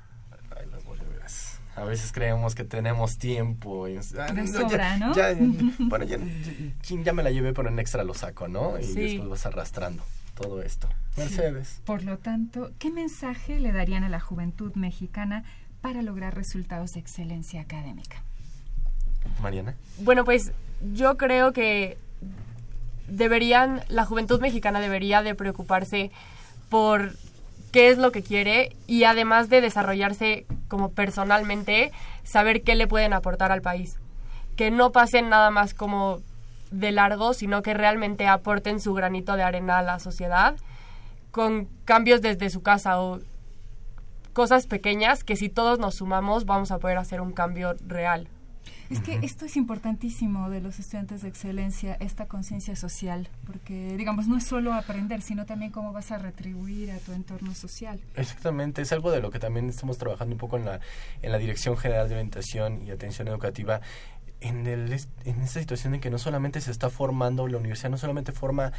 A 1.75 1.85
veces 1.85 2.13
creemos 2.13 2.55
que 2.55 2.65
tenemos 2.65 3.19
tiempo. 3.19 3.89
Y, 3.89 3.97
ah, 3.97 4.47
sobra, 4.47 4.99
¿no? 4.99 5.15
Ya, 5.15 5.35
bueno, 5.79 6.05
ya, 6.05 6.19
ya, 6.83 7.13
me 7.13 7.23
la 7.23 7.31
llevé, 7.31 7.55
pero 7.55 7.69
en 7.69 7.79
extra 7.79 8.05
lo 8.05 8.15
saco, 8.15 8.49
¿no? 8.49 8.79
Y 8.79 8.93
después 8.93 9.29
vas 9.29 9.47
arrastrando 9.47 10.03
todo 10.35 10.63
esto. 10.63 10.89
Mercedes. 11.17 11.81
Por 11.85 12.05
lo 12.05 12.19
tanto, 12.19 12.73
¿qué 12.79 12.91
mensaje 12.91 13.61
le 13.61 13.73
darían 13.73 14.05
a 14.05 14.09
la 14.09 14.21
juventud 14.21 14.75
mexicana 14.75 15.45
para 15.81 16.03
lograr 16.03 16.35
resultados 16.35 16.93
de 16.93 17.01
excelencia 17.01 17.61
académica? 17.61 18.23
Mariana. 19.41 19.75
Bueno, 19.99 20.25
pues 20.25 20.53
yo 20.95 21.17
creo 21.17 21.53
que 21.53 21.97
deberían, 23.09 23.83
la 23.89 24.05
juventud 24.05 24.41
mexicana 24.41 24.81
debería 24.81 25.23
de 25.23 25.35
preocuparse 25.35 26.11
por 26.69 27.13
qué 27.73 27.91
es 27.91 27.99
lo 27.99 28.13
que 28.13 28.23
quiere 28.23 28.77
y 28.87 29.05
además 29.05 29.49
de 29.49 29.61
desarrollarse 29.61 30.47
como 30.69 30.91
personalmente, 30.93 31.91
saber 32.23 32.63
qué 32.63 32.75
le 32.75 32.87
pueden 32.87 33.13
aportar 33.13 33.51
al 33.51 33.63
país. 33.63 33.99
Que 34.57 34.71
no 34.71 34.93
pasen 34.93 35.29
nada 35.31 35.51
más 35.51 35.75
como 35.75 36.21
de 36.71 36.93
largo, 36.93 37.35
sino 37.35 37.63
que 37.63 37.75
realmente 37.75 38.29
aporten 38.29 38.81
su 38.81 38.95
granito 38.95 39.37
de 39.37 39.43
arena 39.43 39.79
a 39.79 39.83
la 39.83 39.99
sociedad 39.99 40.57
con 41.31 41.67
cambios 41.85 42.21
desde 42.21 42.51
su 42.51 42.63
casa 42.63 43.01
o 43.01 43.21
cosas 44.33 44.67
pequeñas 44.67 45.25
que 45.25 45.37
si 45.37 45.49
todos 45.49 45.79
nos 45.79 45.97
sumamos 45.97 46.45
vamos 46.45 46.71
a 46.71 46.79
poder 46.79 46.99
hacer 46.99 47.21
un 47.21 47.33
cambio 47.33 47.75
real. 47.87 48.29
Es 48.93 49.01
que 49.01 49.21
esto 49.23 49.47
es 49.47 49.57
importantísimo 49.57 50.51
de 50.51 50.61
los 50.61 50.79
estudiantes 50.79 51.23
de 51.23 51.29
excelencia, 51.29 51.95
esta 51.95 52.27
conciencia 52.27 52.77
social, 52.77 53.31
porque 53.47 53.97
digamos 53.97 54.29
no 54.29 54.37
es 54.37 54.45
solo 54.45 54.75
aprender, 54.75 55.23
sino 55.23 55.47
también 55.47 55.73
cómo 55.73 55.95
vas 55.95 56.13
a 56.13 56.19
retribuir 56.19 56.91
a 56.91 56.99
tu 56.99 57.13
entorno 57.13 57.55
social. 57.55 57.99
Exactamente, 58.17 58.83
es 58.83 58.93
algo 58.93 59.11
de 59.11 59.23
lo 59.23 59.31
que 59.31 59.39
también 59.39 59.71
estamos 59.71 59.97
trabajando 59.97 60.35
un 60.35 60.39
poco 60.39 60.59
en 60.59 60.67
la, 60.67 60.81
en 61.23 61.33
la 61.33 61.39
Dirección 61.39 61.79
General 61.79 62.07
de 62.07 62.17
Orientación 62.17 62.87
y 62.87 62.91
Atención 62.91 63.29
Educativa, 63.29 63.81
en, 64.43 64.67
el, 64.67 64.93
en 65.25 65.41
esta 65.41 65.61
situación 65.61 65.95
en 65.95 66.01
que 66.01 66.11
no 66.11 66.19
solamente 66.19 66.61
se 66.61 66.71
está 66.71 66.91
formando 66.91 67.47
la 67.49 67.59
universidad, 67.59 67.91
no 67.91 67.99
solamente 67.99 68.33
forma 68.33 68.73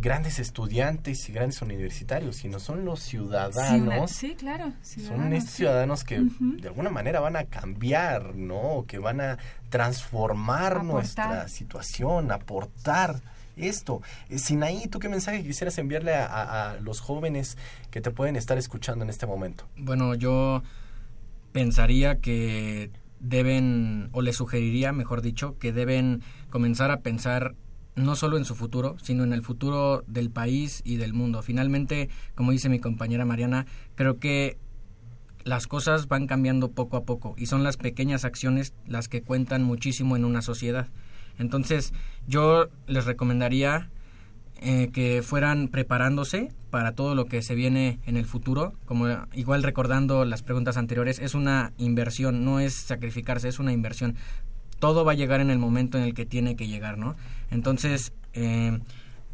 grandes 0.00 0.38
estudiantes 0.38 1.28
y 1.28 1.32
grandes 1.32 1.60
universitarios, 1.62 2.36
sino 2.36 2.58
son 2.58 2.84
los 2.84 3.00
ciudadanos. 3.00 4.10
Sí, 4.10 4.34
claro. 4.34 4.72
son 4.82 5.32
estos 5.32 5.54
ciudadanos 5.54 6.04
que 6.04 6.20
de 6.20 6.68
alguna 6.68 6.90
manera 6.90 7.20
van 7.20 7.36
a 7.36 7.44
cambiar, 7.44 8.34
¿no? 8.34 8.84
Que 8.86 8.98
van 8.98 9.20
a 9.20 9.38
transformar 9.68 10.84
nuestra 10.84 11.48
situación, 11.48 12.32
aportar 12.32 13.20
esto. 13.56 14.00
Eh, 14.28 14.38
Sinaí, 14.38 14.86
¿tú 14.88 14.98
qué 15.00 15.08
mensaje 15.08 15.42
quisieras 15.42 15.76
enviarle 15.78 16.14
a, 16.14 16.70
a 16.70 16.80
los 16.80 17.00
jóvenes 17.00 17.58
que 17.90 18.00
te 18.00 18.10
pueden 18.10 18.36
estar 18.36 18.56
escuchando 18.58 19.04
en 19.04 19.10
este 19.10 19.26
momento? 19.26 19.66
Bueno, 19.76 20.14
yo 20.14 20.62
pensaría 21.52 22.20
que 22.20 22.90
deben, 23.20 24.08
o 24.12 24.22
les 24.22 24.36
sugeriría, 24.36 24.92
mejor 24.92 25.22
dicho, 25.22 25.58
que 25.58 25.72
deben 25.72 26.22
comenzar 26.50 26.90
a 26.90 27.00
pensar 27.00 27.54
no 27.94 28.16
solo 28.16 28.36
en 28.38 28.44
su 28.44 28.54
futuro, 28.54 28.96
sino 29.02 29.24
en 29.24 29.32
el 29.32 29.42
futuro 29.42 30.02
del 30.06 30.30
país 30.30 30.80
y 30.84 30.96
del 30.96 31.12
mundo. 31.12 31.42
Finalmente, 31.42 32.08
como 32.34 32.52
dice 32.52 32.68
mi 32.68 32.80
compañera 32.80 33.24
Mariana, 33.24 33.66
creo 33.94 34.18
que 34.18 34.58
las 35.44 35.66
cosas 35.66 36.08
van 36.08 36.26
cambiando 36.26 36.70
poco 36.72 36.96
a 36.96 37.04
poco 37.04 37.34
y 37.36 37.46
son 37.46 37.62
las 37.62 37.76
pequeñas 37.76 38.24
acciones 38.24 38.74
las 38.86 39.08
que 39.08 39.22
cuentan 39.22 39.62
muchísimo 39.62 40.16
en 40.16 40.24
una 40.24 40.42
sociedad. 40.42 40.88
Entonces, 41.38 41.92
yo 42.26 42.68
les 42.86 43.06
recomendaría 43.06 43.90
eh, 44.62 44.90
que 44.92 45.22
fueran 45.22 45.68
preparándose 45.68 46.52
para 46.68 46.92
todo 46.92 47.14
lo 47.14 47.24
que 47.24 47.40
se 47.40 47.54
viene 47.54 47.98
en 48.04 48.18
el 48.18 48.26
futuro. 48.26 48.74
Como 48.84 49.06
igual 49.32 49.62
recordando 49.62 50.26
las 50.26 50.42
preguntas 50.42 50.76
anteriores, 50.76 51.18
es 51.18 51.34
una 51.34 51.72
inversión, 51.78 52.44
no 52.44 52.60
es 52.60 52.74
sacrificarse, 52.74 53.48
es 53.48 53.58
una 53.58 53.72
inversión. 53.72 54.16
Todo 54.78 55.02
va 55.02 55.12
a 55.12 55.14
llegar 55.14 55.40
en 55.40 55.48
el 55.48 55.58
momento 55.58 55.96
en 55.96 56.04
el 56.04 56.12
que 56.12 56.26
tiene 56.26 56.56
que 56.56 56.68
llegar, 56.68 56.98
¿no? 56.98 57.16
Entonces, 57.50 58.12
eh, 58.34 58.78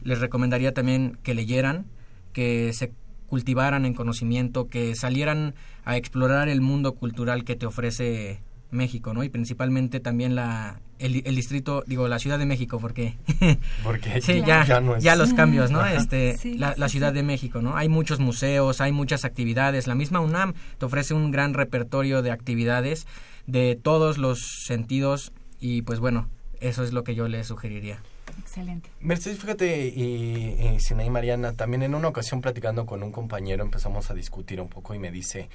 les 0.03 0.21
recomendaría 0.21 0.73
también 0.73 1.19
que 1.25 1.35
leyeran, 1.35 1.87
que 2.33 2.73
se 2.73 2.93
cultivaran 3.27 3.85
en 3.85 3.95
conocimiento, 3.95 4.69
que 4.69 4.95
salieran 4.95 5.57
a 5.85 5.97
explorar 5.97 6.49
el 6.49 6.61
mundo 6.61 6.93
cultural 6.95 7.43
que 7.43 7.57
te 7.57 7.67
ofrece 7.67 8.43
México, 8.71 9.13
¿no? 9.13 9.25
Y 9.25 9.29
principalmente 9.29 9.99
también 9.99 10.37
la 10.37 10.81
el, 10.99 11.35
distrito, 11.35 11.85
digo, 11.87 12.09
la 12.09 12.19
Ciudad 12.19 12.39
de 12.39 12.47
México, 12.47 12.79
porque 12.81 13.15
porque 13.85 14.21
sí, 14.21 14.43
ya, 14.47 14.65
ya, 14.99 15.17
los 15.17 15.35
cambios, 15.35 15.71
¿no? 15.71 15.85
Este, 15.85 16.37
la, 16.57 16.89
Ciudad 16.89 17.13
de 17.13 17.23
México, 17.23 17.63
¿no? 17.63 17.77
Hay 17.77 17.89
muchos 17.89 18.21
museos, 18.21 18.81
hay 18.81 18.93
muchas 18.93 19.25
actividades. 19.25 19.87
La 19.87 19.95
misma 19.95 20.21
UNAM 20.21 20.55
te 20.79 20.87
ofrece 20.87 21.15
un 21.15 21.31
gran 21.31 21.55
repertorio 21.55 22.23
de 22.23 22.31
actividades 22.31 23.07
de 23.47 23.79
todos 23.81 24.19
los 24.19 24.65
sentidos 24.65 25.33
y 25.61 25.83
pues 25.83 26.01
bueno, 26.01 26.29
eso 26.61 26.85
es 26.85 26.93
lo 26.93 27.05
que 27.05 27.15
yo 27.15 27.29
le 27.29 27.43
sugeriría. 27.45 28.01
Excelente. 28.39 28.91
Mercedes, 29.01 29.39
fíjate, 29.39 29.87
y, 29.89 30.57
y 30.61 30.81
Sinaí 30.81 31.11
Mariana, 31.11 31.53
también 31.53 31.83
en 31.83 31.95
una 31.95 32.09
ocasión 32.09 32.41
platicando 32.41 32.87
con 32.87 33.03
un 33.03 33.13
compañero 33.13 33.63
empezamos 33.63 34.11
a 34.11 34.15
discutir 34.15 34.61
un 34.61 34.69
poco 34.69 34.95
y 34.95 34.99
me 34.99 35.11
dice, 35.11 35.49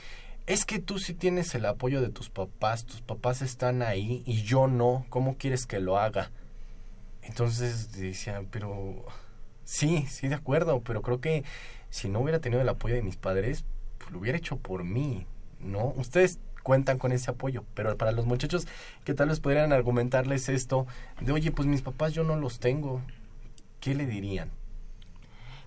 es 0.47 0.65
que 0.65 0.79
tú 0.79 0.99
sí 0.99 1.13
tienes 1.13 1.53
el 1.55 1.65
apoyo 1.65 2.01
de 2.01 2.09
tus 2.09 2.29
papás, 2.29 2.85
tus 2.85 3.01
papás 3.01 3.41
están 3.41 3.81
ahí 3.81 4.23
y 4.25 4.41
yo 4.43 4.67
no, 4.67 5.05
¿cómo 5.09 5.37
quieres 5.37 5.65
que 5.65 5.79
lo 5.79 5.97
haga? 5.97 6.31
Entonces 7.21 7.91
decía, 7.91 8.43
pero 8.51 9.05
sí, 9.63 10.05
sí, 10.09 10.27
de 10.27 10.35
acuerdo, 10.35 10.81
pero 10.81 11.01
creo 11.01 11.21
que 11.21 11.43
si 11.89 12.09
no 12.09 12.19
hubiera 12.21 12.39
tenido 12.39 12.61
el 12.61 12.69
apoyo 12.69 12.95
de 12.95 13.03
mis 13.03 13.17
padres, 13.17 13.65
pues, 13.99 14.11
lo 14.11 14.19
hubiera 14.19 14.37
hecho 14.37 14.57
por 14.57 14.83
mí, 14.83 15.25
¿no? 15.59 15.93
Ustedes 15.97 16.39
cuentan 16.63 16.97
con 16.97 17.11
ese 17.11 17.31
apoyo, 17.31 17.63
pero 17.73 17.97
para 17.97 18.11
los 18.11 18.25
muchachos 18.25 18.67
que 19.03 19.13
tal 19.13 19.29
vez 19.29 19.39
podrían 19.39 19.73
argumentarles 19.73 20.49
esto 20.49 20.87
de, 21.19 21.31
oye, 21.31 21.51
pues 21.51 21.67
mis 21.67 21.81
papás 21.81 22.13
yo 22.13 22.23
no 22.23 22.35
los 22.35 22.59
tengo, 22.59 23.01
¿qué 23.79 23.95
le 23.95 24.05
dirían? 24.05 24.49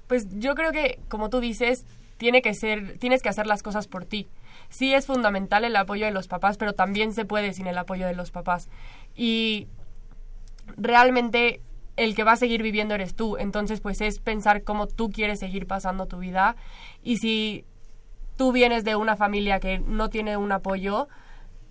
Pues 0.06 0.26
yo 0.38 0.54
creo 0.54 0.72
que, 0.72 0.98
como 1.08 1.30
tú 1.30 1.40
dices, 1.40 1.84
tiene 2.16 2.42
que 2.42 2.54
ser, 2.54 2.98
tienes 2.98 3.22
que 3.22 3.28
hacer 3.28 3.46
las 3.46 3.62
cosas 3.62 3.88
por 3.88 4.04
ti. 4.04 4.28
Sí 4.68 4.94
es 4.94 5.06
fundamental 5.06 5.64
el 5.64 5.76
apoyo 5.76 6.06
de 6.06 6.12
los 6.12 6.28
papás, 6.28 6.56
pero 6.56 6.74
también 6.74 7.12
se 7.12 7.24
puede 7.24 7.52
sin 7.52 7.66
el 7.66 7.78
apoyo 7.78 8.06
de 8.06 8.14
los 8.14 8.30
papás. 8.30 8.68
Y 9.14 9.68
realmente 10.76 11.60
el 11.96 12.14
que 12.14 12.24
va 12.24 12.32
a 12.32 12.36
seguir 12.36 12.62
viviendo 12.62 12.94
eres 12.94 13.14
tú. 13.14 13.36
Entonces, 13.36 13.80
pues 13.80 14.00
es 14.00 14.18
pensar 14.18 14.64
cómo 14.64 14.86
tú 14.86 15.10
quieres 15.10 15.38
seguir 15.38 15.66
pasando 15.66 16.06
tu 16.06 16.18
vida. 16.18 16.56
Y 17.02 17.18
si 17.18 17.64
tú 18.36 18.52
vienes 18.52 18.84
de 18.84 18.96
una 18.96 19.16
familia 19.16 19.60
que 19.60 19.78
no 19.78 20.10
tiene 20.10 20.36
un 20.36 20.52
apoyo, 20.52 21.08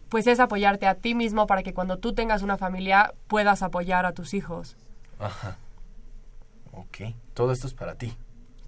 pues 0.10 0.28
es 0.28 0.40
apoyarte 0.40 0.88
a 0.88 0.96
ti 0.96 1.16
mismo 1.16 1.48
para 1.48 1.64
que 1.64 1.74
cuando 1.74 1.98
tú 1.98 2.14
tengas 2.14 2.42
una 2.42 2.58
familia 2.58 3.14
puedas 3.28 3.64
apoyar 3.64 4.06
a 4.06 4.14
tus 4.14 4.34
hijos. 4.34 4.78
Ajá. 5.20 5.58
Ok. 6.72 7.14
Todo 7.34 7.52
esto 7.52 7.68
es 7.68 7.74
para 7.74 7.96
ti. 7.96 8.16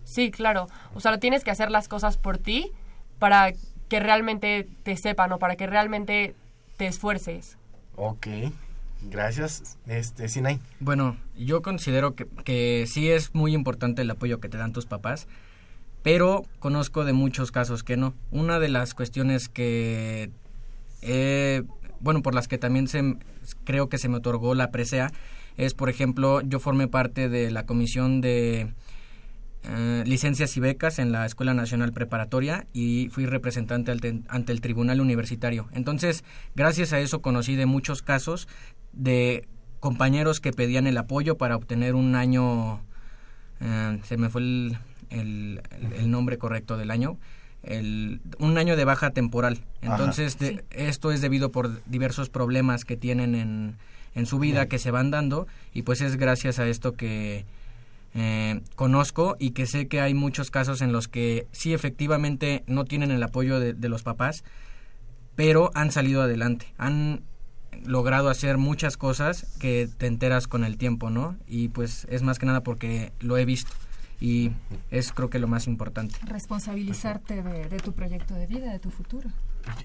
Sí, 0.04 0.32
claro. 0.32 0.68
O 0.94 1.00
sea, 1.00 1.18
tienes 1.20 1.44
que 1.44 1.52
hacer 1.52 1.72
las 1.72 1.88
cosas 1.88 2.18
por 2.18 2.38
ti 2.38 2.72
para 3.20 3.54
que 3.90 4.00
realmente 4.00 4.68
te 4.84 4.98
sepan 4.98 5.32
o 5.32 5.40
para 5.40 5.56
que 5.56 5.68
realmente 5.68 6.36
te 6.78 6.88
esfuerces. 6.88 7.58
Ok. 7.96 8.28
Gracias, 9.10 9.78
este 9.88 10.28
Sinay. 10.28 10.60
Bueno, 10.80 11.16
yo 11.38 11.62
considero 11.62 12.16
que, 12.16 12.26
que 12.44 12.86
sí 12.88 13.12
es 13.12 13.36
muy 13.36 13.54
importante 13.54 14.02
el 14.02 14.10
apoyo 14.10 14.40
que 14.40 14.50
te 14.50 14.58
dan 14.58 14.74
tus 14.74 14.86
papás, 14.86 15.28
pero 16.02 16.46
conozco 16.60 17.04
de 17.06 17.14
muchos 17.14 17.52
casos 17.52 17.84
que 17.84 17.98
no. 17.98 18.14
Una 18.32 18.60
de 18.60 18.70
las 18.70 18.94
cuestiones 18.94 19.50
que, 19.50 20.30
bueno, 22.00 22.22
por 22.22 22.36
las 22.36 22.48
que 22.48 22.58
también 22.58 22.88
se, 22.88 23.18
creo 23.64 23.90
que 23.90 23.98
se 23.98 24.10
me 24.10 24.18
otorgó 24.18 24.56
la 24.56 24.72
presea 24.72 25.12
es, 25.58 25.74
por 25.74 25.90
ejemplo, 25.90 26.42
yo 26.42 26.60
formé 26.60 26.88
parte 26.88 27.30
de 27.30 27.50
la 27.50 27.66
comisión 27.66 28.22
de 28.22 28.72
eh, 29.68 30.04
licencias 30.06 30.56
y 30.58 30.60
becas 30.60 31.00
en 31.00 31.12
la 31.12 31.26
Escuela 31.26 31.56
Nacional 31.56 31.92
Preparatoria 31.92 32.68
y 32.72 33.10
fui 33.10 33.26
representante 33.26 33.92
ante, 33.92 34.52
el 34.52 34.62
Tribunal 34.62 35.02
Universitario. 35.02 35.68
Entonces, 35.72 36.24
gracias 36.56 36.94
a 36.94 37.00
eso 37.00 37.22
conocí 37.22 37.56
de 37.56 37.66
muchos 37.66 38.04
casos 38.04 38.48
de 38.94 39.48
compañeros 39.80 40.40
que 40.40 40.52
pedían 40.52 40.86
el 40.86 40.98
apoyo 40.98 41.38
para 41.38 41.56
obtener 41.56 41.96
un 41.96 42.16
año, 42.16 42.82
eh, 43.60 44.00
se 44.04 44.18
me 44.18 44.30
fue 44.30 44.42
el, 44.42 44.78
el, 45.10 46.12
nombre 46.12 46.38
correcto 46.38 46.78
del 46.78 46.92
año, 46.92 47.18
el, 47.64 48.22
un 48.38 48.60
año 48.60 48.76
de 48.76 48.86
baja 48.86 49.12
temporal. 49.12 49.62
Entonces, 49.82 50.38
esto 50.70 51.12
es 51.12 51.22
debido 51.22 51.52
por 51.52 51.84
diversos 51.86 52.30
problemas 52.30 52.86
que 52.86 52.98
tienen 52.98 53.34
en, 53.34 53.78
en 54.14 54.26
su 54.28 54.38
vida, 54.38 54.68
que 54.68 54.78
se 54.78 54.92
van 54.92 55.10
dando, 55.10 55.48
y 55.74 55.82
pues 55.82 56.02
es 56.02 56.18
gracias 56.18 56.60
a 56.60 56.68
esto 56.68 56.94
que 56.94 57.46
eh, 58.18 58.62
conozco 58.76 59.36
y 59.40 59.52
que 59.52 59.66
sé 59.66 59.90
que 59.90 60.00
hay 60.00 60.14
muchos 60.14 60.50
casos 60.50 60.82
en 60.82 60.94
los 60.94 61.10
que 61.10 61.48
sí 61.52 61.74
efectivamente 61.74 62.64
no 62.66 62.86
tienen 62.86 63.12
el 63.12 63.22
apoyo 63.22 63.60
de, 63.60 63.90
los 63.90 64.04
papás, 64.04 64.46
pero 65.36 65.70
han 65.74 65.92
salido 65.92 66.22
adelante, 66.22 66.74
han 66.78 67.24
logrado 67.84 68.30
hacer 68.30 68.58
muchas 68.58 68.96
cosas 68.96 69.54
que 69.60 69.90
te 69.98 70.08
enteras 70.08 70.48
con 70.48 70.64
el 70.64 70.78
tiempo, 70.78 71.10
¿no? 71.10 71.36
Y 71.46 71.68
pues 71.68 72.08
es 72.10 72.24
más 72.24 72.40
que 72.40 72.46
nada 72.46 72.64
porque 72.64 73.12
lo 73.20 73.38
he 73.38 73.44
visto 73.44 73.74
y 74.22 74.52
es 74.92 75.12
creo 75.12 75.30
que 75.30 75.40
lo 75.40 75.50
más 75.50 75.68
importante. 75.68 76.16
Responsabilizarte 76.26 77.44
de, 77.44 77.78
tu 77.78 77.92
proyecto 77.92 78.34
de 78.34 78.48
vida, 78.48 78.72
de 78.72 78.80
tu 78.80 78.92
futuro. 78.92 79.30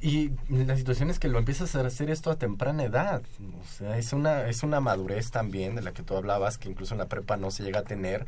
Y 0.03 0.33
la 0.49 0.76
situación 0.76 1.11
es 1.11 1.18
que 1.18 1.28
lo 1.28 1.39
empiezas 1.39 1.74
a 1.74 1.87
hacer 1.87 2.11
esto 2.11 2.31
a 2.31 2.37
temprana 2.37 2.85
edad. 2.85 3.22
O 3.62 3.66
sea, 3.66 3.99
es 3.99 4.12
una, 4.12 4.49
es 4.49 4.62
una 4.62 4.81
madurez 4.81 5.31
también 5.31 5.74
de 5.74 5.83
la 5.83 5.93
que 5.93 6.03
tú 6.03 6.16
hablabas, 6.16 6.59
que 6.59 6.68
incluso 6.68 6.95
en 6.95 6.99
la 6.99 7.07
prepa 7.07 7.37
no 7.37 7.51
se 7.51 7.62
llega 7.62 7.81
a 7.81 7.85
tener. 7.85 8.26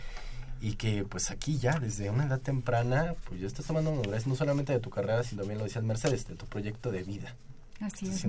Y 0.61 0.75
que 0.75 1.05
pues 1.05 1.31
aquí 1.31 1.59
ya, 1.59 1.79
desde 1.79 2.09
una 2.11 2.27
edad 2.27 2.41
temprana, 2.41 3.15
pues 3.29 3.41
ya 3.41 3.47
estás 3.47 3.67
tomando 3.67 3.93
madurez 3.93 4.27
no 4.27 4.37
solamente 4.37 4.73
de 4.73 4.79
tu 4.79 4.91
carrera, 4.91 5.25
sino 5.25 5.43
también 5.43 5.59
lo 5.59 5.65
decías 5.65 5.83
Mercedes, 5.83 6.27
de 6.29 6.37
tu 6.37 6.47
proyecto 6.47 6.93
de 6.93 7.03
vida. 7.03 7.35
Así 7.81 8.09
es. 8.09 8.25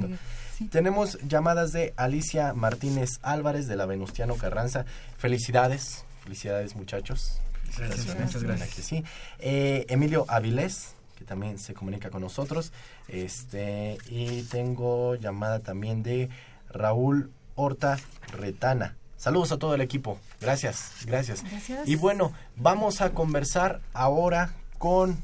Tenemos 0.71 1.19
llamadas 1.27 1.71
de 1.73 1.93
Alicia 1.95 2.53
Martínez 2.53 3.19
Álvarez 3.21 3.67
de 3.67 3.75
la 3.75 3.85
Venustiano 3.85 4.35
Carranza. 4.35 4.85
Felicidades, 5.17 6.05
felicidades 6.23 6.75
muchachos. 6.75 7.39
Gracias, 7.77 8.19
muchas 8.19 8.43
gracias. 8.43 8.85
Sí. 8.85 9.03
Eh, 9.39 9.85
Emilio 9.89 10.25
Avilés, 10.27 10.95
que 11.15 11.25
también 11.25 11.59
se 11.59 11.73
comunica 11.73 12.09
con 12.09 12.21
nosotros. 12.21 12.71
Este, 13.07 13.97
y 14.09 14.43
tengo 14.43 15.15
llamada 15.15 15.59
también 15.59 16.03
de 16.03 16.29
Raúl 16.69 17.31
Horta 17.55 17.97
Retana. 18.31 18.95
Saludos 19.17 19.51
a 19.51 19.57
todo 19.57 19.75
el 19.75 19.81
equipo. 19.81 20.19
Gracias, 20.41 21.05
gracias. 21.05 21.43
Y 21.85 21.95
bueno, 21.95 22.33
vamos 22.57 23.01
a 23.01 23.13
conversar 23.13 23.81
ahora 23.93 24.53
con 24.77 25.17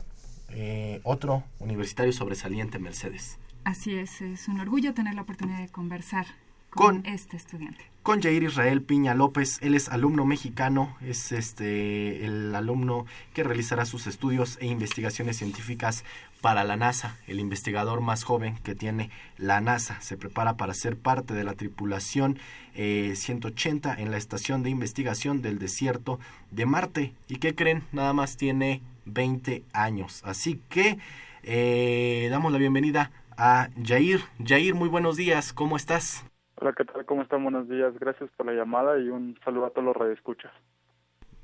eh, 0.50 1.02
otro 1.04 1.44
universitario 1.60 2.14
sobresaliente, 2.14 2.80
Mercedes. 2.80 3.38
Así 3.66 3.96
es, 3.96 4.22
es 4.22 4.48
un 4.48 4.60
orgullo 4.60 4.94
tener 4.94 5.16
la 5.16 5.24
oportunidad 5.24 5.60
de 5.60 5.68
conversar 5.68 6.28
con, 6.70 7.05
este 7.05 7.38
estudiante. 7.38 7.84
Con 8.03 8.22
Jair 8.22 8.43
Israel 8.43 8.82
Piña 8.82 9.13
López, 9.13 9.59
él 9.61 9.76
es 9.76 9.89
alumno 9.89 10.26
mexicano, 10.26 10.95
es 11.01 11.32
este 11.32 12.26
el 12.26 12.55
alumno 12.55 13.05
que 13.34 13.43
realizará 13.43 13.86
sus 13.86 14.07
estudios 14.07 14.57
e 14.61 14.67
investigaciones 14.67 15.38
científicas 15.38 16.03
para 16.41 16.63
la 16.63 16.78
NASA, 16.78 17.17
el 17.28 17.39
investigador 17.39 18.01
más 18.01 18.24
joven 18.24 18.57
que 18.63 18.76
tiene 18.76 19.09
la 19.38 19.61
NASA. 19.61 19.99
Se 20.01 20.17
prepara 20.17 20.55
para 20.55 20.74
ser 20.74 20.97
parte 20.97 21.34
de 21.34 21.43
la 21.43 21.53
tripulación 21.53 22.39
180 22.76 23.93
eh, 23.93 24.01
en 24.01 24.11
la 24.11 24.17
estación 24.17 24.63
de 24.63 24.70
investigación 24.70 25.41
del 25.41 25.59
desierto 25.59 26.20
de 26.51 26.65
Marte. 26.65 27.13
¿Y 27.28 27.38
qué 27.38 27.55
creen? 27.55 27.84
Nada 27.91 28.13
más 28.13 28.38
tiene 28.38 28.82
20 29.05 29.63
años. 29.74 30.22
Así 30.24 30.61
que 30.70 30.97
eh, 31.43 32.28
damos 32.32 32.51
la 32.51 32.57
bienvenida 32.57 33.11
a 33.38 33.70
Jair. 33.84 34.22
Jair, 34.43 34.76
muy 34.76 34.89
buenos 34.89 35.17
días, 35.17 35.53
¿cómo 35.53 35.78
estás? 35.78 36.29
Hola, 36.62 36.74
¿qué 36.74 36.84
tal? 36.84 37.05
¿Cómo 37.05 37.22
están? 37.22 37.41
Buenos 37.43 37.70
días. 37.70 37.97
Gracias 37.99 38.30
por 38.36 38.45
la 38.45 38.51
llamada 38.51 38.99
y 38.99 39.07
un 39.07 39.39
saludo 39.45 39.68
a 39.68 39.70
todos 39.70 39.86
los 39.86 39.95
radioescuchas. 39.95 40.51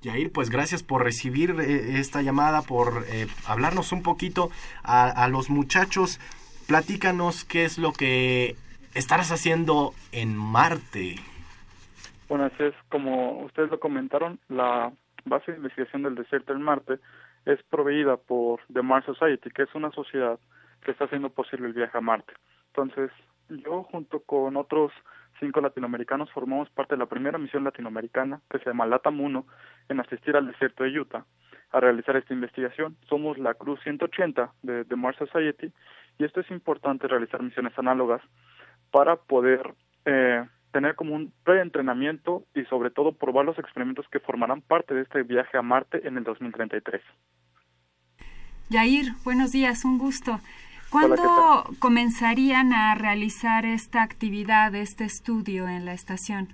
Yair, 0.02 0.30
pues 0.34 0.50
gracias 0.50 0.84
por 0.84 1.06
recibir 1.06 1.52
eh, 1.52 2.00
esta 2.00 2.22
llamada, 2.22 2.64
por 2.64 3.06
eh, 3.08 3.28
hablarnos 3.48 3.94
un 3.94 4.04
poquito 4.04 4.50
a, 4.84 5.26
los 5.30 5.50
muchachos. 5.50 6.20
Platícanos 6.68 7.46
qué 7.46 7.64
es 7.64 7.78
lo 7.78 7.94
que 7.94 8.58
estarás 8.94 9.32
haciendo 9.32 9.94
en 10.12 10.36
Marte. 10.36 11.16
Bueno, 12.28 12.44
así 12.46 12.64
es, 12.64 12.74
como 12.90 13.40
ustedes 13.46 13.72
lo 13.72 13.80
comentaron, 13.80 14.38
la 14.50 14.92
base 15.24 15.54
de 15.54 15.58
investigación 15.58 16.04
del 16.04 16.16
desierto 16.16 16.52
en 16.52 16.62
Marte 16.62 17.00
es 17.46 17.64
proveída 17.70 18.18
por 18.18 18.60
The 18.74 18.82
Mars 18.82 19.06
Society, 19.06 19.50
que 19.50 19.64
es 19.64 19.74
una 19.76 19.92
sociedad 19.92 20.38
que 20.84 20.92
está 20.92 21.06
haciendo 21.06 21.30
posible 21.30 21.68
el 21.68 21.74
viaje 21.74 21.98
a 21.98 22.02
Marte. 22.02 22.34
Entonces, 22.74 23.12
yo 23.50 23.84
junto 23.84 24.22
con 24.22 24.58
otros 24.58 24.92
cinco 25.40 25.62
latinoamericanos 25.62 26.32
formamos 26.32 26.70
parte 26.70 26.96
de 26.96 27.00
la 27.00 27.06
primera 27.06 27.38
misión 27.38 27.64
latinoamericana 27.64 28.42
que 28.50 28.60
se 28.60 28.66
llama 28.66 28.86
LATAM 28.86 29.20
1 29.20 29.46
en 29.90 30.00
asistir 30.00 30.36
al 30.36 30.48
desierto 30.48 30.84
de 30.84 31.00
Utah 31.00 31.26
a 31.72 31.80
realizar 31.80 32.16
esta 32.16 32.34
investigación. 32.34 32.96
Somos 33.10 33.38
la 33.38 33.54
Cruz 33.54 33.80
180 33.84 34.54
de, 34.64 34.84
de 34.86 34.96
Mars 34.96 35.18
Society 35.18 35.72
y 36.18 36.24
esto 36.24 36.40
es 36.40 36.50
importante 36.52 37.08
realizar 37.08 37.42
misiones 37.44 37.78
análogas 37.78 38.22
para 38.92 39.18
poder 39.18 39.74
eh, 40.06 40.46
tener 40.72 40.96
como 40.96 41.16
un 41.16 41.34
preentrenamiento 41.44 42.44
y 42.54 42.64
sobre 42.66 42.90
todo 42.90 43.14
probar 43.14 43.46
los 43.46 43.58
experimentos 43.60 44.06
que 44.12 44.20
formarán 44.20 44.62
parte 44.62 44.94
de 44.94 45.02
este 45.02 45.24
viaje 45.24 45.58
a 45.58 45.62
Marte 45.62 46.08
en 46.08 46.18
el 46.18 46.24
2033. 46.24 47.02
Yair, 48.70 49.14
buenos 49.24 49.52
días, 49.52 49.86
un 49.86 49.98
gusto. 49.98 50.40
¿Cuándo 50.92 51.64
comenzarían 51.80 52.74
a 52.74 52.96
realizar 52.96 53.66
esta 53.66 54.04
actividad, 54.04 54.74
este 54.76 55.04
estudio 55.04 55.68
en 55.68 55.86
la 55.86 55.94
estación? 55.94 56.50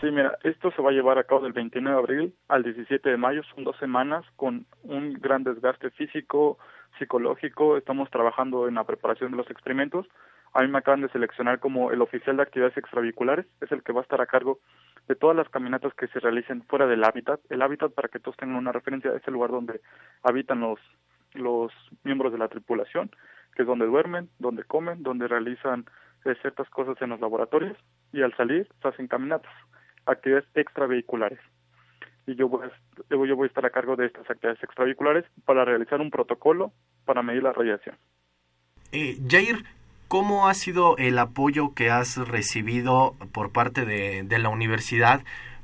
Sí, 0.00 0.10
mira, 0.10 0.36
esto 0.42 0.70
se 0.72 0.82
va 0.82 0.90
a 0.90 0.92
llevar 0.92 1.18
a 1.18 1.24
cabo 1.24 1.42
del 1.42 1.52
29 1.52 1.96
de 1.96 2.02
abril 2.02 2.34
al 2.48 2.62
17 2.62 3.08
de 3.08 3.16
mayo, 3.16 3.42
son 3.54 3.64
dos 3.64 3.76
semanas 3.78 4.24
con 4.36 4.66
un 4.82 5.14
gran 5.14 5.42
desgaste 5.42 5.90
físico, 5.90 6.58
psicológico, 6.98 7.76
estamos 7.76 8.10
trabajando 8.10 8.68
en 8.68 8.74
la 8.74 8.84
preparación 8.84 9.30
de 9.30 9.38
los 9.38 9.50
experimentos. 9.50 10.06
A 10.52 10.62
mí 10.62 10.68
me 10.68 10.78
acaban 10.78 11.00
de 11.02 11.08
seleccionar 11.08 11.60
como 11.60 11.92
el 11.92 12.02
oficial 12.02 12.36
de 12.36 12.42
actividades 12.42 12.76
extravehiculares, 12.76 13.46
es 13.60 13.72
el 13.72 13.82
que 13.82 13.92
va 13.92 14.00
a 14.00 14.02
estar 14.02 14.20
a 14.20 14.26
cargo 14.26 14.58
de 15.08 15.14
todas 15.14 15.36
las 15.36 15.48
caminatas 15.48 15.94
que 15.94 16.08
se 16.08 16.20
realicen 16.20 16.62
fuera 16.64 16.86
del 16.86 17.04
hábitat. 17.04 17.40
El 17.48 17.62
hábitat, 17.62 17.92
para 17.92 18.08
que 18.08 18.18
todos 18.18 18.36
tengan 18.36 18.56
una 18.56 18.72
referencia, 18.72 19.12
es 19.14 19.26
el 19.26 19.34
lugar 19.34 19.50
donde 19.50 19.80
habitan 20.22 20.60
los, 20.60 20.80
los 21.38 21.72
miembros 22.04 22.32
de 22.32 22.38
la 22.38 22.48
tripulación 22.48 23.10
que 23.56 23.62
es 23.62 23.68
donde 23.68 23.86
duermen, 23.86 24.28
donde 24.38 24.62
comen, 24.64 25.02
donde 25.02 25.26
realizan 25.26 25.86
eh, 26.24 26.36
ciertas 26.42 26.68
cosas 26.68 27.00
en 27.00 27.10
los 27.10 27.20
laboratorios 27.20 27.76
y 28.12 28.22
al 28.22 28.36
salir 28.36 28.68
se 28.82 28.88
hacen 28.88 29.08
caminatas, 29.08 29.52
actividades 30.04 30.46
extravehiculares. 30.54 31.40
Y 32.26 32.34
yo 32.36 32.48
voy, 32.48 32.66
a, 32.66 32.70
yo 33.08 33.36
voy 33.36 33.46
a 33.46 33.48
estar 33.48 33.64
a 33.64 33.70
cargo 33.70 33.96
de 33.96 34.06
estas 34.06 34.28
actividades 34.28 34.62
extravehiculares 34.62 35.24
para 35.44 35.64
realizar 35.64 36.00
un 36.00 36.10
protocolo 36.10 36.72
para 37.06 37.22
medir 37.22 37.42
la 37.42 37.52
radiación. 37.52 37.96
Eh, 38.92 39.16
Jair, 39.26 39.64
¿cómo 40.08 40.48
ha 40.48 40.54
sido 40.54 40.96
el 40.98 41.18
apoyo 41.18 41.72
que 41.74 41.90
has 41.90 42.16
recibido 42.28 43.14
por 43.32 43.52
parte 43.52 43.86
de, 43.86 44.22
de 44.22 44.38
la 44.38 44.50
universidad 44.50 45.22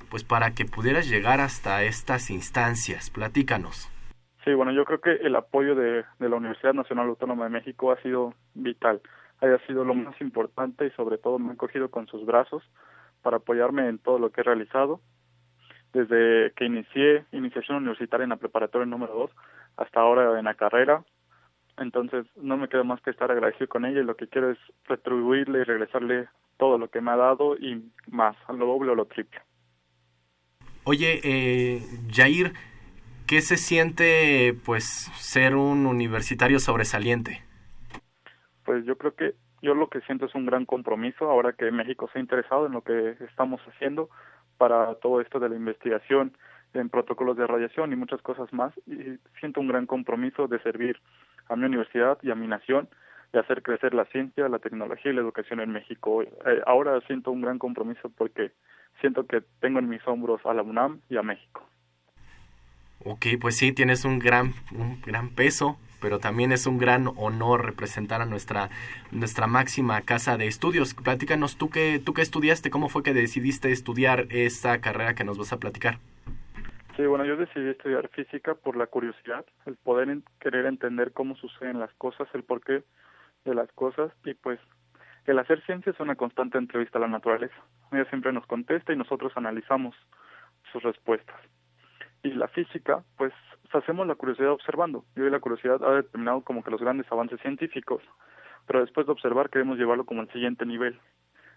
pues 0.08 0.24
para 0.24 0.50
que 0.50 0.66
pudieras 0.66 1.08
llegar 1.08 1.40
hasta 1.40 1.84
estas 1.84 2.28
instancias. 2.28 3.08
Platícanos. 3.08 3.91
Sí, 4.44 4.54
bueno, 4.54 4.72
yo 4.72 4.84
creo 4.84 5.00
que 5.00 5.12
el 5.12 5.36
apoyo 5.36 5.74
de, 5.74 6.04
de 6.18 6.28
la 6.28 6.36
Universidad 6.36 6.74
Nacional 6.74 7.08
Autónoma 7.08 7.44
de 7.44 7.50
México 7.50 7.92
ha 7.92 8.02
sido 8.02 8.34
vital, 8.54 9.00
haya 9.40 9.58
sido 9.66 9.84
lo 9.84 9.94
más 9.94 10.20
importante 10.20 10.86
y 10.86 10.90
sobre 10.90 11.18
todo 11.18 11.38
me 11.38 11.50
han 11.50 11.56
cogido 11.56 11.90
con 11.90 12.06
sus 12.08 12.26
brazos 12.26 12.62
para 13.22 13.36
apoyarme 13.36 13.88
en 13.88 13.98
todo 13.98 14.18
lo 14.18 14.30
que 14.30 14.40
he 14.40 14.44
realizado. 14.44 15.00
Desde 15.92 16.52
que 16.56 16.64
inicié 16.64 17.24
iniciación 17.32 17.78
universitaria 17.78 18.24
en 18.24 18.30
la 18.30 18.36
preparatoria 18.36 18.86
número 18.86 19.14
2 19.14 19.30
hasta 19.76 20.00
ahora 20.00 20.38
en 20.38 20.44
la 20.44 20.54
carrera, 20.54 21.04
entonces 21.76 22.26
no 22.36 22.56
me 22.56 22.68
queda 22.68 22.82
más 22.82 23.00
que 23.02 23.10
estar 23.10 23.30
agradecido 23.30 23.68
con 23.68 23.84
ella 23.84 24.00
y 24.00 24.04
lo 24.04 24.16
que 24.16 24.28
quiero 24.28 24.50
es 24.50 24.58
retribuirle 24.86 25.60
y 25.60 25.64
regresarle 25.64 26.28
todo 26.58 26.78
lo 26.78 26.88
que 26.88 27.00
me 27.00 27.10
ha 27.10 27.16
dado 27.16 27.56
y 27.56 27.90
más, 28.08 28.36
a 28.48 28.52
lo 28.52 28.66
doble 28.66 28.92
o 28.92 28.94
lo 28.94 29.06
triple. 29.06 29.40
Oye, 30.84 31.20
eh, 31.22 31.80
Jair, 32.10 32.52
¿qué 33.32 33.40
se 33.40 33.56
siente 33.56 34.52
pues 34.62 34.84
ser 35.14 35.56
un 35.56 35.86
universitario 35.86 36.58
sobresaliente? 36.58 37.40
Pues 38.62 38.84
yo 38.84 38.98
creo 38.98 39.14
que 39.14 39.32
yo 39.62 39.74
lo 39.74 39.88
que 39.88 40.02
siento 40.02 40.26
es 40.26 40.34
un 40.34 40.44
gran 40.44 40.66
compromiso 40.66 41.30
ahora 41.30 41.54
que 41.54 41.70
México 41.70 42.10
se 42.12 42.18
ha 42.18 42.20
interesado 42.20 42.66
en 42.66 42.72
lo 42.72 42.82
que 42.82 43.16
estamos 43.20 43.62
haciendo 43.62 44.10
para 44.58 44.96
todo 44.96 45.22
esto 45.22 45.40
de 45.40 45.48
la 45.48 45.56
investigación 45.56 46.36
en 46.74 46.90
protocolos 46.90 47.38
de 47.38 47.46
radiación 47.46 47.90
y 47.94 47.96
muchas 47.96 48.20
cosas 48.20 48.52
más 48.52 48.74
y 48.86 49.16
siento 49.40 49.62
un 49.62 49.68
gran 49.68 49.86
compromiso 49.86 50.46
de 50.46 50.60
servir 50.60 51.00
a 51.48 51.56
mi 51.56 51.64
universidad 51.64 52.18
y 52.20 52.30
a 52.30 52.34
mi 52.34 52.46
nación 52.46 52.86
y 53.32 53.38
hacer 53.38 53.62
crecer 53.62 53.94
la 53.94 54.04
ciencia, 54.04 54.46
la 54.50 54.58
tecnología 54.58 55.10
y 55.10 55.14
la 55.14 55.22
educación 55.22 55.60
en 55.60 55.72
México. 55.72 56.22
Eh, 56.22 56.28
ahora 56.66 57.00
siento 57.06 57.30
un 57.30 57.40
gran 57.40 57.58
compromiso 57.58 58.10
porque 58.14 58.52
siento 59.00 59.26
que 59.26 59.42
tengo 59.60 59.78
en 59.78 59.88
mis 59.88 60.06
hombros 60.06 60.44
a 60.44 60.52
la 60.52 60.60
UNAM 60.60 61.00
y 61.08 61.16
a 61.16 61.22
México. 61.22 61.66
Ok, 63.04 63.26
pues 63.40 63.56
sí, 63.56 63.72
tienes 63.72 64.04
un 64.04 64.18
gran, 64.18 64.52
un 64.70 65.00
gran 65.02 65.28
peso, 65.30 65.76
pero 66.00 66.20
también 66.20 66.52
es 66.52 66.66
un 66.66 66.78
gran 66.78 67.08
honor 67.16 67.64
representar 67.64 68.22
a 68.22 68.26
nuestra, 68.26 68.70
nuestra 69.10 69.46
máxima 69.48 70.02
casa 70.02 70.36
de 70.36 70.46
estudios. 70.46 70.94
Platícanos, 70.94 71.56
¿tú 71.56 71.68
qué, 71.68 72.00
¿tú 72.04 72.14
qué 72.14 72.22
estudiaste? 72.22 72.70
¿Cómo 72.70 72.88
fue 72.88 73.02
que 73.02 73.12
decidiste 73.12 73.72
estudiar 73.72 74.26
esta 74.30 74.80
carrera 74.80 75.14
que 75.14 75.24
nos 75.24 75.36
vas 75.36 75.52
a 75.52 75.58
platicar? 75.58 75.98
Sí, 76.96 77.04
bueno, 77.06 77.24
yo 77.24 77.36
decidí 77.36 77.70
estudiar 77.70 78.08
física 78.10 78.54
por 78.54 78.76
la 78.76 78.86
curiosidad, 78.86 79.44
el 79.66 79.76
poder 79.76 80.18
querer 80.40 80.66
entender 80.66 81.12
cómo 81.12 81.34
suceden 81.36 81.80
las 81.80 81.92
cosas, 81.94 82.28
el 82.34 82.44
porqué 82.44 82.84
de 83.44 83.54
las 83.54 83.72
cosas 83.72 84.12
y 84.24 84.34
pues 84.34 84.60
el 85.26 85.38
hacer 85.38 85.64
ciencia 85.64 85.90
es 85.90 86.00
una 86.00 86.14
constante 86.14 86.58
entrevista 86.58 86.98
a 86.98 87.00
la 87.00 87.08
naturaleza. 87.08 87.56
Ella 87.90 88.04
siempre 88.10 88.32
nos 88.32 88.46
contesta 88.46 88.92
y 88.92 88.96
nosotros 88.96 89.32
analizamos 89.36 89.96
sus 90.70 90.82
respuestas. 90.82 91.40
Y 92.22 92.30
la 92.30 92.48
física, 92.48 93.02
pues 93.16 93.32
hacemos 93.72 94.06
la 94.06 94.14
curiosidad 94.14 94.52
observando. 94.52 95.04
Y 95.16 95.20
hoy 95.20 95.30
la 95.30 95.40
curiosidad 95.40 95.82
ha 95.82 95.96
determinado 95.96 96.42
como 96.42 96.62
que 96.62 96.70
los 96.70 96.80
grandes 96.80 97.10
avances 97.10 97.40
científicos, 97.40 98.02
pero 98.66 98.80
después 98.80 99.06
de 99.06 99.12
observar 99.12 99.50
queremos 99.50 99.78
llevarlo 99.78 100.04
como 100.04 100.22
el 100.22 100.30
siguiente 100.32 100.66
nivel, 100.66 100.98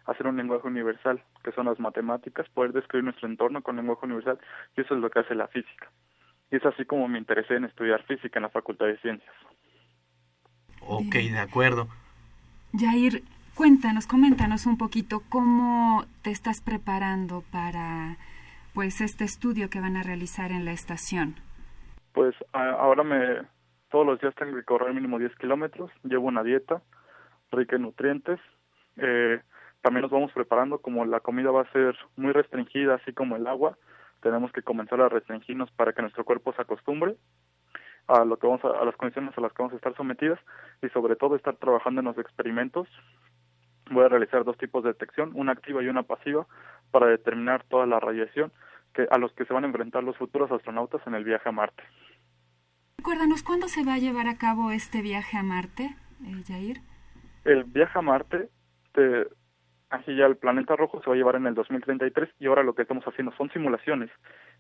hacer 0.06 0.28
un 0.28 0.38
lenguaje 0.38 0.68
universal, 0.68 1.22
que 1.44 1.52
son 1.52 1.66
las 1.66 1.80
matemáticas, 1.80 2.48
poder 2.50 2.74
describir 2.74 3.06
nuestro 3.06 3.28
entorno 3.28 3.62
con 3.62 3.76
lenguaje 3.76 4.06
universal, 4.06 4.40
y 4.76 4.82
eso 4.82 4.96
es 4.96 5.02
lo 5.02 5.10
que 5.10 5.20
hace 5.20 5.36
la 5.36 5.48
física. 5.48 5.92
Y 6.52 6.58
es 6.58 6.66
así 6.66 6.86
como 6.86 7.08
me 7.08 7.18
interesé 7.18 7.56
en 7.56 7.66
estudiar 7.66 8.04
física 8.04 8.40
en 8.40 8.44
la 8.44 8.50
Facultad 8.50 8.86
de 8.86 8.98
Ciencias. 8.98 9.36
Ok, 10.82 11.16
de 11.16 11.40
acuerdo. 11.40 11.88
Jair, 12.78 13.24
cuéntanos, 13.56 14.06
coméntanos 14.06 14.68
un 14.68 14.78
poquito 14.78 15.24
cómo 15.30 16.06
te 16.22 16.30
estás 16.30 16.62
preparando 16.62 17.44
para 17.52 18.18
pues 18.76 19.00
este 19.00 19.24
estudio 19.24 19.70
que 19.70 19.80
van 19.80 19.96
a 19.96 20.04
realizar 20.04 20.52
en 20.52 20.66
la 20.66 20.74
estación. 20.74 21.36
Pues 22.14 22.36
ahora 22.52 23.04
me 23.04 23.42
todos 23.90 24.06
los 24.06 24.20
días 24.20 24.36
tengo 24.36 24.56
que 24.58 24.64
correr 24.64 24.94
mínimo 24.94 25.18
10 25.18 25.34
kilómetros, 25.38 25.90
llevo 26.04 26.28
una 26.28 26.44
dieta 26.44 26.82
rica 27.52 27.78
en 27.78 27.84
nutrientes, 27.84 28.40
eh, 28.98 29.40
también 29.82 30.02
nos 30.02 30.12
vamos 30.12 30.32
preparando 30.34 30.80
como 30.80 31.06
la 31.06 31.22
comida 31.22 31.52
va 31.52 31.62
a 31.62 31.72
ser 31.72 31.96
muy 32.18 32.34
restringida, 32.34 32.96
así 32.96 33.14
como 33.14 33.38
el 33.38 33.48
agua, 33.48 33.78
tenemos 34.22 34.52
que 34.52 34.64
comenzar 34.64 35.00
a 35.00 35.08
restringirnos 35.08 35.72
para 35.72 35.94
que 35.94 36.02
nuestro 36.02 36.26
cuerpo 36.26 36.52
se 36.54 36.62
acostumbre 36.62 37.16
a 38.08 38.26
lo 38.26 38.38
que 38.38 38.48
vamos 38.48 38.66
a, 38.66 38.84
las 38.84 38.96
condiciones 38.98 39.38
a 39.38 39.42
las 39.42 39.54
que 39.54 39.64
vamos 39.64 39.74
a 39.74 39.78
estar 39.78 39.96
sometidas 39.96 40.40
y 40.82 40.90
sobre 40.90 41.16
todo 41.16 41.36
estar 41.36 41.56
trabajando 41.56 42.02
en 42.02 42.06
los 42.08 42.18
experimentos. 42.18 42.88
Voy 43.92 44.06
a 44.06 44.10
realizar 44.10 44.44
dos 44.44 44.58
tipos 44.58 44.84
de 44.84 44.94
detección, 44.94 45.32
una 45.36 45.52
activa 45.52 45.84
y 45.84 45.88
una 45.88 46.04
pasiva, 46.04 46.48
para 46.92 47.08
determinar 47.08 47.64
toda 47.64 47.86
la 47.86 48.00
radiación 48.00 48.52
que 48.94 49.08
a 49.10 49.18
los 49.18 49.34
que 49.34 49.46
se 49.46 49.54
van 49.54 49.64
a 49.64 49.68
enfrentar 49.68 50.04
los 50.04 50.18
futuros 50.18 50.52
astronautas 50.52 51.06
en 51.06 51.16
el 51.16 51.24
viaje 51.24 51.50
a 51.50 51.52
Marte. 51.52 51.84
Recuérdanos 52.98 53.44
cuándo 53.44 53.68
se 53.68 53.84
va 53.84 53.96
a 53.96 54.00
llevar 54.00 54.28
a 54.28 54.38
cabo 54.38 54.72
este 54.72 55.02
viaje 55.02 55.38
a 55.38 55.44
Marte, 55.44 55.96
eh, 56.24 56.44
Jair. 56.48 56.78
El 57.44 57.66
viaje 57.66 58.00
a 58.00 58.02
Marte 58.02 58.50
te, 58.94 59.28
Así 59.90 60.16
ya 60.16 60.26
el 60.26 60.38
planeta 60.38 60.76
rojo 60.76 61.02
se 61.02 61.10
va 61.10 61.16
a 61.16 61.18
llevar 61.18 61.36
en 61.36 61.46
el 61.46 61.54
2033 61.54 62.30
y 62.40 62.48
ahora 62.48 62.64
lo 62.64 62.74
que 62.74 62.82
estamos 62.82 63.06
haciendo 63.06 63.32
son 63.38 63.50
simulaciones 63.52 64.10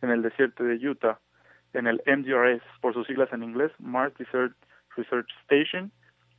en 0.01 0.11
el 0.11 0.21
desierto 0.21 0.63
de 0.63 0.75
Utah, 0.87 1.19
en 1.73 1.87
el 1.87 2.01
MDRS, 2.05 2.61
por 2.79 2.93
sus 2.93 3.07
siglas 3.07 3.31
en 3.33 3.43
inglés, 3.43 3.71
Mars 3.79 4.13
Desert 4.17 4.55
Research 4.95 5.27
Station, 5.43 5.91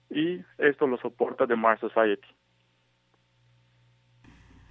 y 0.09 0.41
esto 0.59 0.87
lo 0.87 0.97
soporta 0.99 1.47
The 1.47 1.57
Mars 1.57 1.81
Society. 1.81 2.29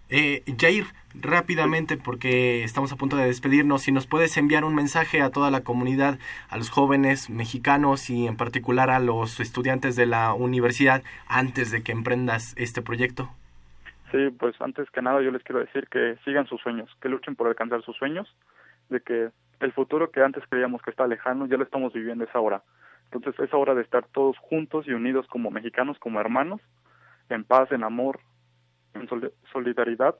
Eh, 0.09 0.43
Jair, 0.59 0.85
rápidamente, 1.21 1.97
porque 1.97 2.63
estamos 2.63 2.91
a 2.91 2.95
punto 2.95 3.15
de 3.15 3.25
despedirnos, 3.25 3.83
si 3.83 3.91
nos 3.91 4.05
puedes 4.05 4.37
enviar 4.37 4.63
un 4.63 4.75
mensaje 4.75 5.21
a 5.21 5.31
toda 5.31 5.49
la 5.49 5.61
comunidad, 5.61 6.19
a 6.49 6.57
los 6.57 6.69
jóvenes 6.69 7.29
mexicanos 7.29 8.09
y 8.09 8.27
en 8.27 8.37
particular 8.37 8.89
a 8.89 8.99
los 8.99 9.39
estudiantes 9.39 9.95
de 9.95 10.05
la 10.05 10.33
universidad 10.33 11.03
antes 11.27 11.71
de 11.71 11.83
que 11.83 11.91
emprendas 11.91 12.53
este 12.57 12.81
proyecto. 12.81 13.29
Sí, 14.11 14.29
pues 14.37 14.55
antes 14.61 14.89
que 14.91 15.01
nada 15.01 15.21
yo 15.21 15.31
les 15.31 15.43
quiero 15.43 15.59
decir 15.59 15.87
que 15.87 16.17
sigan 16.23 16.45
sus 16.47 16.61
sueños, 16.61 16.89
que 17.01 17.09
luchen 17.09 17.35
por 17.35 17.47
alcanzar 17.47 17.81
sus 17.83 17.97
sueños, 17.97 18.27
de 18.89 19.01
que 19.01 19.29
el 19.59 19.73
futuro 19.73 20.11
que 20.11 20.21
antes 20.21 20.43
creíamos 20.47 20.81
que 20.81 20.91
está 20.91 21.07
lejano 21.07 21.47
ya 21.47 21.57
lo 21.57 21.63
estamos 21.63 21.93
viviendo 21.93 22.23
esa 22.23 22.39
hora. 22.39 22.61
Entonces 23.11 23.39
es 23.39 23.53
hora 23.53 23.73
de 23.73 23.81
estar 23.81 24.05
todos 24.07 24.37
juntos 24.37 24.87
y 24.87 24.91
unidos 24.91 25.25
como 25.27 25.49
mexicanos, 25.49 25.97
como 25.99 26.19
hermanos, 26.19 26.61
en 27.29 27.43
paz, 27.43 27.71
en 27.71 27.83
amor, 27.83 28.19
en 28.95 29.07
solidaridad 29.51 30.15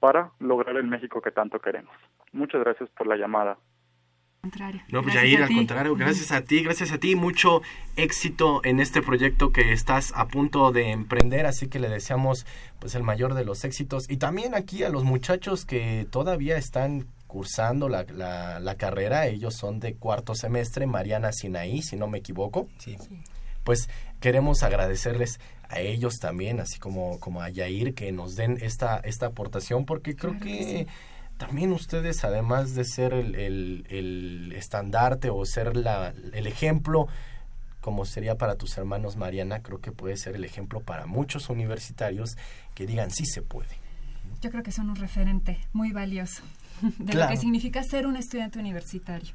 para 0.00 0.32
lograr 0.40 0.76
el 0.76 0.86
México 0.86 1.20
que 1.20 1.30
tanto 1.30 1.58
queremos. 1.60 1.94
Muchas 2.32 2.62
gracias 2.62 2.90
por 2.90 3.06
la 3.06 3.16
llamada. 3.16 3.58
No, 4.90 5.02
pues 5.02 5.14
Jair, 5.14 5.42
al 5.42 5.54
contrario, 5.54 5.96
gracias 5.96 6.30
a 6.30 6.42
ti, 6.42 6.62
gracias 6.62 6.92
a 6.92 6.98
ti, 6.98 7.16
mucho 7.16 7.62
éxito 7.96 8.60
en 8.64 8.78
este 8.78 9.00
proyecto 9.00 9.52
que 9.52 9.72
estás 9.72 10.12
a 10.14 10.28
punto 10.28 10.70
de 10.70 10.90
emprender, 10.90 11.46
así 11.46 11.68
que 11.68 11.78
le 11.78 11.88
deseamos 11.88 12.46
pues 12.78 12.94
el 12.94 13.02
mayor 13.02 13.32
de 13.32 13.44
los 13.44 13.64
éxitos 13.64 14.10
y 14.10 14.18
también 14.18 14.54
aquí 14.54 14.82
a 14.82 14.90
los 14.90 15.04
muchachos 15.04 15.64
que 15.64 16.06
todavía 16.10 16.58
están 16.58 17.06
cursando 17.26 17.88
la, 17.88 18.04
la, 18.04 18.74
carrera, 18.76 19.26
ellos 19.26 19.54
son 19.54 19.80
de 19.80 19.96
cuarto 19.96 20.34
semestre, 20.34 20.86
Mariana 20.86 21.32
Sinaí, 21.32 21.82
si 21.82 21.96
no 21.96 22.06
me 22.06 22.18
equivoco. 22.18 22.68
Sí. 22.78 22.96
Pues 23.64 23.88
queremos 24.24 24.62
agradecerles 24.62 25.38
a 25.68 25.80
ellos 25.80 26.18
también, 26.18 26.58
así 26.58 26.78
como, 26.78 27.20
como 27.20 27.42
a 27.42 27.50
Yair, 27.50 27.92
que 27.92 28.10
nos 28.10 28.36
den 28.36 28.56
esta, 28.62 28.96
esta 29.00 29.26
aportación, 29.26 29.84
porque 29.84 30.16
creo 30.16 30.38
que 30.38 30.86
también 31.36 31.72
ustedes, 31.72 32.24
además 32.24 32.74
de 32.74 32.86
ser 32.86 33.12
el, 33.12 33.34
el, 33.34 34.50
estandarte 34.56 35.28
o 35.28 35.44
ser 35.44 35.76
la, 35.76 36.14
el 36.32 36.46
ejemplo, 36.46 37.06
como 37.82 38.06
sería 38.06 38.38
para 38.38 38.54
tus 38.54 38.78
hermanos 38.78 39.18
Mariana, 39.18 39.60
creo 39.60 39.82
que 39.82 39.92
puede 39.92 40.16
ser 40.16 40.36
el 40.36 40.46
ejemplo 40.46 40.80
para 40.80 41.04
muchos 41.04 41.50
universitarios 41.50 42.38
que 42.74 42.86
digan 42.86 43.10
sí 43.10 43.26
se 43.26 43.42
puede. 43.42 43.76
Yo 44.40 44.50
creo 44.50 44.62
que 44.62 44.72
son 44.72 44.88
un 44.88 44.96
referente 44.96 45.58
muy 45.74 45.92
valioso 45.92 46.42
de 46.80 47.12
lo 47.12 47.28
que 47.28 47.36
significa 47.36 47.82
ser 47.82 48.06
un 48.06 48.16
estudiante 48.16 48.58
universitario. 48.58 49.34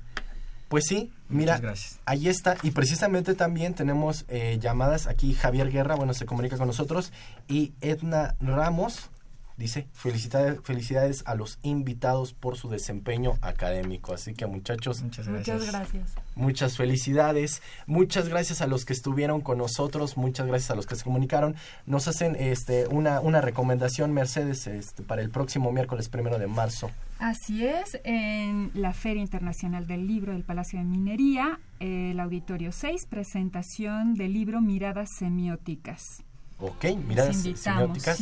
Pues 0.70 0.86
sí, 0.88 1.12
mira, 1.30 1.60
ahí 2.06 2.30
está. 2.30 2.56
Y 2.62 2.72
precisamente 2.72 3.34
también 3.34 3.74
tenemos 3.74 4.26
eh, 4.30 4.60
llamadas 4.62 5.08
aquí. 5.08 5.34
Javier 5.34 5.72
Guerra, 5.72 5.96
bueno, 5.96 6.14
se 6.14 6.28
comunica 6.28 6.58
con 6.58 6.68
nosotros. 6.68 7.12
Y 7.48 7.74
Edna 7.82 8.36
Ramos, 8.40 9.10
dice, 9.60 9.88
felicidades, 9.94 10.60
felicidades 10.64 11.22
a 11.26 11.36
los 11.36 11.60
invitados 11.62 12.34
por 12.34 12.58
su 12.58 12.70
desempeño 12.70 13.34
académico. 13.42 14.14
Así 14.14 14.34
que 14.34 14.48
muchachos, 14.48 15.04
muchas 15.04 15.28
gracias. 15.28 15.58
Muchas, 15.58 15.72
gracias. 15.72 16.16
muchas 16.36 16.78
felicidades. 16.78 17.62
Muchas 17.86 18.30
gracias 18.30 18.62
a 18.62 18.68
los 18.68 18.86
que 18.86 18.94
estuvieron 18.94 19.42
con 19.42 19.58
nosotros, 19.58 20.18
muchas 20.18 20.48
gracias 20.48 20.72
a 20.72 20.76
los 20.76 20.88
que 20.88 20.96
se 20.96 21.04
comunicaron. 21.04 21.56
Nos 21.86 22.08
hacen 22.08 22.36
este 22.40 22.88
una, 22.88 23.20
una 23.20 23.42
recomendación, 23.42 24.14
Mercedes, 24.14 24.66
este, 24.66 25.04
para 25.04 25.22
el 25.22 25.30
próximo 25.30 25.72
miércoles 25.72 26.10
primero 26.10 26.40
de 26.40 26.48
marzo. 26.48 26.90
Así 27.20 27.66
es, 27.66 28.00
en 28.06 28.72
la 28.74 28.94
Feria 28.94 29.22
Internacional 29.22 29.88
del 29.88 30.08
Libro 30.08 30.32
del 30.32 30.46
Palacio 30.46 30.80
de 30.80 30.86
Minería, 30.86 31.60
el 31.82 32.18
Auditorio 32.18 32.72
6, 32.72 33.08
presentación 33.08 34.14
del 34.14 34.32
libro 34.32 34.62
Miradas 34.62 35.10
Semióticas. 35.18 36.24
Ok, 36.60 36.86
miradas 37.06 37.38
semióticas. 37.56 38.22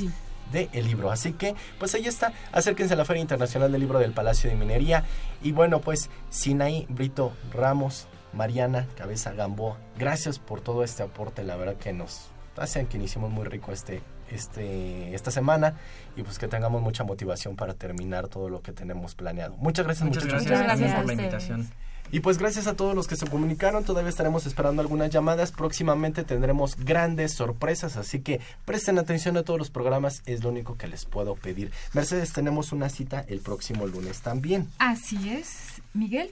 Del 0.51 0.87
libro. 0.87 1.11
Así 1.11 1.33
que, 1.33 1.55
pues 1.79 1.93
ahí 1.95 2.05
está, 2.05 2.33
acérquense 2.51 2.93
a 2.93 2.97
la 2.97 3.05
Feria 3.05 3.21
Internacional 3.21 3.71
del 3.71 3.81
Libro 3.81 3.99
del 3.99 4.13
Palacio 4.13 4.49
de 4.49 4.55
Minería. 4.55 5.03
Y 5.41 5.51
bueno, 5.51 5.81
pues 5.81 6.09
Sinaí, 6.29 6.85
Brito, 6.89 7.33
Ramos, 7.53 8.07
Mariana, 8.33 8.87
Cabeza, 8.95 9.33
Gamboa, 9.33 9.77
gracias 9.97 10.39
por 10.39 10.61
todo 10.61 10.83
este 10.83 11.03
aporte, 11.03 11.43
la 11.43 11.55
verdad 11.55 11.75
que 11.75 11.93
nos 11.93 12.29
hacen 12.57 12.87
que 12.87 12.97
iniciemos 12.97 13.31
muy 13.31 13.45
rico 13.45 13.71
este, 13.71 14.01
este, 14.31 15.13
esta 15.13 15.31
semana 15.31 15.75
y 16.15 16.23
pues 16.23 16.39
que 16.39 16.47
tengamos 16.47 16.81
mucha 16.81 17.03
motivación 17.03 17.55
para 17.55 17.73
terminar 17.73 18.27
todo 18.27 18.49
lo 18.49 18.61
que 18.61 18.71
tenemos 18.73 19.15
planeado. 19.15 19.55
Muchas 19.57 19.85
gracias, 19.85 20.07
Muchas 20.07 20.25
muchachos. 20.25 20.47
gracias, 20.47 20.77
gracias 20.79 20.95
por 20.95 21.05
la 21.05 21.13
invitación. 21.13 21.69
Y 22.11 22.21
pues 22.21 22.37
gracias 22.37 22.67
a 22.67 22.75
todos 22.75 22.95
los 22.95 23.07
que 23.07 23.15
se 23.15 23.27
comunicaron, 23.27 23.83
todavía 23.83 24.09
estaremos 24.09 24.45
esperando 24.45 24.81
algunas 24.81 25.09
llamadas, 25.09 25.51
próximamente 25.51 26.23
tendremos 26.23 26.75
grandes 26.77 27.33
sorpresas, 27.33 27.97
así 27.97 28.21
que 28.21 28.39
presten 28.65 28.97
atención 28.97 29.35
a 29.37 29.43
todos 29.43 29.59
los 29.59 29.69
programas, 29.69 30.21
es 30.25 30.43
lo 30.43 30.49
único 30.49 30.77
que 30.77 30.87
les 30.87 31.05
puedo 31.05 31.35
pedir. 31.35 31.71
Mercedes, 31.93 32.31
tenemos 32.31 32.71
una 32.71 32.89
cita 32.89 33.25
el 33.27 33.39
próximo 33.39 33.87
lunes 33.87 34.21
también. 34.21 34.69
Así 34.77 35.29
es, 35.29 35.81
Miguel. 35.93 36.31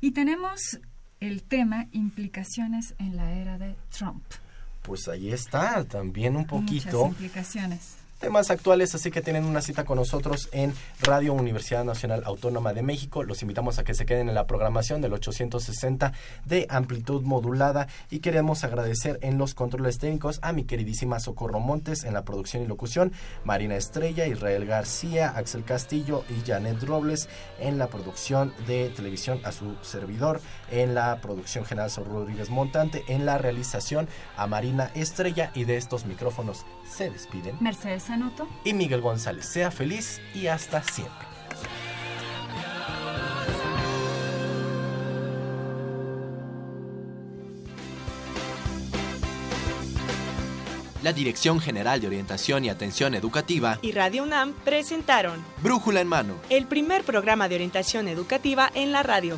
Y 0.00 0.12
tenemos 0.12 0.78
el 1.20 1.42
tema 1.42 1.86
implicaciones 1.92 2.94
en 2.98 3.16
la 3.16 3.32
era 3.32 3.58
de 3.58 3.76
Trump. 3.96 4.22
Pues 4.82 5.08
ahí 5.08 5.32
está, 5.32 5.84
también 5.84 6.36
un 6.36 6.46
poquito. 6.46 7.06
Muchas 7.06 7.22
implicaciones 7.22 8.01
temas 8.22 8.52
actuales, 8.52 8.94
así 8.94 9.10
que 9.10 9.20
tienen 9.20 9.44
una 9.44 9.60
cita 9.60 9.84
con 9.84 9.96
nosotros 9.96 10.48
en 10.52 10.72
Radio 11.00 11.32
Universidad 11.32 11.84
Nacional 11.84 12.22
Autónoma 12.24 12.72
de 12.72 12.82
México. 12.82 13.24
Los 13.24 13.42
invitamos 13.42 13.80
a 13.80 13.84
que 13.84 13.94
se 13.94 14.06
queden 14.06 14.28
en 14.28 14.36
la 14.36 14.46
programación 14.46 15.00
del 15.00 15.12
860 15.12 16.12
de 16.44 16.68
amplitud 16.70 17.22
modulada 17.22 17.88
y 18.10 18.20
queremos 18.20 18.62
agradecer 18.62 19.18
en 19.22 19.38
los 19.38 19.54
controles 19.54 19.98
técnicos 19.98 20.38
a 20.42 20.52
mi 20.52 20.62
queridísima 20.62 21.18
Socorro 21.18 21.58
Montes 21.58 22.04
en 22.04 22.14
la 22.14 22.24
producción 22.24 22.62
y 22.62 22.68
locución, 22.68 23.12
Marina 23.42 23.74
Estrella, 23.74 24.24
Israel 24.24 24.66
García, 24.66 25.32
Axel 25.36 25.64
Castillo 25.64 26.24
y 26.30 26.48
Janet 26.48 26.80
Robles 26.84 27.28
en 27.58 27.76
la 27.76 27.88
producción 27.88 28.54
de 28.68 28.90
televisión 28.90 29.40
a 29.42 29.50
su 29.50 29.74
servidor, 29.82 30.40
en 30.70 30.94
la 30.94 31.20
producción 31.20 31.64
general 31.64 31.90
Rodríguez 31.96 32.50
Montante, 32.50 33.02
en 33.08 33.26
la 33.26 33.38
realización 33.38 34.06
a 34.36 34.46
Marina 34.46 34.92
Estrella 34.94 35.50
y 35.56 35.64
de 35.64 35.76
estos 35.76 36.06
micrófonos 36.06 36.64
se 36.88 37.10
despiden. 37.10 37.56
Mercedes 37.60 38.11
Y 38.64 38.74
Miguel 38.74 39.00
González. 39.00 39.46
Sea 39.46 39.70
feliz 39.70 40.20
y 40.34 40.46
hasta 40.46 40.82
siempre. 40.82 41.32
La 51.02 51.12
Dirección 51.12 51.58
General 51.58 52.00
de 52.00 52.06
Orientación 52.06 52.64
y 52.64 52.68
Atención 52.68 53.16
Educativa 53.16 53.78
y 53.82 53.90
Radio 53.90 54.22
UNAM 54.22 54.52
presentaron 54.64 55.44
Brújula 55.60 56.00
en 56.00 56.06
Mano, 56.06 56.36
el 56.48 56.66
primer 56.66 57.02
programa 57.02 57.48
de 57.48 57.56
orientación 57.56 58.06
educativa 58.06 58.70
en 58.72 58.92
la 58.92 59.02
radio. 59.02 59.36